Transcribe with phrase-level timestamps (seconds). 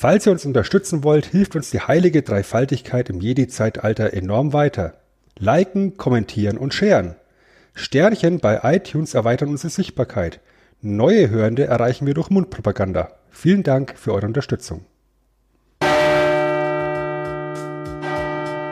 [0.00, 4.94] Falls ihr uns unterstützen wollt, hilft uns die heilige Dreifaltigkeit im Jedi-Zeitalter enorm weiter.
[5.38, 7.16] Liken, kommentieren und sharen.
[7.74, 10.40] Sternchen bei iTunes erweitern unsere Sichtbarkeit.
[10.80, 13.10] Neue Hörende erreichen wir durch Mundpropaganda.
[13.28, 14.86] Vielen Dank für eure Unterstützung.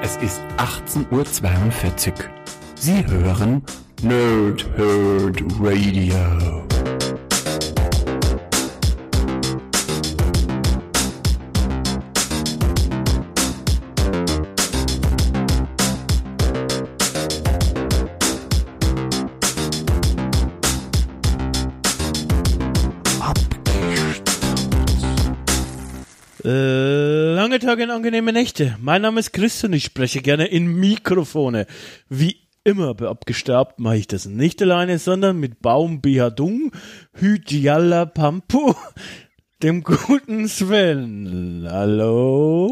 [0.02, 2.14] Es ist 18.42 Uhr.
[2.74, 3.62] Sie hören
[4.00, 6.64] Nerd Herd Radio.
[27.68, 28.78] Tage und angenehme Nächte.
[28.80, 31.66] Mein Name ist Chris und ich spreche gerne in Mikrofone.
[32.08, 36.72] Wie immer bei Abgesterbt mache ich das nicht alleine, sondern mit Baum Bihadung,
[37.12, 38.72] Hüdjalla Pampu,
[39.62, 41.68] dem guten Sven.
[41.70, 42.70] Hallo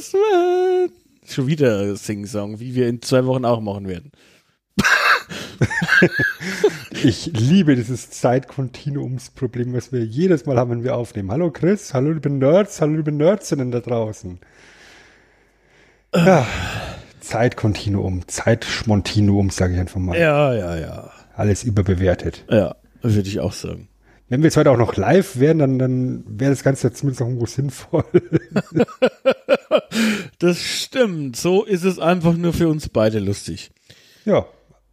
[0.00, 0.90] Sven.
[1.24, 4.10] Schon wieder Sing-Song, wie wir in zwei Wochen auch machen werden.
[7.02, 11.30] ich liebe dieses Zeitkontinuumsproblem, was wir jedes Mal haben, wenn wir aufnehmen.
[11.30, 14.38] Hallo Chris, hallo liebe Nerds, hallo liebe Nerdsinnen da draußen.
[16.14, 16.46] Ja,
[17.20, 20.18] Zeitkontinuum, Zeitschmontinuum, sage ich einfach mal.
[20.18, 21.10] Ja, ja, ja.
[21.34, 22.44] Alles überbewertet.
[22.50, 23.88] Ja, würde ich auch sagen.
[24.28, 27.28] Wenn wir jetzt heute auch noch live wären, dann, dann wäre das Ganze zumindest noch
[27.28, 28.04] irgendwo sinnvoll.
[30.38, 31.36] das stimmt.
[31.36, 33.70] So ist es einfach nur für uns beide lustig.
[34.24, 34.46] Ja,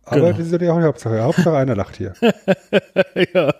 [0.10, 0.38] aber genau.
[0.38, 1.22] das ist ja die Hauptsache.
[1.22, 2.14] Hauptsache einer lacht hier.
[3.34, 3.54] ja.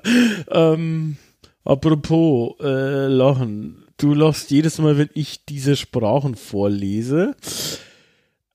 [0.50, 1.18] Ähm,
[1.64, 3.84] apropos äh, Lachen.
[3.98, 7.36] Du lachst jedes Mal, wenn ich diese Sprachen vorlese.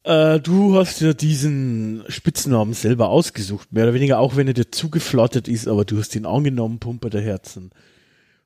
[0.05, 4.71] Äh, du hast ja diesen Spitznamen selber ausgesucht, mehr oder weniger, auch wenn er dir
[4.71, 7.71] zugeflattert ist, aber du hast ihn angenommen, Pumper der Herzen.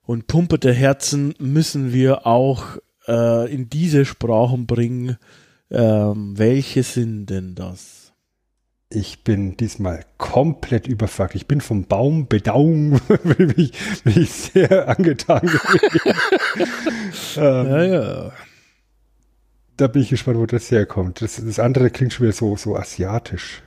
[0.03, 5.19] Und Pumper der Herzen müssen wir auch äh, in diese Sprachen bringen.
[5.71, 7.98] Ähm, welche sind denn das?
[8.91, 11.35] Ich bin diesmal komplett überfragt.
[11.35, 12.99] Ich bin vom Baum bedauern,
[13.37, 15.43] bin ich, bin ich sehr angetan
[17.37, 18.33] ähm, ja, ja.
[19.77, 21.21] Da bin ich gespannt, wo das herkommt.
[21.21, 23.63] Das, das andere klingt schon wieder so, so asiatisch.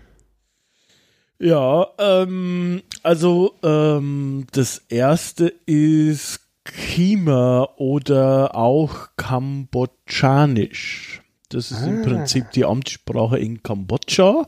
[1.37, 11.21] Ja, ähm, also ähm, das erste ist Kima oder auch Kambodschanisch.
[11.49, 11.87] Das ist ah.
[11.87, 14.47] im Prinzip die Amtssprache in Kambodscha.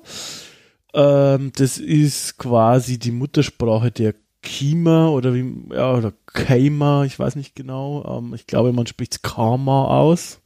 [0.94, 7.36] Ähm, das ist quasi die Muttersprache der Kima oder wie, ja, oder Kaima, ich weiß
[7.36, 8.20] nicht genau.
[8.20, 10.42] Ähm, ich glaube, man spricht Karma aus.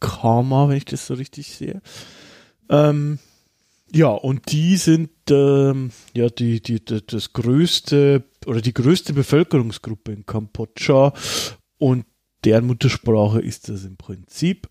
[0.00, 1.80] Karma, wenn ich das so richtig sehe.
[2.68, 3.18] Ähm,
[3.94, 10.12] ja, und die sind ähm, ja die, die, die, das größte oder die größte Bevölkerungsgruppe
[10.12, 11.12] in Kambodscha
[11.78, 12.06] und
[12.44, 14.68] deren Muttersprache ist das im Prinzip.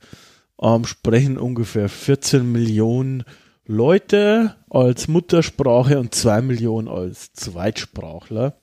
[0.60, 3.24] Ähm, sprechen ungefähr 14 Millionen
[3.66, 8.58] Leute als Muttersprache und zwei Millionen als Zweitsprachler.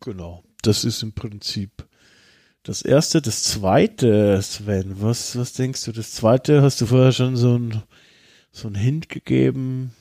[0.00, 1.86] Genau, das ist im Prinzip
[2.62, 3.22] das erste.
[3.22, 5.92] Das zweite, Sven, was, was denkst du?
[5.92, 7.82] Das zweite, hast du vorher schon so ein,
[8.52, 9.94] so ein Hint gegeben?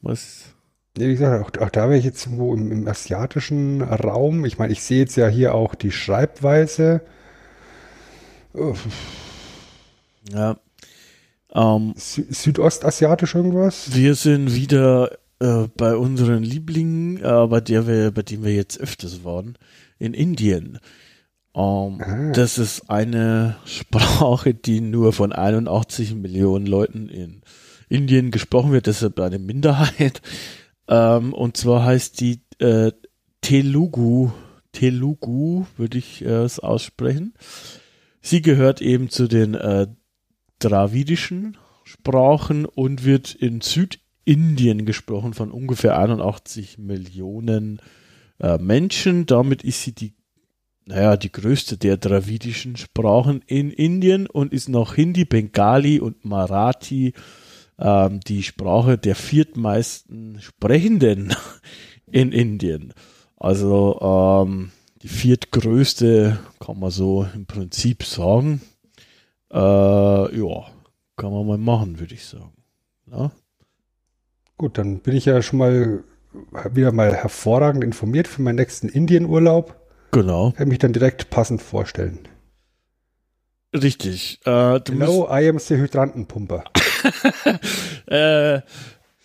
[0.00, 0.54] Was?
[0.96, 4.44] Wie gesagt, auch, auch da wäre ich jetzt irgendwo im, im asiatischen Raum.
[4.44, 7.02] Ich meine, ich sehe jetzt ja hier auch die Schreibweise.
[10.32, 10.56] Ja,
[11.54, 13.94] ähm, Sü Südostasiatisch irgendwas?
[13.94, 18.80] Wir sind wieder äh, bei unseren Lieblingen, äh, bei, der wir, bei dem wir jetzt
[18.80, 19.56] öfters waren,
[19.98, 20.78] in Indien.
[21.54, 22.32] Ähm, ah.
[22.32, 27.42] Das ist eine Sprache, die nur von 81 Millionen Leuten in
[27.88, 30.20] Indien gesprochen wird, deshalb eine Minderheit.
[30.88, 32.92] Ähm, und zwar heißt die äh,
[33.40, 34.30] Telugu.
[34.72, 37.34] Telugu würde ich äh, es aussprechen.
[38.20, 39.86] Sie gehört eben zu den äh,
[40.58, 47.80] dravidischen Sprachen und wird in Südindien gesprochen von ungefähr 81 Millionen
[48.40, 49.26] äh, Menschen.
[49.26, 50.14] Damit ist sie die,
[50.86, 57.12] naja, die größte der dravidischen Sprachen in Indien und ist nach Hindi, Bengali und Marathi
[57.78, 61.34] ähm, die Sprache der viertmeisten Sprechenden
[62.06, 62.94] in Indien.
[63.36, 64.70] Also ähm,
[65.02, 68.62] die viertgrößte, kann man so im Prinzip sagen.
[69.54, 70.66] Äh, ja,
[71.16, 72.52] kann man mal machen, würde ich sagen.
[73.06, 73.30] Ja?
[74.58, 76.04] Gut, dann bin ich ja schon mal
[76.72, 79.80] wieder mal hervorragend informiert für meinen nächsten Indienurlaub.
[80.10, 80.52] Genau.
[80.56, 82.26] Kann mich dann direkt passend vorstellen.
[83.72, 84.40] Richtig.
[84.44, 86.64] Äh, Hello, I am the Hydrantenpumper.
[88.06, 88.60] äh,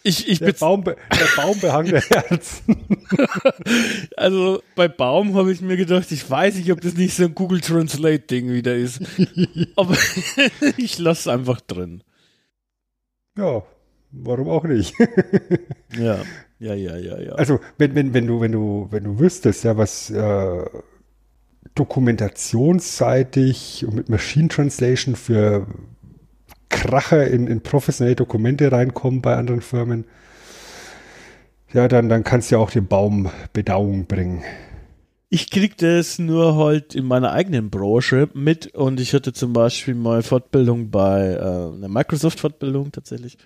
[0.04, 0.96] Ich, ich Der, Baum, der
[1.36, 2.78] Baumbehang der Herzen.
[4.16, 7.36] Also bei Baum habe ich mir gedacht, ich weiß nicht, ob das nicht so ein
[7.36, 9.01] Google Translate Ding wieder ist.
[9.75, 9.98] Aber
[10.78, 12.01] ich lasse es einfach drin.
[13.38, 13.63] Ja,
[14.12, 14.96] warum auch nicht?
[15.98, 16.19] Ja,
[16.60, 17.31] ja, ja, ja, ja.
[17.34, 20.66] Also wenn, wenn, wenn du, wenn du, wenn du wüsstest, ja, was äh,
[21.74, 25.66] dokumentationsseitig und mit Machine Translation für
[26.69, 30.06] Kracher in, in professionelle Dokumente reinkommen bei anderen Firmen,
[31.74, 34.44] ja, dann, dann kannst du ja auch den Baum Bedauung bringen.
[35.31, 39.94] Ich krieg das nur halt in meiner eigenen Branche mit und ich hatte zum Beispiel
[39.94, 43.38] mal Fortbildung bei äh, einer Microsoft-Fortbildung tatsächlich.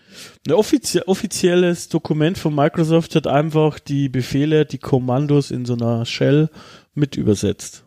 [0.48, 6.06] Ein offizie offizielles Dokument von Microsoft hat einfach die Befehle, die Kommandos in so einer
[6.06, 6.50] Shell
[6.94, 7.84] mit übersetzt.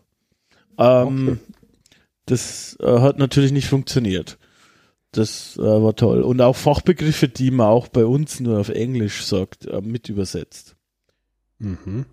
[0.77, 1.37] Ähm, Okay.
[2.27, 4.37] Das äh, hat natürlich nicht funktioniert.
[5.17, 6.21] Das äh, war toll.
[6.21, 10.75] Und auch Fachbegriffe, die man auch bei uns nur auf Englisch sagt, äh, mit übersetzt.
[11.57, 12.05] Mhm.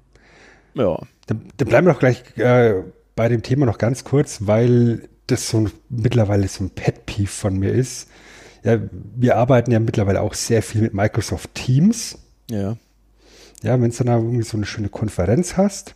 [0.73, 0.99] Ja.
[1.27, 2.83] Dann, dann bleiben wir doch gleich äh,
[3.15, 7.29] bei dem Thema noch ganz kurz, weil das so ein, mittlerweile so ein Pet Peeve
[7.29, 8.09] von mir ist.
[8.63, 12.19] Ja, wir arbeiten ja mittlerweile auch sehr viel mit Microsoft Teams.
[12.51, 12.79] Ja.
[13.63, 15.95] Ja, wenn du dann irgendwie so eine schöne Konferenz hast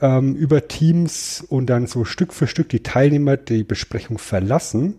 [0.00, 4.94] ähm, über Teams und dann so Stück für Stück die Teilnehmer die Besprechung verlassen,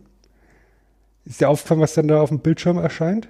[1.28, 3.28] ist dir aufgefallen, was dann da auf dem Bildschirm erscheint?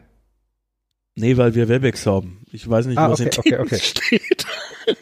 [1.16, 2.44] Nee, weil wir Webex haben.
[2.52, 3.80] Ich weiß nicht, Ah, was okay, in okay, okay.
[3.80, 4.46] steht.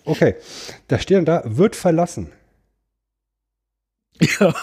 [0.06, 0.36] Okay,
[0.88, 2.32] da steht dann da, wird verlassen.
[4.40, 4.54] Ja.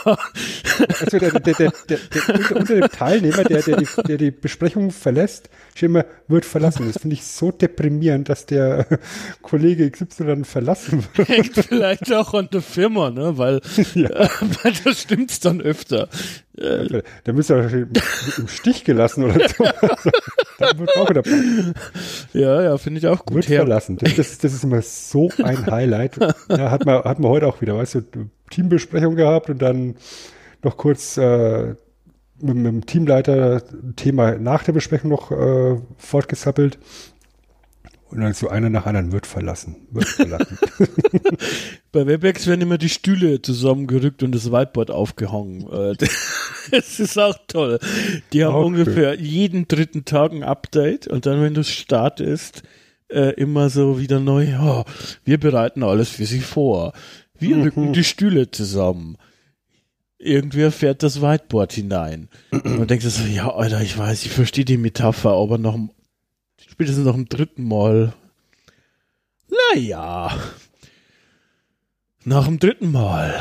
[0.99, 1.55] Also der, der,
[1.89, 1.99] der,
[2.35, 6.87] unter, unter dem Teilnehmer, der, der, die, der die Besprechung verlässt, steht immer, wird verlassen.
[6.91, 8.87] Das finde ich so deprimierend, dass der
[9.43, 11.29] Kollege XY dann verlassen wird.
[11.29, 13.37] Hängt vielleicht auch an der Firma, ne?
[13.37, 13.61] Weil,
[13.95, 14.09] Ja.
[14.63, 16.09] weil da stimmt's dann öfter.
[16.57, 18.03] Äh, Der müsste ja wahrscheinlich
[18.39, 19.65] im Stich gelassen oder so.
[20.59, 21.23] Dann wird auch wieder
[22.35, 23.37] ja, ja, finde ich auch gut.
[23.37, 23.97] wird Her verlassen.
[23.97, 26.19] Das, das, das ist immer so ein Highlight.
[26.49, 28.03] Ja, hat man, hat man heute auch wieder, weißt du,
[28.51, 29.97] Teambesprechung gehabt und dann
[30.63, 31.75] noch kurz äh,
[32.41, 36.79] mit, mit dem Teamleiter ein Thema nach der Besprechung noch äh, fortgesappelt.
[38.13, 39.89] Und dann so einer nach anderen wird verlassen.
[39.91, 40.59] Wird verlassen.
[41.93, 45.67] Bei Webex werden immer die Stühle zusammengerückt und das Whiteboard aufgehangen.
[45.73, 45.97] Äh,
[46.71, 47.79] Das ist auch toll.
[48.33, 52.63] Die haben Auch ungefähr jeden dritten Tag ein Update und dann, wenn du startest,
[53.09, 54.85] äh, immer so wieder neu, oh,
[55.25, 56.93] wir bereiten alles für sie vor.
[57.39, 59.17] Wir rücken die Stühle zusammen.
[60.19, 62.29] Irgendwer fährt das Whiteboard hinein.
[62.53, 65.77] Und man denkt so, ja, Alter, ich weiß, ich verstehe die Metapher, aber noch
[66.73, 68.15] spätestens noch im dritten Mal.
[69.75, 70.35] Naja.
[72.25, 73.39] Nach dem dritten Mal.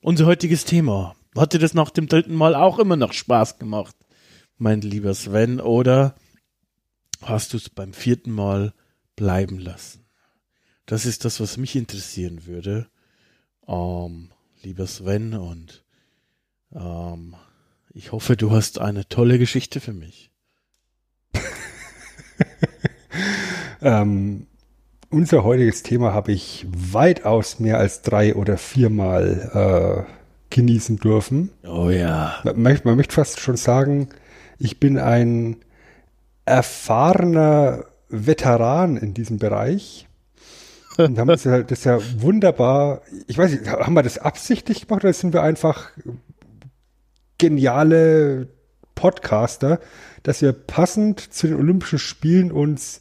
[0.00, 1.14] Unser heutiges Thema.
[1.36, 3.94] Hat dir das nach dem dritten Mal auch immer noch Spaß gemacht,
[4.56, 6.14] mein lieber Sven, oder
[7.20, 8.72] hast du es beim vierten Mal
[9.14, 10.06] bleiben lassen?
[10.86, 12.88] Das ist das, was mich interessieren würde.
[13.68, 14.30] Ähm,
[14.62, 15.84] lieber Sven, und
[16.72, 17.36] ähm,
[17.92, 20.30] ich hoffe, du hast eine tolle Geschichte für mich.
[23.82, 24.46] ähm,
[25.10, 31.50] unser heutiges Thema habe ich weitaus mehr als drei oder viermal äh, genießen dürfen.
[31.66, 32.36] Oh ja.
[32.44, 34.08] Man, möchte- man möchte fast schon sagen,
[34.58, 35.56] ich bin ein
[36.44, 40.06] erfahrener Veteran in diesem Bereich.
[40.98, 45.04] Und haben das ja, das ja wunderbar, ich weiß nicht, haben wir das absichtlich gemacht
[45.04, 45.90] oder sind wir einfach
[47.38, 48.48] geniale
[48.96, 49.78] Podcaster,
[50.24, 52.98] dass wir passend zu den Olympischen Spielen uns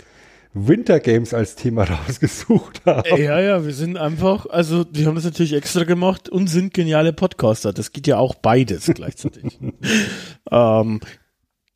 [0.53, 3.21] Winter Games als Thema rausgesucht haben.
[3.21, 7.11] Ja, ja, wir sind einfach, also die haben das natürlich extra gemacht und sind geniale
[7.11, 7.73] Podcaster.
[7.73, 9.57] Das geht ja auch beides gleichzeitig.
[10.51, 10.99] ähm,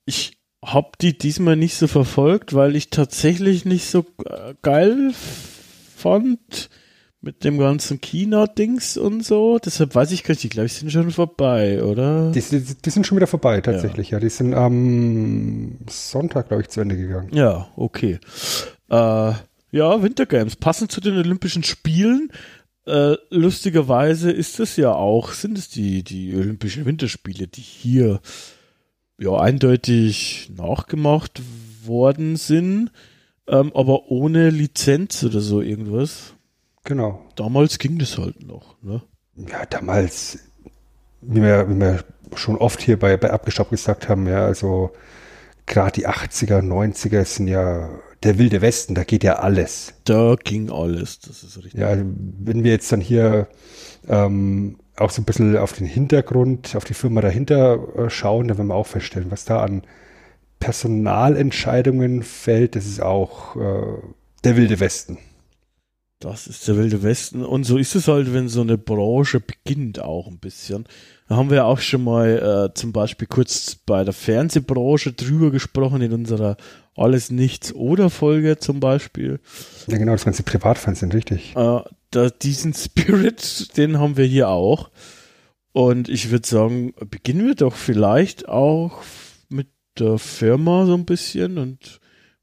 [0.06, 5.12] ich habe die diesmal nicht so verfolgt, weil ich tatsächlich nicht so äh, geil
[5.96, 6.70] fand
[7.22, 9.60] mit dem ganzen Keynote-Dings und so.
[9.60, 12.32] Deshalb weiß ich gar nicht, die glaube ich sind schon vorbei, oder?
[12.32, 14.12] Die, die, die sind schon wieder vorbei, tatsächlich.
[14.12, 17.30] Ja, die sind am Sonntag, glaube ich, zu Ende gegangen.
[17.34, 18.20] Ja, okay.
[18.90, 19.34] Äh,
[19.72, 20.56] ja, Winter Games.
[20.56, 22.32] Passend zu den Olympischen Spielen.
[22.86, 28.22] Äh, lustigerweise ist es ja auch, sind es die, die Olympischen Winterspiele, die hier
[29.20, 31.42] ja eindeutig nachgemacht
[31.84, 32.92] worden sind,
[33.48, 36.34] ähm, aber ohne Lizenz oder so irgendwas.
[36.84, 37.26] Genau.
[37.36, 39.02] Damals ging das halt noch, ne?
[39.36, 40.40] Ja, damals,
[41.22, 42.04] wie wir, wie wir
[42.36, 44.92] schon oft hier bei, bei Abgestaubt gesagt haben, ja, also
[45.66, 47.90] gerade die 80er, 90er sind ja
[48.24, 49.94] der wilde Westen, da geht ja alles.
[50.04, 51.80] Da ging alles, das ist richtig.
[51.80, 53.48] Ja, also wenn wir jetzt dann hier
[54.08, 58.58] ähm, auch so ein bisschen auf den Hintergrund, auf die Firma dahinter äh, schauen, dann
[58.58, 59.84] werden wir auch feststellen, was da an
[60.60, 64.02] Personalentscheidungen fällt, das ist auch äh,
[64.44, 65.18] der wilde Westen.
[66.20, 67.46] Das ist der wilde Westen.
[67.46, 70.86] Und so ist es halt, wenn so eine Branche beginnt auch ein bisschen.
[71.30, 76.02] Da haben wir auch schon mal äh, zum Beispiel kurz bei der Fernsehbranche drüber gesprochen
[76.02, 76.58] in unserer
[76.96, 79.40] Alles Nichts oder Folge zum Beispiel.
[79.88, 81.56] Ja, genau, das ganze Privatfernsehen, richtig.
[81.56, 84.90] Äh, da, diesen Spirit, den haben wir hier auch.
[85.72, 89.04] Und ich würde sagen, beginnen wir doch vielleicht auch
[89.48, 92.02] mit der Firma so ein bisschen und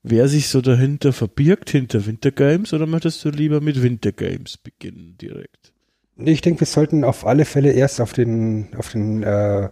[0.08, 5.72] wer sich so dahinter verbirgt, hinter Wintergames, oder möchtest du lieber mit Wintergames beginnen direkt?
[6.16, 9.68] Ich denke, wir sollten auf alle Fälle erst auf den, auf den, äh,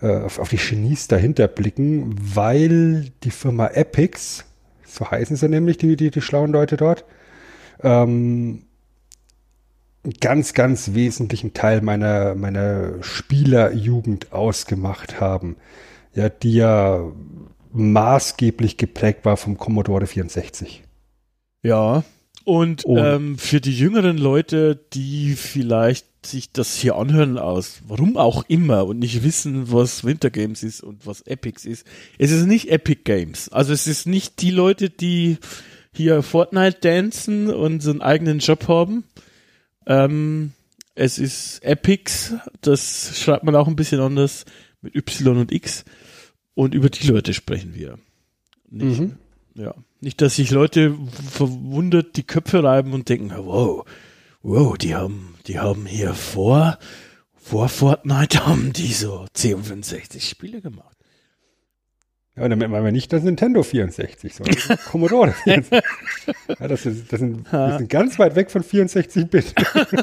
[0.00, 4.44] äh, auf, auf die Genies dahinter blicken, weil die Firma Epics,
[4.86, 7.04] so heißen sie nämlich, die, die, die schlauen Leute dort,
[7.82, 8.62] ähm,
[10.04, 15.56] einen ganz, ganz wesentlichen Teil meiner, meiner Spielerjugend ausgemacht haben.
[16.14, 17.10] Ja, die ja
[17.74, 20.82] maßgeblich geprägt war vom Commodore 64.
[21.62, 22.04] Ja,
[22.44, 28.16] und, und ähm, für die jüngeren Leute, die vielleicht sich das hier anhören aus, warum
[28.16, 31.86] auch immer und nicht wissen, was Winter Games ist und was Epics ist,
[32.18, 33.48] es ist nicht Epic Games.
[33.48, 35.38] Also es ist nicht die Leute, die
[35.92, 39.04] hier Fortnite dancen und so einen eigenen Job haben.
[39.86, 40.52] Ähm,
[40.94, 44.44] es ist Epics, das schreibt man auch ein bisschen anders
[44.82, 45.84] mit Y und X.
[46.54, 47.98] Und über die Leute sprechen wir.
[48.70, 49.18] Nicht, mhm.
[49.54, 49.74] ja.
[50.00, 50.96] Nicht, dass sich Leute
[51.30, 53.84] verwundert die Köpfe reiben und denken, wow,
[54.42, 56.78] wow, die haben, die haben hier vor,
[57.34, 60.93] vor Fortnite haben die so C65 Spiele gemacht.
[62.36, 65.84] Ja, damit meinen wir nicht das Nintendo 64, sondern das Commodore 64.
[66.58, 69.54] ja, das, ist, das, sind, wir sind ganz weit weg von 64-Bit.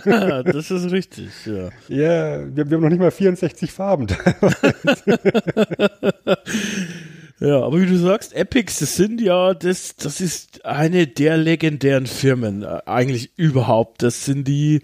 [0.55, 1.71] das ist richtig, ja.
[1.89, 4.07] Ja, wir, wir haben noch nicht mal 64 Farben.
[7.41, 12.07] ja, aber wie du sagst, Epics, das sind ja, das, das ist eine der legendären
[12.07, 14.03] Firmen, äh, eigentlich überhaupt.
[14.03, 14.83] Das sind die,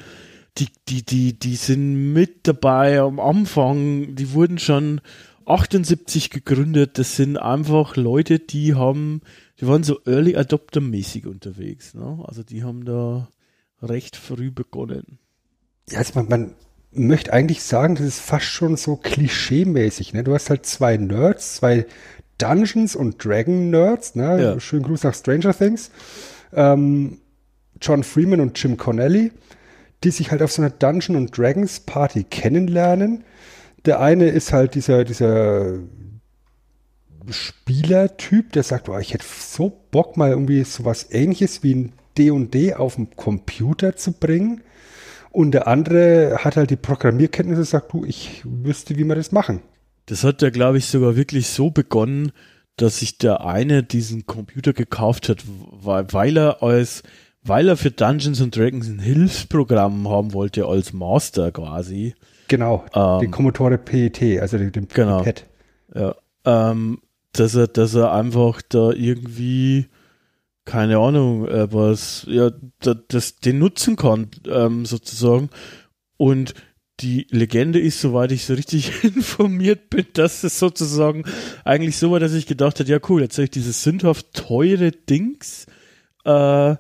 [0.58, 5.00] die, die, die, die sind mit dabei am Anfang, die wurden schon
[5.48, 6.98] 78 gegründet.
[6.98, 9.22] Das sind einfach Leute, die haben,
[9.60, 11.94] die waren so Early Adopter mäßig unterwegs.
[11.94, 12.24] Ne?
[12.26, 13.30] Also die haben da
[13.82, 15.20] recht früh begonnen.
[15.90, 16.56] Ja, also man, man
[16.92, 20.14] möchte eigentlich sagen, das ist fast schon so klischee-mäßig.
[20.14, 20.24] Ne?
[20.24, 21.86] Du hast halt zwei Nerds, zwei
[22.38, 24.16] Dungeons und Dragon Nerds.
[24.16, 24.42] Ne?
[24.42, 24.60] Ja.
[24.60, 25.92] Schönen Gruß nach Stranger Things.
[26.54, 27.20] Ähm,
[27.82, 29.32] John Freeman und Jim Connelly,
[30.04, 33.24] die sich halt auf so einer Dungeon und Dragons Party kennenlernen
[33.88, 35.80] der eine ist halt dieser, dieser
[37.30, 42.74] Spielertyp, der sagt, oh, ich hätte so Bock, mal irgendwie sowas ähnliches wie ein D&D
[42.74, 44.62] auf dem Computer zu bringen.
[45.32, 49.32] Und der andere hat halt die Programmierkenntnisse und sagt, du, ich wüsste, wie wir das
[49.32, 49.62] machen.
[50.08, 52.32] Das hat ja, glaube ich, sogar wirklich so begonnen,
[52.78, 57.04] dass sich der eine diesen Computer gekauft hat, weil er als,
[57.44, 62.16] weil er für Dungeons and Dragons ein Hilfsprogramm haben wollte als Master quasi.
[62.48, 65.46] Genau, ähm, den Commodore PET, also den, den genau, PET.
[65.94, 67.00] Ja, ähm,
[67.34, 69.88] dass er, dass er einfach da irgendwie,
[70.66, 75.50] keine Ahnung, äh, was, ja, da, das, den nutzen kann, ähm, sozusagen.
[76.18, 76.54] Und
[77.00, 81.24] die Legende ist, soweit ich so richtig informiert bin, dass es sozusagen
[81.64, 84.92] eigentlich so war, dass ich gedacht habe, ja cool, jetzt habe ich dieses sündhaft teure
[84.92, 85.68] Dings
[86.26, 86.76] äh,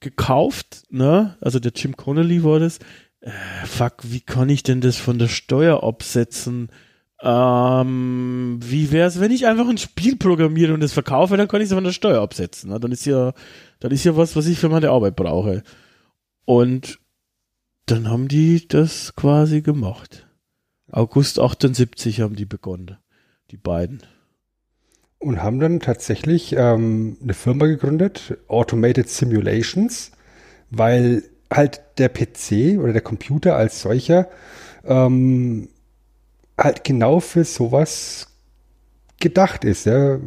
[0.00, 1.36] gekauft, ne?
[1.40, 2.78] Also der Jim Connolly war das
[3.20, 3.30] äh,
[3.64, 6.70] fuck, wie kann ich denn das von der Steuer absetzen?
[7.20, 11.60] Ähm, wie wäre es, wenn ich einfach ein Spiel programmiere und es verkaufe, dann kann
[11.60, 12.70] ich es von der Steuer absetzen.
[12.70, 12.78] Ne?
[12.78, 13.32] Dann ist ja,
[13.80, 15.62] dann ist ja was, was ich für meine Arbeit brauche.
[16.44, 17.00] Und
[17.86, 20.26] dann haben die das quasi gemacht.
[20.90, 22.98] August 78 haben die begonnen,
[23.50, 24.02] die beiden.
[25.18, 30.12] Und haben dann tatsächlich ähm, eine Firma gegründet, Automated Simulations,
[30.70, 34.28] weil halt der PC oder der Computer als solcher
[34.84, 35.68] ähm,
[36.56, 38.28] halt genau für sowas
[39.20, 39.86] gedacht ist.
[39.86, 40.18] Ja.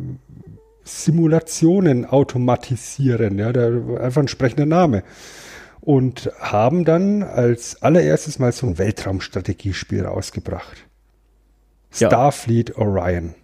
[0.84, 5.04] Simulationen automatisieren, ja, der, einfach ein sprechender Name.
[5.80, 10.86] Und haben dann als allererstes mal so ein Weltraumstrategiespiel rausgebracht.
[11.98, 12.08] Ja.
[12.08, 13.36] Starfleet Orion.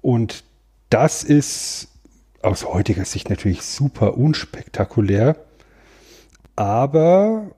[0.00, 0.44] Und
[0.90, 1.88] das ist
[2.42, 5.36] aus heutiger Sicht natürlich super unspektakulär
[6.56, 7.50] aber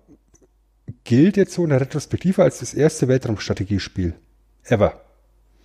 [1.05, 4.15] gilt jetzt so in der Retrospektive als das erste Weltraumstrategiespiel
[4.65, 5.01] ever.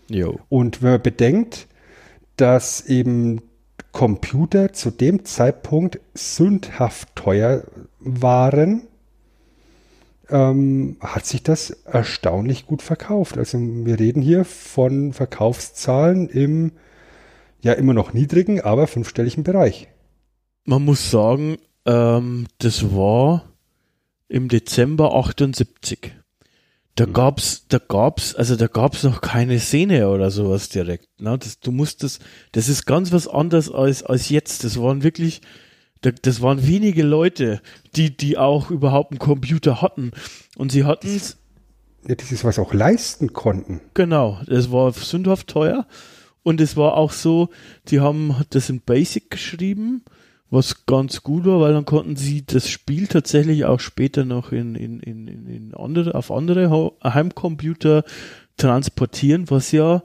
[0.08, 0.40] Jo.
[0.50, 1.68] Und wenn man bedenkt,
[2.38, 3.42] dass eben
[3.92, 7.64] Computer zu dem Zeitpunkt sündhaft teuer
[8.00, 8.88] waren,
[10.30, 13.38] ähm, hat sich das erstaunlich gut verkauft.
[13.38, 16.72] Also wir reden hier von Verkaufszahlen im
[17.62, 19.88] ja immer noch niedrigen, aber fünfstelligen Bereich.
[20.66, 23.46] Man muss sagen, ähm, das war
[24.28, 26.14] im Dezember 78.
[26.96, 27.14] Da mhm.
[27.14, 31.08] gab's, da gab's, also da gab's noch keine Szene oder sowas direkt.
[31.20, 31.38] Ne?
[31.38, 32.22] Das, du musstest,
[32.52, 34.64] das ist ganz was anderes als, als jetzt.
[34.64, 35.42] Das waren wirklich,
[36.02, 37.62] das waren wenige Leute,
[37.96, 40.12] die, die auch überhaupt einen Computer hatten.
[40.58, 41.38] Und sie hatten es.
[42.08, 43.82] Ja, dieses, was auch leisten konnten.
[43.94, 45.88] Genau, das war sündhaft teuer.
[46.44, 47.50] Und es war auch so,
[47.88, 50.04] die haben das in Basic geschrieben,
[50.50, 54.76] was ganz gut war, weil dann konnten sie das Spiel tatsächlich auch später noch in,
[54.76, 58.04] in, in, in andere, auf andere Heimcomputer
[58.58, 60.04] transportieren, was ja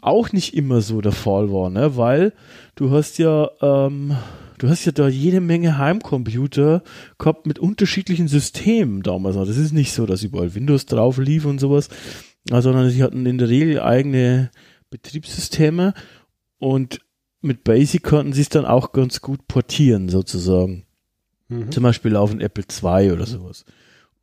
[0.00, 1.96] auch nicht immer so der Fall war, ne?
[1.96, 2.32] weil
[2.74, 4.16] du hast ja ähm,
[4.58, 6.82] du hast ja da jede Menge Heimcomputer
[7.18, 9.36] gehabt mit unterschiedlichen Systemen damals.
[9.36, 11.88] Das ist nicht so, dass überall Windows drauf lief und sowas,
[12.48, 14.50] sondern sie hatten in der Regel eigene
[14.90, 15.94] Betriebssysteme
[16.58, 17.00] und
[17.40, 20.84] mit Basic konnten sie es dann auch ganz gut portieren, sozusagen.
[21.48, 21.70] Mhm.
[21.70, 23.64] Zum Beispiel auf ein Apple II oder sowas.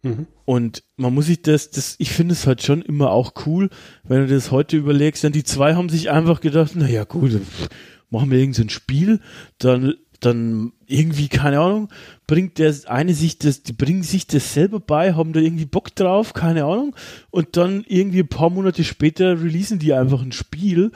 [0.03, 0.27] Mhm.
[0.45, 3.69] Und man muss sich das, das, ich finde es halt schon immer auch cool,
[4.03, 7.39] wenn du das heute überlegst, denn die zwei haben sich einfach gedacht, na ja, gut,
[8.09, 9.19] machen wir irgendein Spiel,
[9.57, 11.89] dann dann irgendwie, keine Ahnung,
[12.27, 15.93] bringt der eine sich das, die bringen sich das selber bei, haben da irgendwie Bock
[15.95, 16.95] drauf, keine Ahnung,
[17.29, 20.91] und dann irgendwie ein paar Monate später releasen die einfach ein Spiel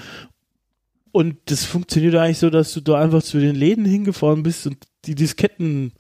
[1.12, 4.78] und das funktioniert eigentlich so, dass du da einfach zu den Läden hingefahren bist und
[5.06, 5.94] die Disketten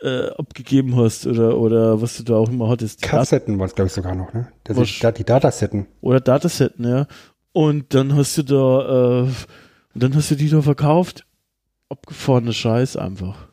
[0.00, 3.02] äh, abgegeben hast oder, oder was du da auch immer hattest.
[3.02, 4.48] Kassetten waren es, glaube ich, sogar noch, ne?
[4.64, 5.86] Das ist, die Datasetten.
[6.00, 7.06] Oder Datasetten, ja.
[7.52, 9.22] Und dann hast du da, äh,
[9.94, 11.26] und dann hast du die da verkauft
[11.92, 13.48] abgefahrene Scheiß einfach.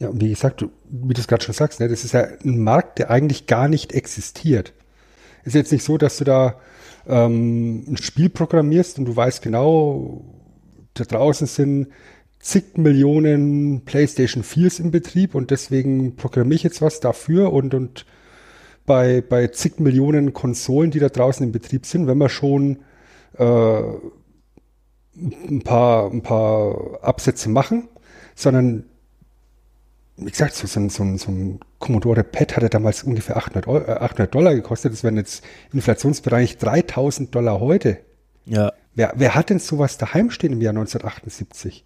[0.00, 2.26] Ja, und wie gesagt, du, wie du es gerade schon sagst, ne, das ist ja
[2.44, 4.72] ein Markt, der eigentlich gar nicht existiert.
[5.44, 6.60] Ist jetzt nicht so, dass du da
[7.08, 10.24] ähm, ein Spiel programmierst und du weißt genau,
[10.94, 11.88] da draußen sind
[12.40, 18.06] zig Millionen PlayStation 4s im Betrieb und deswegen programmiere ich jetzt was dafür und, und
[18.86, 22.78] bei, bei zig Millionen Konsolen, die da draußen im Betrieb sind, wenn man schon
[23.36, 23.82] äh,
[25.14, 27.88] ein paar, ein paar Absätze machen,
[28.34, 28.84] sondern
[30.18, 34.34] wie gesagt, so, so, so, so ein Commodore Pad hatte damals ungefähr 800, Euro, 800
[34.34, 34.92] Dollar gekostet.
[34.92, 37.98] Das wären jetzt Inflationsbereich 3000 Dollar heute.
[38.44, 38.72] Ja.
[38.94, 41.84] Wer, wer hat denn sowas daheim stehen im Jahr 1978?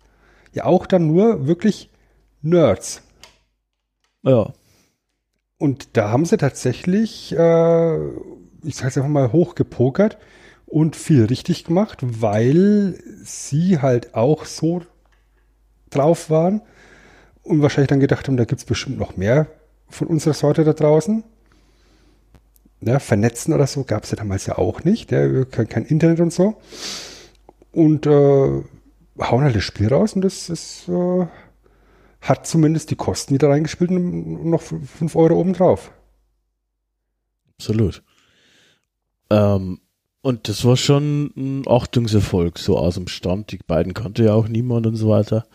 [0.55, 1.91] Ja, auch dann nur wirklich
[2.41, 3.03] Nerds.
[4.23, 4.53] Ja.
[5.59, 7.97] Und da haben sie tatsächlich, äh,
[8.65, 10.17] ich sage es einfach mal, hochgepokert
[10.65, 14.83] und viel richtig gemacht, weil sie halt auch so
[15.91, 16.63] drauf waren
[17.43, 19.47] und wahrscheinlich dann gedacht haben, da gibt es bestimmt noch mehr
[19.89, 21.23] von unserer Sorte da draußen.
[22.81, 25.13] Ja, vernetzen oder so gab es ja damals ja auch nicht.
[25.13, 26.61] Ja, kein, kein, Internet und so.
[27.71, 31.27] Und äh, hauen halt das Spiel raus und das, das äh,
[32.21, 35.93] hat zumindest die Kosten wieder reingespielt und noch 5 Euro obendrauf.
[37.59, 38.03] Absolut.
[39.31, 39.81] Ähm,
[40.23, 43.53] und das war schon ein Achtungserfolg, so aus dem Stand.
[43.53, 45.47] Die beiden kannte ja auch niemand und so weiter.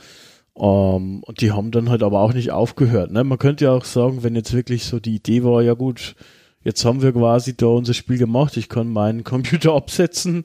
[0.58, 3.12] Um, ähm, und die haben dann halt aber auch nicht aufgehört.
[3.12, 3.24] Ne?
[3.24, 6.15] Man könnte ja auch sagen, wenn jetzt wirklich so die Idee war, ja gut,
[6.63, 10.43] jetzt haben wir quasi da unser Spiel gemacht, ich kann meinen Computer absetzen.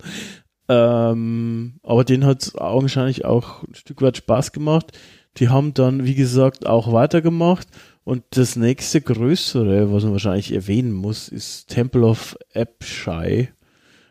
[0.68, 4.92] Ähm, aber denen hat es augenscheinlich auch ein Stück weit Spaß gemacht.
[5.38, 7.68] Die haben dann, wie gesagt, auch weitergemacht.
[8.05, 13.51] Und das nächste größere, was man wahrscheinlich erwähnen muss, ist Temple of Epshai.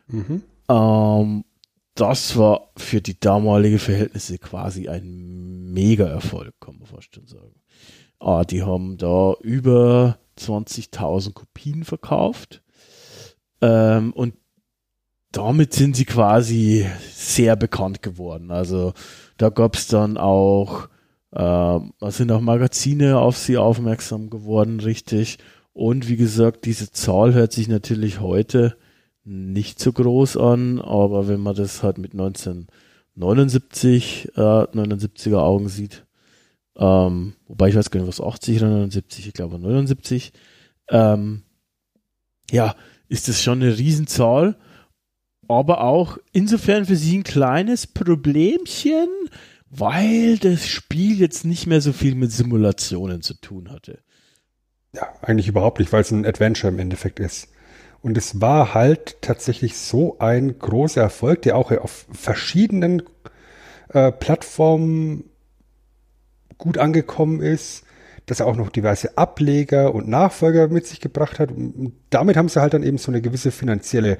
[0.08, 0.42] Mhm.
[0.68, 1.44] Ähm,
[1.94, 7.54] das war für die damalige Verhältnisse quasi ein Mega-Erfolg, kann man fast schon sagen.
[8.18, 12.62] Ah, die haben da über 20.000 Kopien verkauft.
[13.60, 14.34] Ähm, und
[15.32, 18.50] damit sind sie quasi sehr bekannt geworden.
[18.50, 18.92] Also
[19.38, 20.88] da gab es dann auch,
[21.32, 21.78] äh,
[22.08, 25.38] sind auch Magazine auf sie aufmerksam geworden, richtig.
[25.72, 28.76] Und wie gesagt, diese Zahl hört sich natürlich heute
[29.24, 36.04] nicht so groß an, aber wenn man das halt mit 1979, äh, 79er Augen sieht,
[36.76, 40.32] ähm, wobei ich weiß gar nicht, was 80 oder 79, ich glaube 79,
[40.88, 41.42] ähm,
[42.50, 42.74] ja,
[43.08, 44.56] ist das schon eine Riesenzahl,
[45.48, 49.08] aber auch insofern für sie ein kleines Problemchen,
[49.68, 54.00] weil das Spiel jetzt nicht mehr so viel mit Simulationen zu tun hatte.
[54.94, 57.48] Ja, eigentlich überhaupt nicht, weil es ein Adventure im Endeffekt ist.
[58.02, 63.02] Und es war halt tatsächlich so ein großer Erfolg, der auch auf verschiedenen
[63.92, 65.24] äh, Plattformen
[66.58, 67.84] gut angekommen ist,
[68.26, 71.50] dass er auch noch diverse Ableger und Nachfolger mit sich gebracht hat.
[71.50, 74.18] Und damit haben sie halt dann eben so eine gewisse finanzielle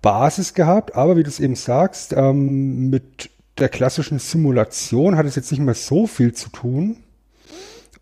[0.00, 0.94] Basis gehabt.
[0.94, 5.60] Aber wie du es eben sagst, ähm, mit der klassischen Simulation hat es jetzt nicht
[5.60, 6.98] mehr so viel zu tun.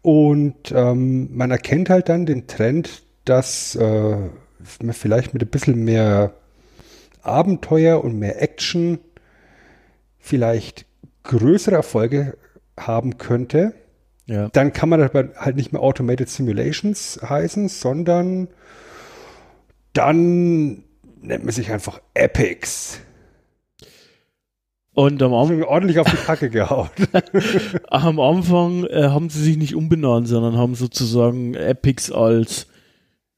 [0.02, 4.28] Und ähm, man erkennt halt dann den Trend, dass äh,
[4.62, 6.34] vielleicht mit ein bisschen mehr
[7.22, 8.98] Abenteuer und mehr Action
[10.18, 10.86] vielleicht
[11.24, 12.36] größere Erfolge
[12.78, 13.74] haben könnte.
[14.26, 14.48] Ja.
[14.50, 18.48] Dann kann man aber halt nicht mehr Automated Simulations heißen, sondern
[19.92, 20.84] dann
[21.20, 23.00] nennt man sich einfach Epics.
[24.92, 26.90] Und am Anfang ordentlich auf die Kacke gehauen.
[27.88, 32.66] am Anfang äh, haben sie sich nicht umbenannt, sondern haben sozusagen Epics als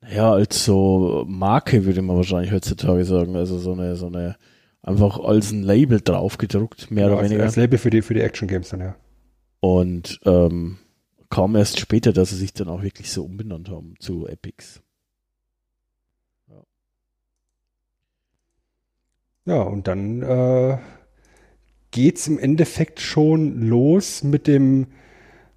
[0.09, 4.37] ja, als so Marke würde man wahrscheinlich heutzutage sagen, also so eine so eine
[4.83, 7.43] einfach als ein Label draufgedruckt, mehr ja, oder weniger.
[7.43, 8.97] Als Label für die für die Action Games dann ja.
[9.61, 10.79] Und ähm,
[11.29, 14.83] kam erst später, dass sie sich dann auch wirklich so umbenannt haben zu Epics.
[16.49, 16.63] Ja,
[19.47, 20.79] ja und dann äh,
[21.91, 24.89] geht's im Endeffekt schon los mit dem,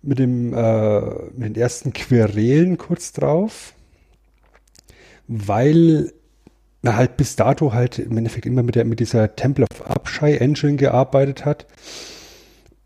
[0.01, 1.01] mit dem, äh,
[1.31, 3.72] mit den ersten Querelen kurz drauf,
[5.27, 6.11] weil
[6.81, 10.35] er halt bis dato halt im Endeffekt immer mit der, mit dieser Temple of Abschei
[10.35, 11.65] Engine gearbeitet hat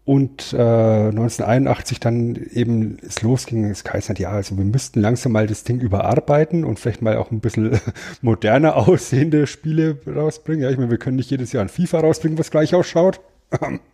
[0.07, 5.33] und äh, 1981 dann eben es losging, es heißt halt, ja, also wir müssten langsam
[5.33, 7.77] mal das Ding überarbeiten und vielleicht mal auch ein bisschen
[8.21, 10.63] moderner aussehende Spiele rausbringen.
[10.63, 13.19] Ja, ich meine, wir können nicht jedes Jahr ein FIFA rausbringen, was gleich ausschaut.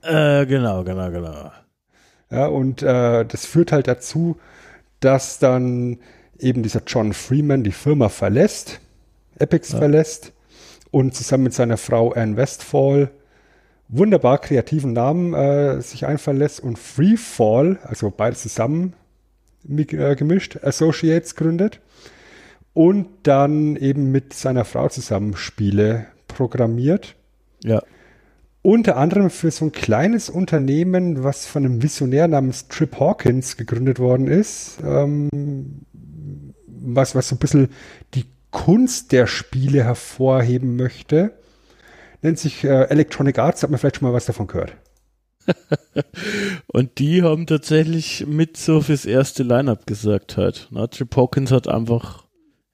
[0.03, 1.51] äh, genau, genau, genau.
[2.29, 4.37] Ja, und äh, das führt halt dazu,
[4.99, 5.97] dass dann
[6.43, 8.79] eben dieser John Freeman die Firma verlässt,
[9.39, 9.79] Epics ja.
[9.79, 10.33] verlässt
[10.91, 13.09] und zusammen mit seiner Frau Anne Westfall
[13.87, 18.93] wunderbar kreativen Namen äh, sich einfallen lässt und Freefall, also beides zusammen
[19.67, 21.79] äh, gemischt, Associates gründet
[22.73, 27.15] und dann eben mit seiner Frau zusammen Spiele programmiert.
[27.63, 27.81] Ja.
[28.61, 33.99] Unter anderem für so ein kleines Unternehmen, was von einem Visionär namens Trip Hawkins gegründet
[33.99, 35.29] worden ist, ähm,
[36.83, 37.69] was, was so ein bisschen
[38.13, 41.33] die Kunst der Spiele hervorheben möchte.
[42.21, 44.75] Nennt sich äh, Electronic Arts, hat man vielleicht schon mal was davon gehört.
[46.67, 50.67] Und die haben tatsächlich mit so fürs erste Line-Up gesagt halt.
[50.71, 52.23] Na, Trip Hawkins hat einfach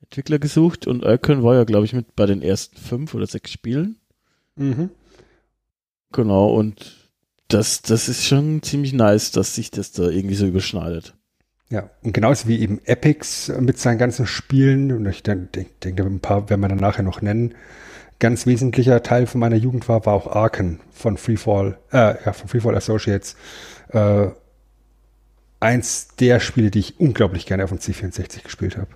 [0.02, 3.52] Entwickler gesucht und Icon war ja, glaube ich, mit bei den ersten fünf oder sechs
[3.52, 3.98] Spielen.
[4.56, 4.90] Mhm.
[6.12, 7.10] Genau, und
[7.48, 11.14] das, das ist schon ziemlich nice, dass sich das da irgendwie so überschneidet.
[11.70, 16.20] Ja, und genauso wie eben Epics mit seinen ganzen Spielen, und ich denke, denk, ein
[16.20, 17.54] paar werden wir dann nachher noch nennen,
[18.20, 22.50] ganz wesentlicher Teil von meiner Jugend war, war auch Arken von Freefall, äh, ja, von
[22.50, 23.36] Freefall Associates.
[23.90, 24.28] Äh,
[25.60, 28.88] eins der Spiele, die ich unglaublich gerne auf dem C64 gespielt habe.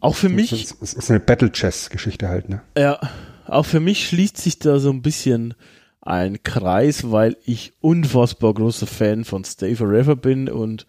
[0.00, 0.52] Auch für mich.
[0.52, 2.60] Es ist eine Battle Chess Geschichte halt, ne?
[2.76, 3.00] Ja,
[3.46, 5.54] auch für mich schließt sich da so ein bisschen
[6.02, 10.86] ein Kreis, weil ich unfassbar großer Fan von Stay Forever bin und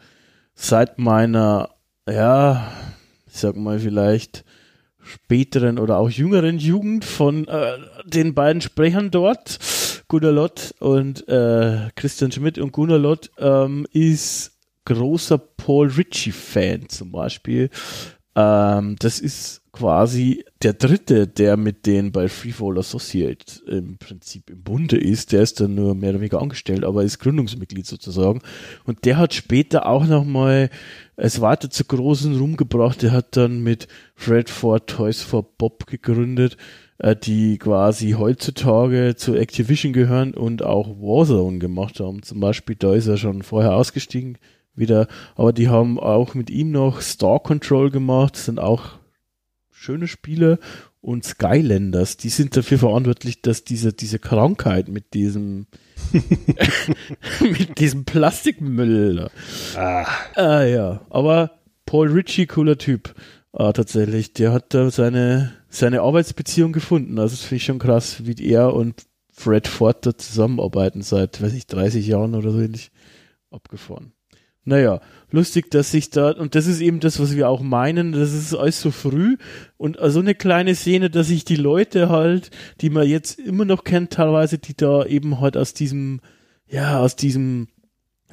[0.56, 1.70] seit meiner,
[2.10, 2.72] ja,
[3.28, 4.44] ich sag mal vielleicht
[5.04, 9.60] späteren oder auch jüngeren Jugend von äh, den beiden Sprechern dort,
[10.08, 17.12] Gunnar Lott und äh, Christian Schmidt und Gunnar Lott, ähm, ist großer Paul Ritchie-Fan zum
[17.12, 17.70] Beispiel.
[18.36, 24.64] Ähm, das ist quasi der dritte, der mit denen bei Freefall Associate im Prinzip im
[24.64, 25.34] Bunde ist.
[25.34, 28.42] Der ist dann nur mehr oder weniger angestellt, aber ist Gründungsmitglied sozusagen.
[28.86, 30.70] Und der hat später auch nochmal
[31.18, 33.02] es weiter zu großen Ruhm gebracht.
[33.02, 36.56] Der hat dann mit Fred Ford Toys for Bob gegründet,
[36.98, 42.24] äh, die quasi heutzutage zu Activision gehören und auch Warzone gemacht haben.
[42.24, 44.38] Zum Beispiel, da ist er schon vorher ausgestiegen
[44.74, 49.00] wieder, aber die haben auch mit ihm noch Star Control gemacht, sind auch
[49.86, 50.60] schöne Spiele
[51.00, 55.67] und Skylanders, die sind dafür verantwortlich, dass diese, diese Krankheit mit diesem
[57.39, 59.30] mit diesem Plastikmüll.
[59.76, 60.08] Ah.
[60.36, 60.63] ah.
[60.63, 61.52] ja, aber
[61.86, 63.13] Paul Ritchie, cooler Typ.
[63.54, 67.19] Ah, tatsächlich, der hat da seine, seine Arbeitsbeziehung gefunden.
[67.19, 71.54] Also das finde ich schon krass, wie er und Fred Ford da zusammenarbeiten seit, weiß
[71.54, 72.91] ich, 30 Jahren oder so ähnlich
[73.52, 74.13] abgefahren.
[74.63, 75.00] Naja,
[75.36, 78.56] lustig, dass sich da, und das ist eben das, was wir auch meinen, das ist
[78.56, 79.38] alles so früh
[79.78, 82.50] und so eine kleine Szene, dass sich die Leute halt,
[82.82, 86.21] die man jetzt immer noch kennt, teilweise, die da eben halt aus diesem,
[86.67, 87.67] ja, aus diesem,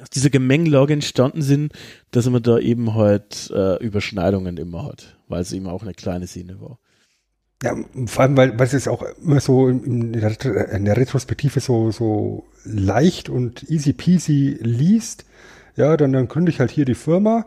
[0.01, 1.73] aus dieser Gemengelage entstanden sind,
[2.11, 6.25] dass man da eben halt äh, Überschneidungen immer hat, weil es eben auch eine kleine
[6.25, 6.79] Szene war.
[7.61, 11.91] Ja, vor allem, weil, weil es auch immer so in der, in der Retrospektive so,
[11.91, 15.25] so leicht und easy peasy liest
[15.75, 17.45] Ja, dann, dann gründe ich halt hier die Firma.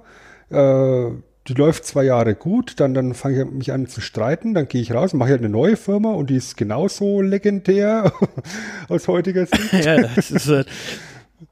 [0.51, 1.11] Äh,
[1.49, 4.83] die läuft zwei Jahre gut, dann, dann fange ich mich an zu streiten, dann gehe
[4.83, 8.13] ich raus mache halt eine neue Firma und die ist genauso legendär
[8.89, 9.73] aus heutiger Sicht.
[9.85, 10.67] ja, das ist halt,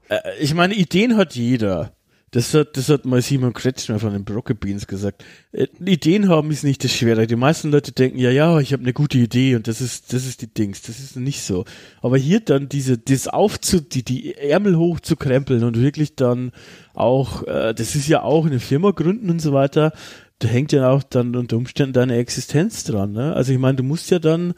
[0.09, 1.93] äh, ich meine, Ideen hat jeder.
[2.35, 5.23] Das hat, das hat mal Simon Kretschmer von den Brocke Beans gesagt.
[5.53, 7.27] Äh, Ideen haben ist nicht das Schwere.
[7.27, 10.25] Die meisten Leute denken, ja, ja, ich habe eine gute Idee und das ist, das
[10.25, 10.81] ist die Dings.
[10.81, 11.63] Das ist nicht so.
[12.01, 16.51] Aber hier dann diese, das aufzu, die, die Ärmel hochzukrempeln und wirklich dann
[16.93, 19.93] auch, äh, das ist ja auch eine Firma gründen und so weiter.
[20.39, 23.13] Da hängt ja auch dann unter Umständen deine Existenz dran.
[23.13, 23.33] Ne?
[23.33, 24.55] Also ich meine, du musst ja dann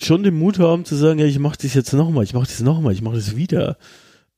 [0.00, 2.62] schon den Mut haben zu sagen, ja, ich mache das jetzt nochmal, ich mache das
[2.62, 3.76] nochmal, ich mache das wieder.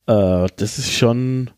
[0.07, 1.49] Äh, das ist schon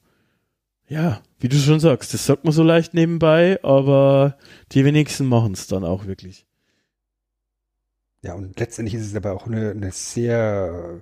[0.87, 4.37] ja, wie du schon sagst, das sagt man so leicht nebenbei, aber
[4.71, 6.45] die wenigsten machen es dann auch wirklich.
[8.21, 11.01] Ja, und letztendlich ist es aber auch eine, eine sehr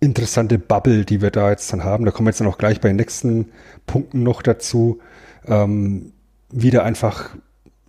[0.00, 2.04] interessante Bubble, die wir da jetzt dann haben.
[2.04, 3.50] Da kommen wir jetzt dann auch gleich bei den nächsten
[3.86, 5.00] Punkten noch dazu.
[5.46, 6.12] Ähm,
[6.50, 7.36] wieder einfach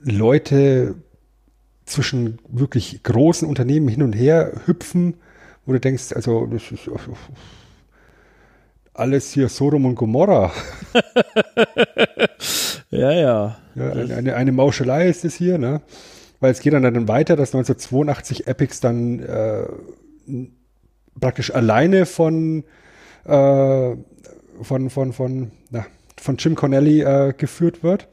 [0.01, 0.95] Leute
[1.85, 5.15] zwischen wirklich großen Unternehmen hin und her hüpfen,
[5.65, 6.89] wo du denkst, also das ist
[8.99, 10.51] alles hier Sodom und Gomorra.
[12.89, 13.57] ja, ja.
[13.75, 15.81] ja eine, eine, Mauschelei ist es hier, ne?
[16.39, 19.63] Weil es geht dann, dann weiter, dass 1982 Epics dann äh,
[21.19, 22.63] praktisch alleine von,
[23.25, 23.95] äh,
[24.61, 25.85] von, von, von, na,
[26.17, 28.07] von Jim Connelly äh, geführt wird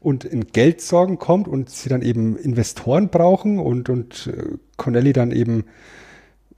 [0.00, 5.32] und in Geldsorgen kommt und sie dann eben Investoren brauchen und, und äh, Connelly dann
[5.32, 5.64] eben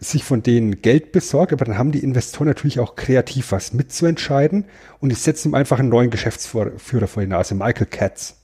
[0.01, 4.65] sich von denen Geld besorgt, aber dann haben die Investoren natürlich auch kreativ was mitzuentscheiden
[4.99, 8.37] und ich setze ihm einfach einen neuen Geschäftsführer vor die Nase, Michael Katz.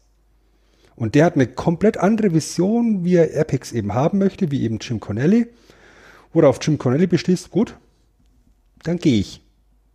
[0.96, 4.78] Und der hat eine komplett andere Vision, wie er Epics eben haben möchte, wie eben
[4.80, 5.46] Jim Connelly.
[6.32, 7.76] Worauf Jim Connelly beschließt, gut,
[8.82, 9.42] dann gehe ich.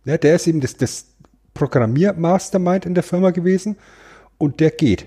[0.04, 1.06] Ja, der ist eben das, das
[1.54, 3.76] Programmier-Mastermind in der Firma gewesen
[4.38, 5.06] und der geht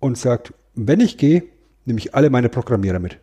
[0.00, 1.44] und sagt, wenn ich gehe,
[1.86, 3.18] nehme ich alle meine Programmierer mit.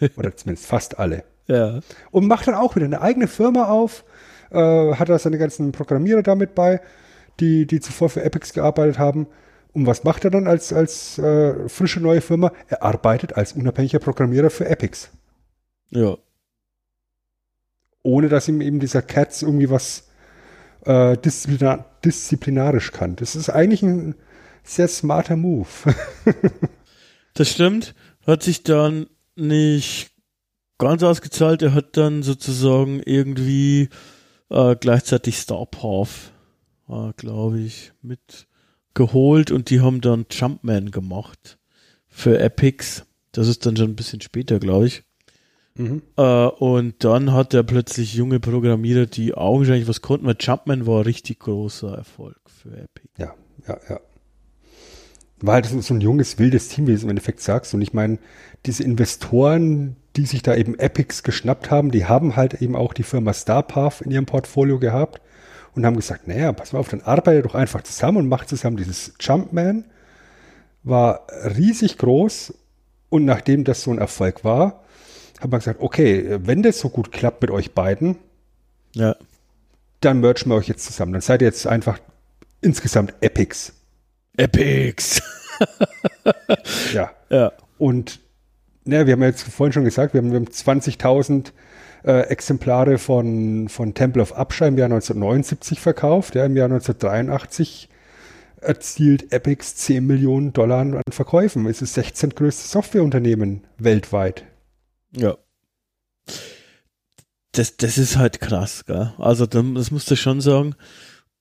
[0.16, 1.24] Oder zumindest fast alle.
[1.48, 1.80] Ja.
[2.10, 4.04] Und macht dann auch wieder eine eigene Firma auf,
[4.50, 6.80] äh, hat da seine ganzen Programmierer damit bei,
[7.40, 9.26] die, die zuvor für Epics gearbeitet haben.
[9.72, 12.52] Und was macht er dann als, als äh, frische neue Firma?
[12.68, 15.10] Er arbeitet als unabhängiger Programmierer für Epics.
[15.90, 16.16] Ja.
[18.02, 20.08] Ohne dass ihm eben dieser Cats irgendwie was
[20.84, 23.16] äh, disziplinar disziplinarisch kann.
[23.16, 24.14] Das ist eigentlich ein
[24.62, 25.68] sehr smarter Move.
[27.34, 27.94] das stimmt.
[28.26, 30.10] Hat sich dann nicht
[30.78, 31.62] ganz ausgezahlt.
[31.62, 33.88] Er hat dann sozusagen irgendwie
[34.50, 36.32] äh, gleichzeitig Star Path,
[36.88, 41.58] äh, glaube ich, mitgeholt und die haben dann Jumpman gemacht
[42.08, 43.04] für Epics.
[43.32, 45.02] Das ist dann schon ein bisschen später, glaube ich.
[45.74, 46.02] Mhm.
[46.16, 51.00] Äh, und dann hat er plötzlich junge Programmierer, die augenscheinlich was konnten, weil Jumpman war
[51.00, 53.08] ein richtig großer Erfolg für Epic.
[53.16, 53.34] Ja,
[53.66, 54.00] ja, ja.
[55.40, 57.72] War halt so ein junges, wildes Team, wie du es im Endeffekt sagst.
[57.72, 58.18] Und ich meine,
[58.66, 63.04] diese Investoren, die sich da eben Epics geschnappt haben, die haben halt eben auch die
[63.04, 65.20] Firma StarPath in ihrem Portfolio gehabt
[65.76, 68.76] und haben gesagt, naja, pass mal auf, dann arbeitet doch einfach zusammen und macht zusammen
[68.76, 69.84] dieses Jumpman.
[70.82, 71.24] War
[71.56, 72.52] riesig groß
[73.10, 74.82] und nachdem das so ein Erfolg war,
[75.40, 78.16] hat man gesagt, okay, wenn das so gut klappt mit euch beiden,
[78.94, 79.14] ja.
[80.00, 81.12] dann merchen wir euch jetzt zusammen.
[81.12, 82.00] Dann seid ihr jetzt einfach
[82.60, 83.72] insgesamt Epics.
[84.36, 85.22] Epics.
[86.92, 87.12] ja.
[87.30, 87.52] Ja.
[87.76, 88.20] Und
[88.90, 91.52] ja, wir haben jetzt vorhin schon gesagt, wir haben, haben 20.000
[92.04, 96.34] äh, Exemplare von, von Temple of Upshire im Jahr 1979 verkauft.
[96.34, 97.88] Ja, Im Jahr 1983
[98.60, 101.66] erzielt Epics 10 Millionen Dollar an Verkäufen.
[101.66, 102.30] Es ist das 16.
[102.30, 104.44] größte Softwareunternehmen weltweit.
[105.12, 105.36] Ja.
[107.52, 109.12] Das, das ist halt krass, gell?
[109.18, 110.74] Also, das musst du schon sagen.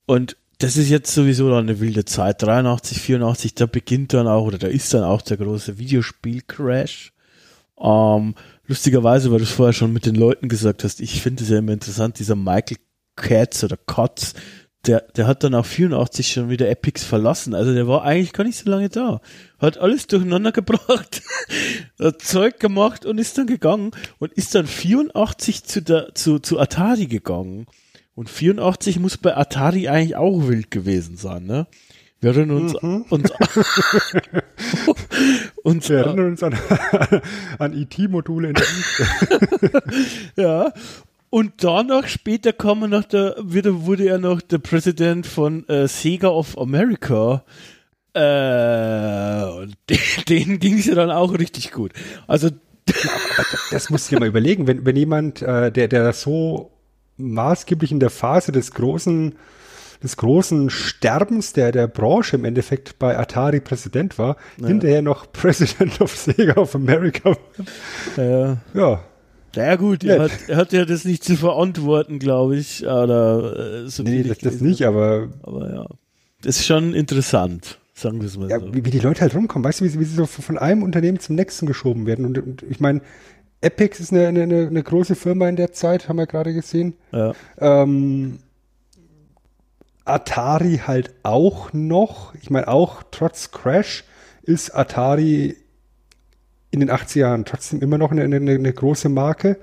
[0.05, 2.41] Und das ist jetzt sowieso eine wilde Zeit.
[2.41, 7.13] 83, 84, da beginnt dann auch, oder da ist dann auch der große Videospiel-Crash.
[7.79, 8.35] Ähm,
[8.65, 11.59] lustigerweise, weil du es vorher schon mit den Leuten gesagt hast, ich finde es ja
[11.59, 12.77] immer interessant, dieser Michael
[13.15, 14.33] Katz oder Kotz,
[14.85, 17.53] der, der hat dann auch 84 schon wieder Epics verlassen.
[17.53, 19.21] Also der war eigentlich gar nicht so lange da.
[19.59, 21.21] Hat alles durcheinander gebracht,
[21.99, 26.59] hat Zeug gemacht und ist dann gegangen und ist dann 84 zu, der, zu, zu
[26.59, 27.65] Atari gegangen.
[28.15, 31.67] Und 84 muss bei Atari eigentlich auch wild gewesen sein, ne?
[32.19, 33.05] Wir erinnern uns, mhm.
[33.09, 33.31] uns,
[35.63, 36.57] uns, Wir erinnern uns an,
[37.59, 39.83] an IT-Module in der
[40.35, 40.73] Ja.
[41.29, 45.87] Und danach später kam er noch der, wieder wurde er noch der Präsident von äh,
[45.87, 47.43] Sega of America.
[48.13, 49.75] Äh, und
[50.29, 51.91] denen ging es ja dann auch richtig gut.
[52.25, 52.49] Also
[53.71, 56.71] das musst du dir mal überlegen, wenn, wenn jemand, äh, der, der so
[57.17, 59.35] maßgeblich in der Phase des großen
[60.03, 64.67] des großen Sterbens der, der Branche im Endeffekt bei Atari Präsident war, ja.
[64.67, 67.35] hinterher noch President of Sega of America.
[68.15, 68.57] Ja.
[68.73, 68.99] ja.
[69.55, 72.83] Ja gut, er hat, er hat ja das nicht zu verantworten, glaube ich.
[72.83, 75.29] Oder, äh, so nee, das, das nicht, aber.
[75.41, 75.87] Aber ja.
[76.43, 78.71] Das ist schon interessant, sagen wir es mal ja, so.
[78.71, 81.19] Wie, wie, die Leute halt rumkommen, weißt du, wie, wie sie so von einem Unternehmen
[81.19, 82.25] zum nächsten geschoben werden.
[82.25, 83.01] Und, und ich meine,
[83.61, 86.93] Epic ist eine, eine, eine, große Firma in der Zeit, haben wir gerade gesehen.
[87.11, 87.33] Ja.
[87.57, 88.37] Ähm,
[90.09, 92.33] Atari halt auch noch.
[92.35, 94.03] Ich meine, auch trotz Crash
[94.43, 95.57] ist Atari
[96.71, 99.57] in den 80er Jahren trotzdem immer noch eine, eine, eine große Marke.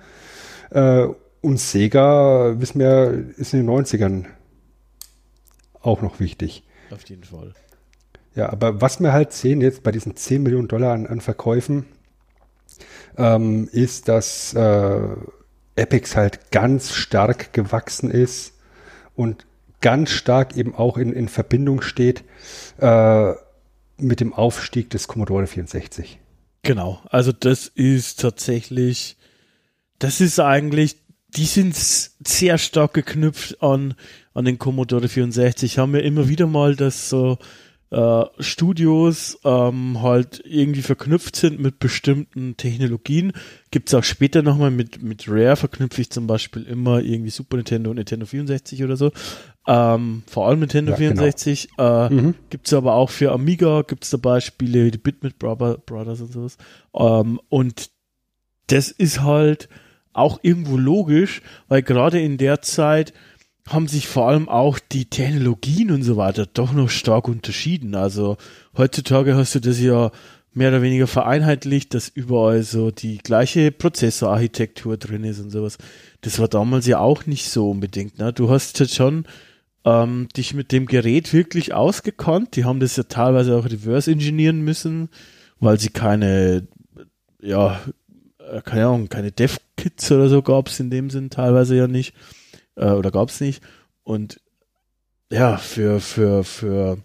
[0.71, 1.07] Äh,
[1.41, 4.25] und Sega, wissen wir, ist in den 90ern
[5.83, 6.65] auch noch wichtig.
[6.91, 7.53] Auf jeden Fall.
[8.35, 11.87] Ja, aber was wir halt sehen jetzt bei diesen 10 Millionen Dollar an, an Verkäufen,
[13.17, 15.01] ähm, ist, dass äh,
[15.77, 18.55] Epics halt ganz stark gewachsen ist
[19.15, 19.47] und
[19.85, 22.25] ganz stark eben auch in, in Verbindung steht
[22.79, 23.33] äh,
[23.99, 26.19] mit dem Aufstieg des Commodore 64.
[26.63, 29.19] Genau, also das ist tatsächlich,
[29.99, 30.97] das ist eigentlich,
[31.37, 33.93] die sind sehr stark geknüpft an,
[34.33, 35.77] an den Commodore 64.
[35.77, 37.37] Haben wir immer wieder mal das so
[37.91, 43.33] äh, Studios ähm, halt irgendwie verknüpft sind mit bestimmten Technologien.
[43.71, 47.57] Gibt es auch später nochmal mit, mit Rare verknüpfe ich zum Beispiel immer irgendwie Super
[47.57, 49.13] Nintendo und Nintendo 64 oder so.
[49.67, 51.69] Ähm, vor allem Nintendo ja, 64.
[51.77, 52.07] Genau.
[52.07, 52.35] Äh, mhm.
[52.51, 56.57] Gibt es aber auch für Amiga, gibt es dabei Spiele, die Bitmit Brothers und sowas.
[56.95, 57.91] Ähm, und
[58.67, 59.69] das ist halt
[60.13, 63.13] auch irgendwo logisch, weil gerade in der Zeit
[63.69, 67.95] haben sich vor allem auch die Technologien und so weiter doch noch stark unterschieden.
[67.95, 68.37] Also
[68.77, 70.11] heutzutage hast du das ja
[70.53, 75.79] mehr oder weniger vereinheitlicht, dass überall so die gleiche Prozessorarchitektur drin ist und sowas.
[76.21, 78.19] Das war damals ja auch nicht so unbedingt.
[78.19, 78.33] Ne?
[78.33, 79.25] Du hast jetzt schon
[79.85, 82.57] ähm, dich mit dem Gerät wirklich ausgekannt.
[82.57, 85.09] Die haben das ja teilweise auch reverse engineeren müssen,
[85.61, 86.67] weil sie keine,
[87.41, 87.81] ja,
[88.39, 92.15] äh, keine Ahnung, keine Dev-Kits oder so gab es in dem Sinn teilweise ja nicht
[92.77, 93.63] äh, oder gab es nicht.
[94.03, 94.41] Und
[95.31, 96.99] ja, für, für, für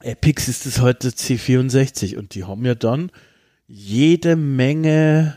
[0.00, 3.10] Epics ist es heute C64 und die haben ja dann
[3.66, 5.36] jede Menge,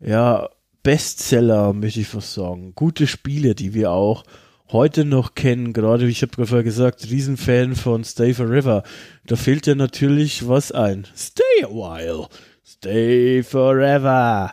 [0.00, 0.48] ja,
[0.82, 2.74] Bestseller, möchte ich fast sagen.
[2.74, 4.24] Gute Spiele, die wir auch
[4.72, 5.72] heute noch kennen.
[5.72, 8.82] Gerade, wie ich habe vorher gesagt, Riesenfan von Stay Forever.
[9.26, 11.06] Da fehlt ja natürlich was ein.
[11.16, 12.28] Stay a while.
[12.64, 14.52] Stay forever.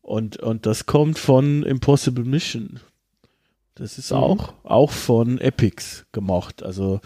[0.00, 2.80] Und, und das kommt von Impossible Mission.
[3.74, 4.18] Das ist mhm.
[4.18, 6.62] auch, auch von Epics gemacht.
[6.62, 7.00] Also,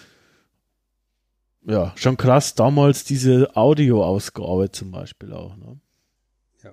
[1.66, 5.56] ja, schon krass damals diese Audioausgabe zum Beispiel auch.
[5.56, 5.78] Ne?
[6.64, 6.70] Ja.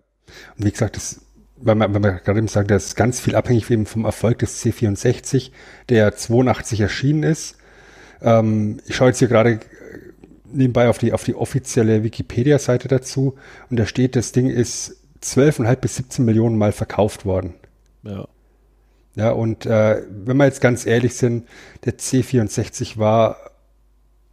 [0.57, 1.21] Und wie gesagt, das,
[1.63, 4.39] weil man, weil man gerade eben sagt, das ist ganz viel abhängig eben vom Erfolg
[4.39, 5.51] des C64,
[5.89, 7.57] der 82 erschienen ist.
[8.21, 9.59] Ähm, ich schaue jetzt hier gerade
[10.51, 13.35] nebenbei auf die, auf die offizielle Wikipedia-Seite dazu
[13.69, 17.55] und da steht, das Ding ist 12,5 bis 17 Millionen Mal verkauft worden.
[18.03, 18.27] Ja.
[19.15, 21.47] Ja, und äh, wenn wir jetzt ganz ehrlich sind,
[21.85, 23.37] der C64 war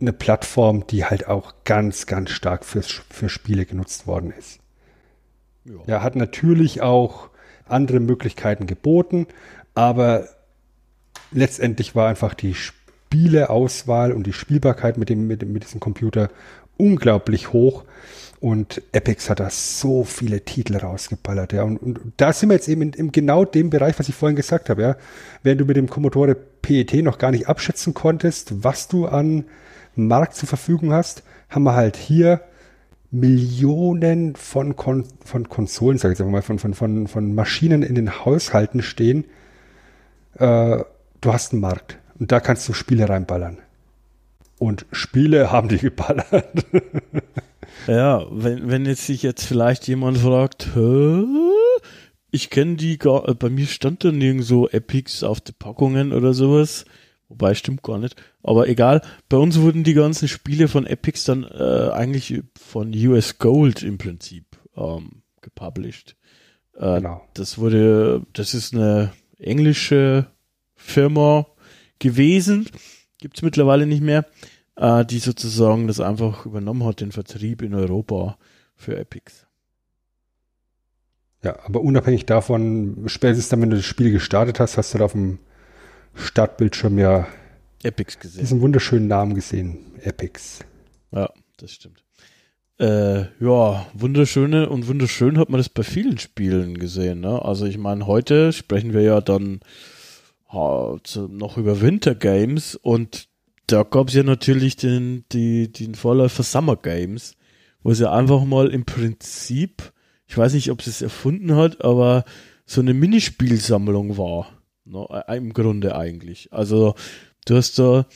[0.00, 4.59] eine Plattform, die halt auch ganz, ganz stark fürs, für Spiele genutzt worden ist.
[5.64, 5.74] Ja.
[5.86, 7.30] Er hat natürlich auch
[7.66, 9.26] andere Möglichkeiten geboten,
[9.74, 10.28] aber
[11.32, 16.30] letztendlich war einfach die Spieleauswahl und die Spielbarkeit mit, dem, mit, mit diesem Computer
[16.76, 17.84] unglaublich hoch.
[18.40, 21.62] Und Epics hat da so viele Titel rausgeballert, ja.
[21.62, 24.34] Und, und da sind wir jetzt eben in, in, genau dem Bereich, was ich vorhin
[24.34, 24.96] gesagt habe, ja.
[25.42, 29.44] Während du mit dem Commodore PET noch gar nicht abschätzen konntest, was du an
[29.94, 32.40] Markt zur Verfügung hast, haben wir halt hier
[33.10, 37.94] Millionen von, Kon von Konsolen, sag ich jetzt mal, von, von, von, von Maschinen in
[37.94, 39.24] den Haushalten stehen.
[40.34, 40.78] Äh,
[41.20, 43.58] du hast einen Markt und da kannst du Spiele reinballern.
[44.58, 46.66] Und Spiele haben die geballert.
[47.86, 51.24] Ja, wenn, wenn jetzt sich jetzt vielleicht jemand fragt, Hä?
[52.30, 56.84] ich kenne die gar, bei mir stand da nirgendwo Epics auf den Packungen oder sowas.
[57.30, 58.16] Wobei, stimmt gar nicht.
[58.42, 63.38] Aber egal, bei uns wurden die ganzen Spiele von Epics dann äh, eigentlich von US
[63.38, 64.44] Gold im Prinzip
[64.76, 66.16] ähm, gepublished.
[66.74, 67.22] Äh, genau.
[67.32, 70.26] Das wurde, das ist eine englische
[70.74, 71.46] Firma
[71.98, 72.68] gewesen.
[73.18, 74.26] Gibt's mittlerweile nicht mehr
[74.80, 78.38] äh, die sozusagen das einfach übernommen hat, den Vertrieb in Europa
[78.74, 79.46] für Epics.
[81.42, 85.04] Ja, aber unabhängig davon, spätestens dann, wenn du das Spiel gestartet hast, hast du da
[85.04, 85.38] auf dem
[86.14, 87.26] Startbildschirm ja
[87.82, 88.40] Epics gesehen.
[88.40, 89.78] Diesen wunderschönen Namen gesehen.
[90.02, 90.60] Epics.
[91.12, 92.04] Ja, das stimmt.
[92.78, 97.20] Äh, ja, wunderschöne und wunderschön hat man das bei vielen Spielen gesehen.
[97.20, 97.42] Ne?
[97.44, 99.60] Also ich meine, heute sprechen wir ja dann
[100.52, 103.28] noch über Winter Games und
[103.66, 107.36] da gab es ja natürlich den, die, den Vorläufer Summer Games,
[107.82, 109.92] wo sie einfach mal im Prinzip,
[110.26, 112.24] ich weiß nicht, ob sie es erfunden hat, aber
[112.66, 114.48] so eine Minispielsammlung war.
[114.84, 116.52] Ne, Im Grunde eigentlich.
[116.52, 116.94] Also
[117.46, 118.06] du hast da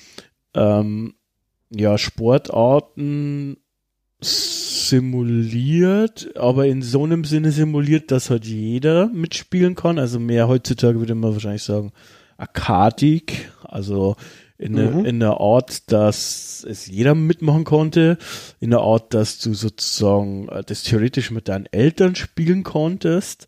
[0.54, 1.14] ähm,
[1.70, 3.58] ja Sportarten
[4.20, 9.98] simuliert, aber in so einem Sinne simuliert, dass halt jeder mitspielen kann.
[9.98, 11.92] Also mehr heutzutage würde man wahrscheinlich sagen,
[12.36, 14.16] arkadig, also
[14.56, 14.78] in, mhm.
[14.78, 18.18] eine, in der Art, dass es jeder mitmachen konnte,
[18.60, 23.46] in der Art, dass du sozusagen äh, das theoretisch mit deinen Eltern spielen konntest.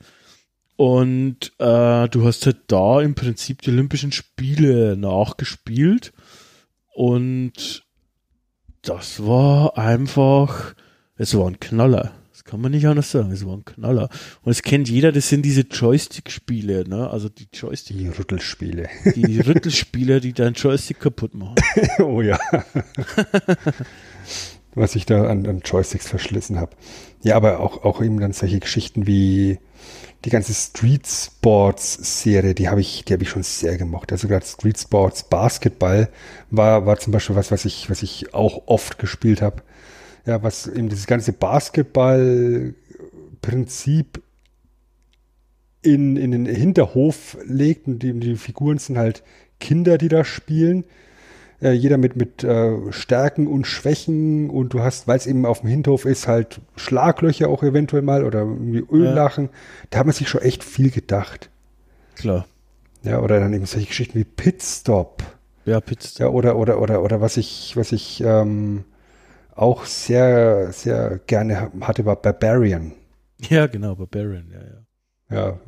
[0.77, 6.13] Und äh, du hast halt da im Prinzip die Olympischen Spiele nachgespielt.
[6.95, 7.85] Und
[8.83, 10.75] das war einfach,
[11.17, 12.13] es war ein Knaller.
[12.33, 13.33] Das kann man nicht anders sagen.
[13.33, 14.11] Es war ein Knaller.
[14.43, 17.09] Und es kennt jeder, das sind diese Joystick-Spiele, ne?
[17.09, 17.97] Also die Joystick.
[17.97, 18.89] Die Rüttelspiele.
[19.15, 21.57] Die Rüttelspiele, die dein Joystick kaputt machen.
[22.01, 22.39] oh ja.
[24.77, 26.77] Was ich da an, an Joysticks verschlissen habe.
[27.23, 29.59] Ja, aber auch, auch eben dann solche Geschichten wie
[30.25, 34.13] die ganze Street Sports Serie, die habe ich, die habe ich schon sehr gemocht.
[34.13, 36.09] Also gerade Street Sports Basketball
[36.51, 39.63] war, war zum Beispiel was, was ich, was ich auch oft gespielt habe.
[40.27, 44.21] Ja, was eben dieses ganze Basketball-Prinzip
[45.83, 49.23] in, in den Hinterhof legt und die, die Figuren sind halt
[49.61, 50.85] Kinder, die da spielen
[51.61, 55.61] äh, jeder mit, mit äh, Stärken und Schwächen und du hast, weil es eben auf
[55.61, 59.45] dem Hinterhof ist, halt Schlaglöcher auch eventuell mal oder irgendwie Öllachen.
[59.45, 59.51] Ja.
[59.91, 61.51] Da hat man sich schon echt viel gedacht.
[62.17, 62.47] Klar.
[63.03, 65.23] Ja, oder dann eben solche Geschichten wie Pitstop.
[65.65, 66.21] Ja, Pitstop.
[66.21, 68.85] Ja, oder, oder, oder, oder was ich, was ich ähm,
[69.55, 72.93] auch sehr, sehr gerne hatte, war Barbarian.
[73.49, 74.77] Ja, genau, Barbarian, ja, ja.
[75.29, 75.61] Ja,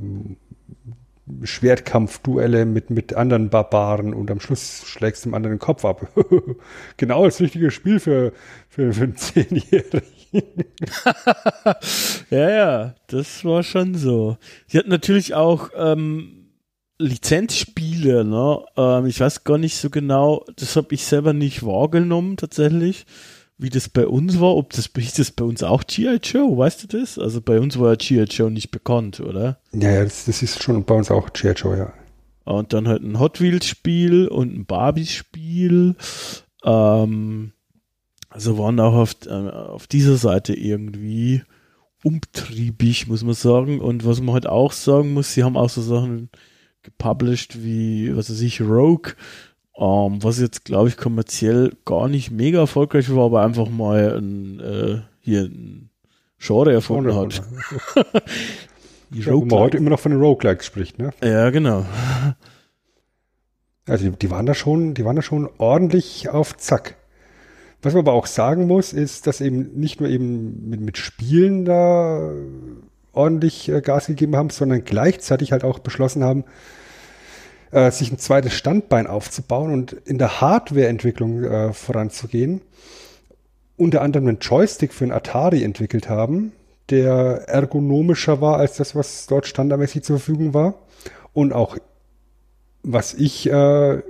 [1.43, 6.07] Schwertkampfduelle mit, mit anderen Barbaren und am Schluss schlägst du dem anderen den Kopf ab.
[6.97, 8.33] genau das richtige Spiel für,
[8.69, 10.03] für, für einen Zehnjährigen.
[12.31, 14.37] ja, ja, das war schon so.
[14.67, 16.51] Sie hat natürlich auch ähm,
[16.99, 18.65] Lizenzspiele, ne?
[18.77, 23.07] Ähm, ich weiß gar nicht so genau, das habe ich selber nicht wahrgenommen tatsächlich
[23.59, 26.21] wie das bei uns war, ob das, hieß das bei uns auch G.I.
[26.23, 27.19] Joe, weißt du das?
[27.19, 28.23] Also bei uns war ja G.I.
[28.23, 29.59] Joe nicht bekannt, oder?
[29.73, 31.53] Ja, ja, das, das ist schon bei uns auch G.I.
[31.53, 31.93] Joe, ja.
[32.45, 35.97] Und dann halt ein Hot Wheels Spiel und ein Barbies Spiel.
[36.65, 37.53] Ähm,
[38.31, 41.43] also waren auch auf, äh, auf dieser Seite irgendwie
[42.05, 43.81] umtriebig, muss man sagen.
[43.81, 46.31] Und was man halt auch sagen muss, sie haben auch so Sachen
[46.83, 49.13] gepublished wie, was weiß ich, Rogue
[49.79, 54.19] um, ähm, was jetzt, glaube ich, kommerziell gar nicht mega erfolgreich war, aber einfach mal
[54.19, 55.91] ein, äh, hier ein
[56.41, 57.43] Genre erfunden hat.
[59.11, 61.11] die ja, wo man heute immer noch von den Roguelikes spricht, ne?
[61.23, 61.87] Ja, genau.
[63.87, 66.97] Also die, die, waren da schon, die waren da schon ordentlich auf Zack.
[67.81, 71.65] Was man aber auch sagen muss, ist, dass eben nicht nur eben mit, mit Spielen
[71.65, 72.33] da
[73.13, 76.45] ordentlich äh, Gas gegeben haben, sondern gleichzeitig halt auch beschlossen haben,
[77.71, 82.61] äh, sich ein zweites Standbein aufzubauen und in der Hardwareentwicklung äh, voranzugehen.
[83.77, 86.53] Unter anderem einen Joystick für einen Atari entwickelt haben,
[86.91, 90.75] der ergonomischer war als das, was dort standardmäßig zur Verfügung war.
[91.33, 91.77] Und auch,
[92.83, 94.03] was ich äh,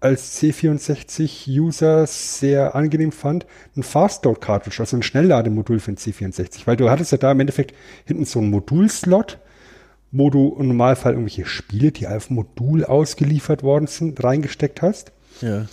[0.00, 3.46] als C64-User sehr angenehm fand,
[3.76, 6.66] ein Fast-Load-Cartridge, also ein Schnelllademodul für ein C64.
[6.66, 7.74] Weil du hattest ja da im Endeffekt
[8.04, 9.38] hinten so einen Modulslot,
[10.12, 15.12] wo du im Normalfall irgendwelche Spiele, die auf Modul ausgeliefert worden sind, reingesteckt hast.
[15.40, 15.66] Ja.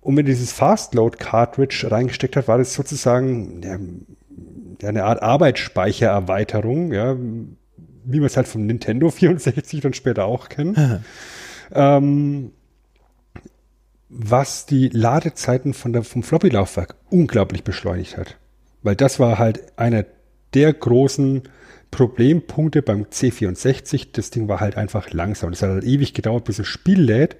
[0.00, 8.20] Und wenn dieses Fastload-Cartridge reingesteckt hat, war das sozusagen ja, eine Art Arbeitsspeichererweiterung, ja, wie
[8.20, 10.74] wir es halt vom Nintendo 64 dann später auch kennen.
[11.72, 12.52] ähm,
[14.10, 18.38] was die Ladezeiten von der, vom Floppy-Laufwerk unglaublich beschleunigt hat.
[18.82, 20.06] Weil das war halt einer
[20.54, 21.42] der großen
[21.90, 25.50] Problempunkte beim C64, das Ding war halt einfach langsam.
[25.50, 27.36] Das hat halt ewig gedauert, bis das Spiel lädt.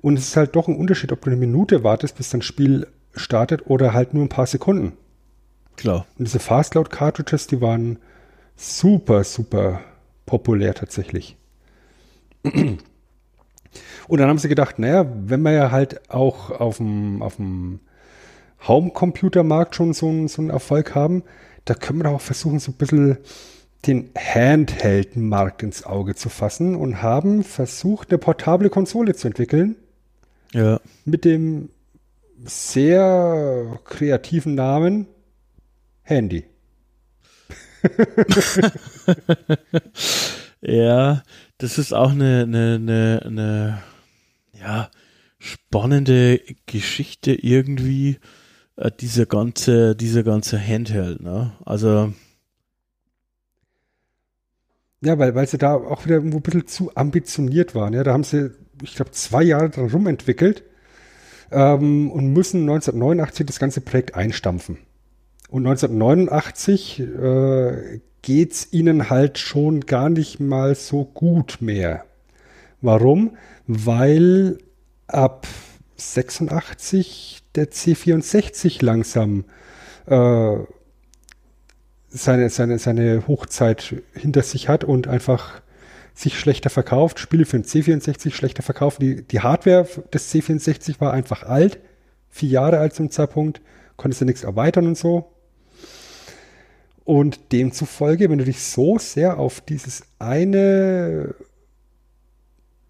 [0.00, 2.86] Und es ist halt doch ein Unterschied, ob du eine Minute wartest, bis dein Spiel
[3.14, 4.92] startet oder halt nur ein paar Sekunden.
[5.76, 6.06] Klar.
[6.18, 7.98] Und diese Fastload Cartridges, die waren
[8.56, 9.80] super, super
[10.26, 11.36] populär tatsächlich.
[14.08, 17.80] Und dann haben sie gedacht, naja, wenn wir ja halt auch auf dem, auf dem
[18.66, 21.22] Home-Computer-Markt schon so, so einen Erfolg haben,
[21.64, 23.18] da können wir doch auch versuchen, so ein bisschen
[23.86, 29.76] den Handheld-Markt ins Auge zu fassen und haben versucht, eine portable Konsole zu entwickeln.
[30.52, 30.80] Ja.
[31.04, 31.70] Mit dem
[32.44, 35.06] sehr kreativen Namen
[36.02, 36.44] Handy.
[40.60, 41.22] ja,
[41.58, 43.82] das ist auch eine, eine, eine, eine
[44.52, 44.90] ja,
[45.38, 48.18] spannende Geschichte irgendwie,
[48.76, 51.52] äh, dieser ganze, dieser ganze Handheld, ne?
[51.64, 52.12] Also.
[55.00, 57.94] Ja, weil, weil sie da auch wieder ein bisschen zu ambitioniert waren.
[57.94, 58.50] Ja, da haben sie,
[58.82, 60.64] ich glaube, zwei Jahre dran rumentwickelt
[61.52, 64.78] ähm, und müssen 1989 das ganze Projekt einstampfen.
[65.50, 72.04] Und 1989 äh, geht's ihnen halt schon gar nicht mal so gut mehr.
[72.80, 73.36] Warum?
[73.66, 74.58] Weil
[75.06, 75.46] ab
[75.96, 79.44] 86 der C64 langsam
[80.06, 80.56] äh,
[82.08, 85.60] seine, seine, seine Hochzeit hinter sich hat und einfach
[86.14, 89.00] sich schlechter verkauft, Spiele für den C64 schlechter verkauft.
[89.00, 91.78] Die, die Hardware des C64 war einfach alt,
[92.28, 93.60] vier Jahre alt zum Zeitpunkt,
[93.96, 95.30] konntest du nichts erweitern und so.
[97.04, 101.34] Und demzufolge, wenn du dich so sehr auf dieses eine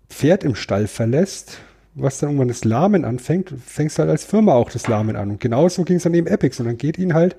[0.09, 1.59] Pferd im Stall verlässt,
[1.95, 5.31] was dann irgendwann das Lahmen anfängt, fängst du halt als Firma auch das Lahmen an.
[5.31, 6.59] Und genauso ging es dann eben Epics.
[6.61, 7.37] Und dann geht ihnen halt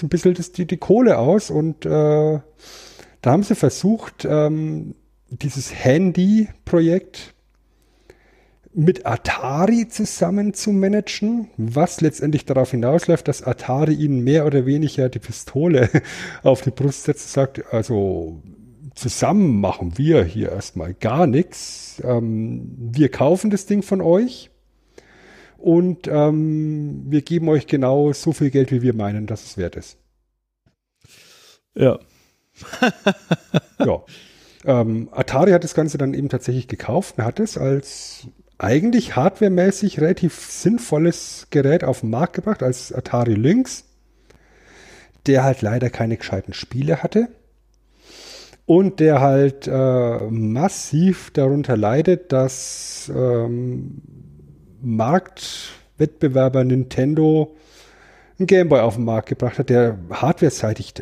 [0.00, 2.40] so ein bisschen das, die, die Kohle aus und äh,
[3.22, 4.94] da haben sie versucht, ähm,
[5.28, 7.34] dieses Handy-Projekt
[8.72, 15.08] mit Atari zusammen zu managen, was letztendlich darauf hinausläuft, dass Atari ihnen mehr oder weniger
[15.08, 15.90] die Pistole
[16.42, 18.40] auf die Brust setzt und sagt, also
[18.94, 22.00] zusammen machen wir hier erstmal gar nichts.
[22.04, 24.50] Ähm, wir kaufen das Ding von euch
[25.60, 29.76] und ähm, wir geben euch genau so viel Geld, wie wir meinen, dass es wert
[29.76, 29.98] ist.
[31.74, 31.98] Ja,
[33.78, 34.02] ja.
[34.64, 38.26] Ähm, Atari hat das Ganze dann eben tatsächlich gekauft und hat es als
[38.58, 43.84] eigentlich hardwaremäßig relativ sinnvolles Gerät auf den Markt gebracht, als Atari Lynx,
[45.26, 47.28] der halt leider keine gescheiten Spiele hatte
[48.66, 54.02] und der halt äh, massiv darunter leidet, dass ähm,
[54.82, 57.56] Marktwettbewerber Nintendo
[58.38, 60.94] einen Gameboy auf den Markt gebracht hat, der hardwareseitig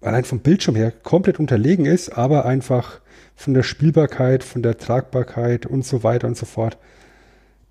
[0.00, 3.00] allein vom Bildschirm her komplett unterlegen ist, aber einfach
[3.34, 6.78] von der Spielbarkeit, von der Tragbarkeit und so weiter und so fort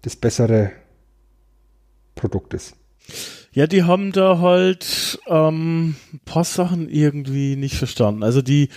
[0.01, 0.71] das bessere
[2.15, 2.75] Produkt ist.
[3.53, 8.23] Ja, die haben da halt ähm, ein paar Sachen irgendwie nicht verstanden.
[8.23, 8.69] Also die,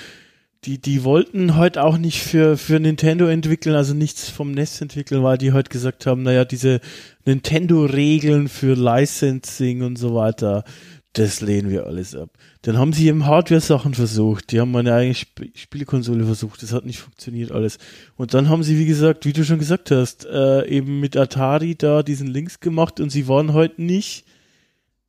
[0.64, 5.22] die, die wollten halt auch nicht für, für Nintendo entwickeln, also nichts vom NES entwickeln,
[5.22, 6.80] weil die halt gesagt haben, naja, diese
[7.26, 10.64] Nintendo-Regeln für Licensing und so weiter,
[11.12, 12.30] das lehnen wir alles ab.
[12.62, 14.50] Dann haben sie eben Hardware-Sachen versucht.
[14.50, 16.62] Die haben meine eigene Sp Spielekonsole versucht.
[16.62, 17.78] Das hat nicht funktioniert alles.
[18.16, 21.76] Und dann haben sie, wie gesagt, wie du schon gesagt hast, äh, eben mit Atari
[21.76, 24.24] da diesen Links gemacht und sie waren heute nicht,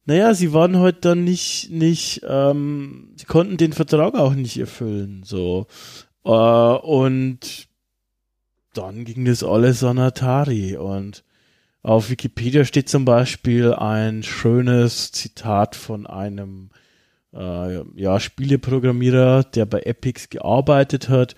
[0.05, 4.57] naja, sie waren heute halt dann nicht, nicht, ähm, sie konnten den Vertrag auch nicht
[4.57, 5.67] erfüllen, so.
[6.23, 7.67] Äh, und
[8.73, 11.23] dann ging das alles an Atari und
[11.81, 16.71] auf Wikipedia steht zum Beispiel ein schönes Zitat von einem
[17.33, 21.35] äh, ja, Spieleprogrammierer, der bei Epics gearbeitet hat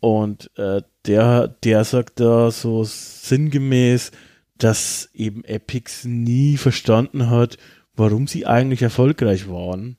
[0.00, 4.10] und äh, der, der sagt da so sinngemäß,
[4.58, 7.58] dass eben Epics nie verstanden hat,
[7.96, 9.96] warum sie eigentlich erfolgreich waren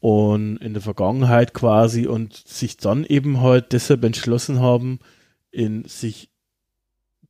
[0.00, 4.98] und in der Vergangenheit quasi und sich dann eben halt deshalb entschlossen haben,
[5.50, 6.30] in sich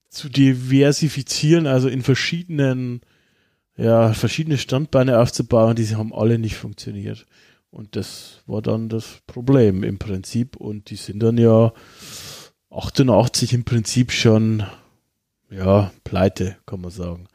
[0.09, 3.01] zu diversifizieren, also in verschiedenen,
[3.76, 7.26] ja, verschiedene Standbeine aufzubauen, die haben alle nicht funktioniert.
[7.70, 10.57] Und das war dann das Problem im Prinzip.
[10.57, 11.72] Und die sind dann ja
[12.70, 14.64] 88 im Prinzip schon,
[15.51, 17.28] ja, pleite, kann man sagen.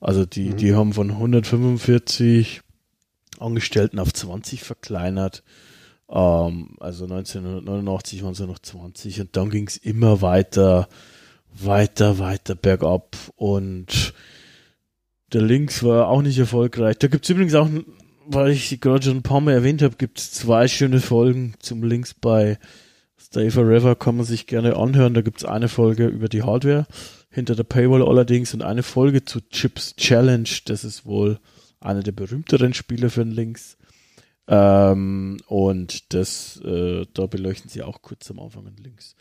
[0.00, 0.56] Also die, mhm.
[0.56, 2.62] die haben von 145
[3.38, 5.42] Angestellten auf 20 verkleinert.
[6.08, 10.88] Ähm, also 1989 waren sie noch 20 und dann ging es immer weiter
[11.52, 14.14] weiter, weiter bergab und
[15.32, 16.98] der Links war auch nicht erfolgreich.
[16.98, 17.68] Da gibt es übrigens auch,
[18.26, 21.54] weil ich sie gerade schon ein paar Mal erwähnt habe, gibt es zwei schöne Folgen
[21.60, 22.58] zum Links bei
[23.18, 25.14] Stay Forever, kann man sich gerne anhören.
[25.14, 26.86] Da gibt es eine Folge über die Hardware,
[27.30, 30.48] hinter der Paywall allerdings, und eine Folge zu Chips Challenge.
[30.66, 31.38] Das ist wohl
[31.80, 33.76] einer der berühmteren Spiele für den Links.
[34.48, 39.14] Ähm, und das, äh, da beleuchten sie auch kurz am Anfang den Links.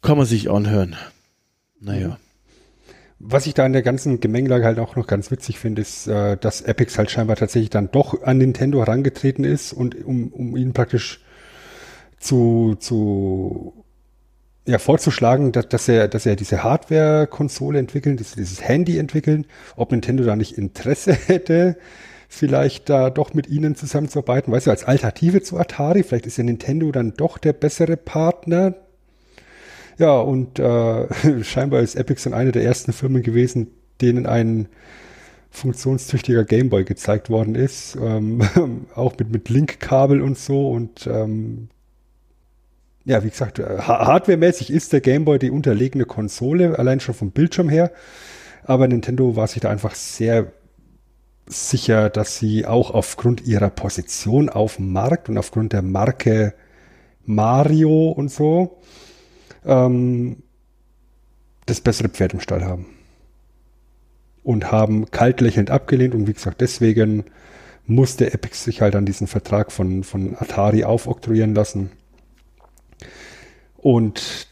[0.00, 0.96] Kann man sich anhören.
[1.78, 2.08] Naja.
[2.08, 2.16] Mhm.
[3.24, 6.36] Was ich da in der ganzen Gemengelage halt auch noch ganz witzig finde, ist, äh,
[6.36, 10.72] dass Epics halt scheinbar tatsächlich dann doch an Nintendo herangetreten ist und um, um ihn
[10.72, 11.20] praktisch
[12.18, 13.81] zu, zu
[14.66, 19.46] ja, vorzuschlagen, dass, dass er, dass er diese Hardware-Konsole entwickeln, dieses, dieses Handy entwickeln,
[19.76, 21.76] ob Nintendo da nicht Interesse hätte,
[22.28, 26.44] vielleicht da doch mit ihnen zusammenzuarbeiten, weißt du, als Alternative zu Atari, vielleicht ist ja
[26.44, 28.74] Nintendo dann doch der bessere Partner,
[29.98, 31.06] Ja, und äh,
[31.44, 33.68] scheinbar ist Epic dann eine der ersten Firmen gewesen,
[34.00, 34.68] denen ein
[35.50, 37.96] funktionstüchtiger Gameboy gezeigt worden ist.
[38.00, 38.40] Ähm,
[38.94, 40.70] auch mit, mit Linkkabel und so.
[40.70, 41.68] Und ähm,
[43.04, 47.68] ja, wie gesagt, äh, hardwaremäßig ist der Gameboy die unterlegene Konsole, allein schon vom Bildschirm
[47.68, 47.90] her.
[48.64, 50.52] Aber Nintendo war sich da einfach sehr
[51.46, 56.54] sicher, dass sie auch aufgrund ihrer Position auf dem Markt und aufgrund der Marke
[57.24, 58.78] Mario und so
[59.64, 60.44] ähm,
[61.66, 62.86] das bessere Pferd im Stall haben.
[64.44, 67.24] Und haben kaltlächelnd abgelehnt und wie gesagt, deswegen
[67.86, 71.90] musste Epic sich halt an diesen Vertrag von, von Atari aufoktroyieren lassen
[73.76, 74.46] und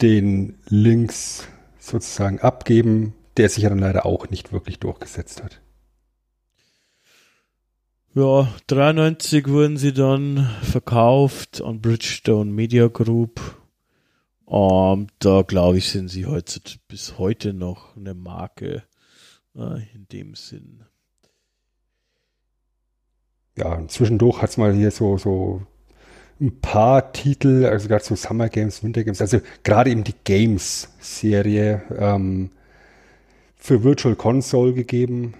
[0.00, 1.46] den Links
[1.78, 5.60] sozusagen abgeben, der sich ja dann leider auch nicht wirklich durchgesetzt hat.
[8.12, 13.56] Ja, 93 wurden sie dann verkauft an Bridgestone Media Group.
[14.46, 18.82] Um, ähm, da glaube ich, sind sie heute bis heute noch eine Marke
[19.54, 20.84] äh, in dem Sinn.
[23.56, 25.62] Ja, zwischendurch hat es mal hier so, so
[26.40, 31.82] ein paar Titel, also gerade so Summer Games, Winter Games, also gerade eben die Games-Serie
[31.98, 32.50] ähm,
[33.56, 35.34] für Virtual Console gegeben.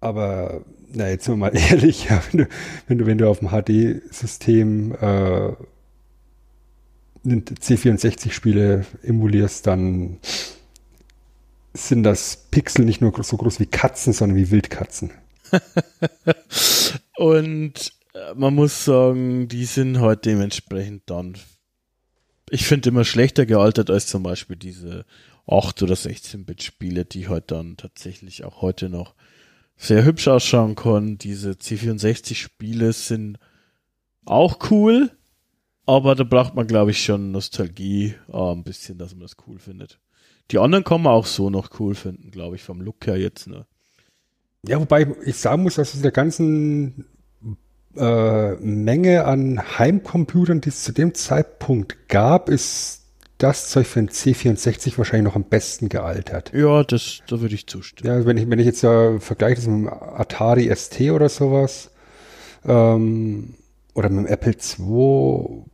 [0.00, 2.48] Aber na, jetzt sind wir mal ehrlich, wenn, du,
[2.88, 5.52] wenn, du, wenn du auf dem HD-System äh,
[7.24, 10.18] C64-Spiele emulierst, dann
[11.72, 15.10] sind das Pixel nicht nur so groß wie Katzen, sondern wie Wildkatzen.
[17.16, 17.92] Und
[18.34, 21.36] man muss sagen, die sind halt dementsprechend dann,
[22.50, 25.04] ich finde immer schlechter gealtert als zum Beispiel diese
[25.46, 29.14] 8 oder 16-Bit-Spiele, die halt dann tatsächlich auch heute noch
[29.76, 31.18] sehr hübsch ausschauen können.
[31.18, 33.38] Diese C64-Spiele sind
[34.24, 35.10] auch cool,
[35.86, 39.58] aber da braucht man, glaube ich, schon Nostalgie, äh, ein bisschen, dass man das cool
[39.58, 39.98] findet.
[40.50, 43.48] Die anderen kann man auch so noch cool finden, glaube ich, vom Look her jetzt.
[43.48, 43.66] Ne?
[44.66, 47.06] Ja, wobei ich sagen muss, dass es der ganzen
[47.96, 53.02] äh, Menge an Heimcomputern, die es zu dem Zeitpunkt gab, ist
[53.38, 56.52] das Zeug für ein C64 wahrscheinlich noch am besten gealtert.
[56.54, 58.20] Ja, das, da würde ich zustimmen.
[58.20, 61.90] Ja, wenn ich, wenn ich jetzt ja vergleiche das mit dem Atari ST oder sowas,
[62.64, 63.54] ähm,
[63.94, 65.64] oder mit dem Apple II,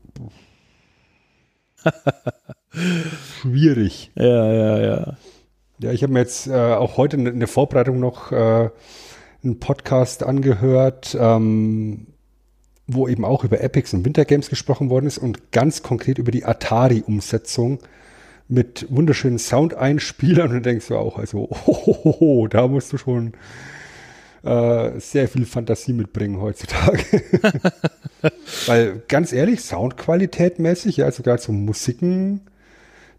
[3.41, 4.11] schwierig.
[4.15, 5.17] Ja, ja, ja.
[5.81, 8.71] Ja, ich habe mir jetzt äh, auch heute in der Vorbereitung noch äh,
[9.43, 12.07] einen Podcast angehört, ähm,
[12.87, 16.45] wo eben auch über Epics und Wintergames gesprochen worden ist und ganz konkret über die
[16.45, 17.81] Atari-Umsetzung
[18.49, 23.35] mit wunderschönen Soundeinspielern und denkst du auch, also, oh, da musst du schon
[24.43, 27.05] äh, sehr viel Fantasie mitbringen heutzutage.
[28.67, 32.41] Weil ganz ehrlich, Soundqualität mäßig, ja, also gerade so Musiken,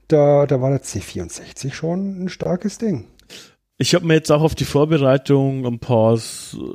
[0.08, 3.06] da, da war der C64 schon ein starkes Ding.
[3.82, 6.20] Ich habe mir jetzt auch auf die Vorbereitung ein paar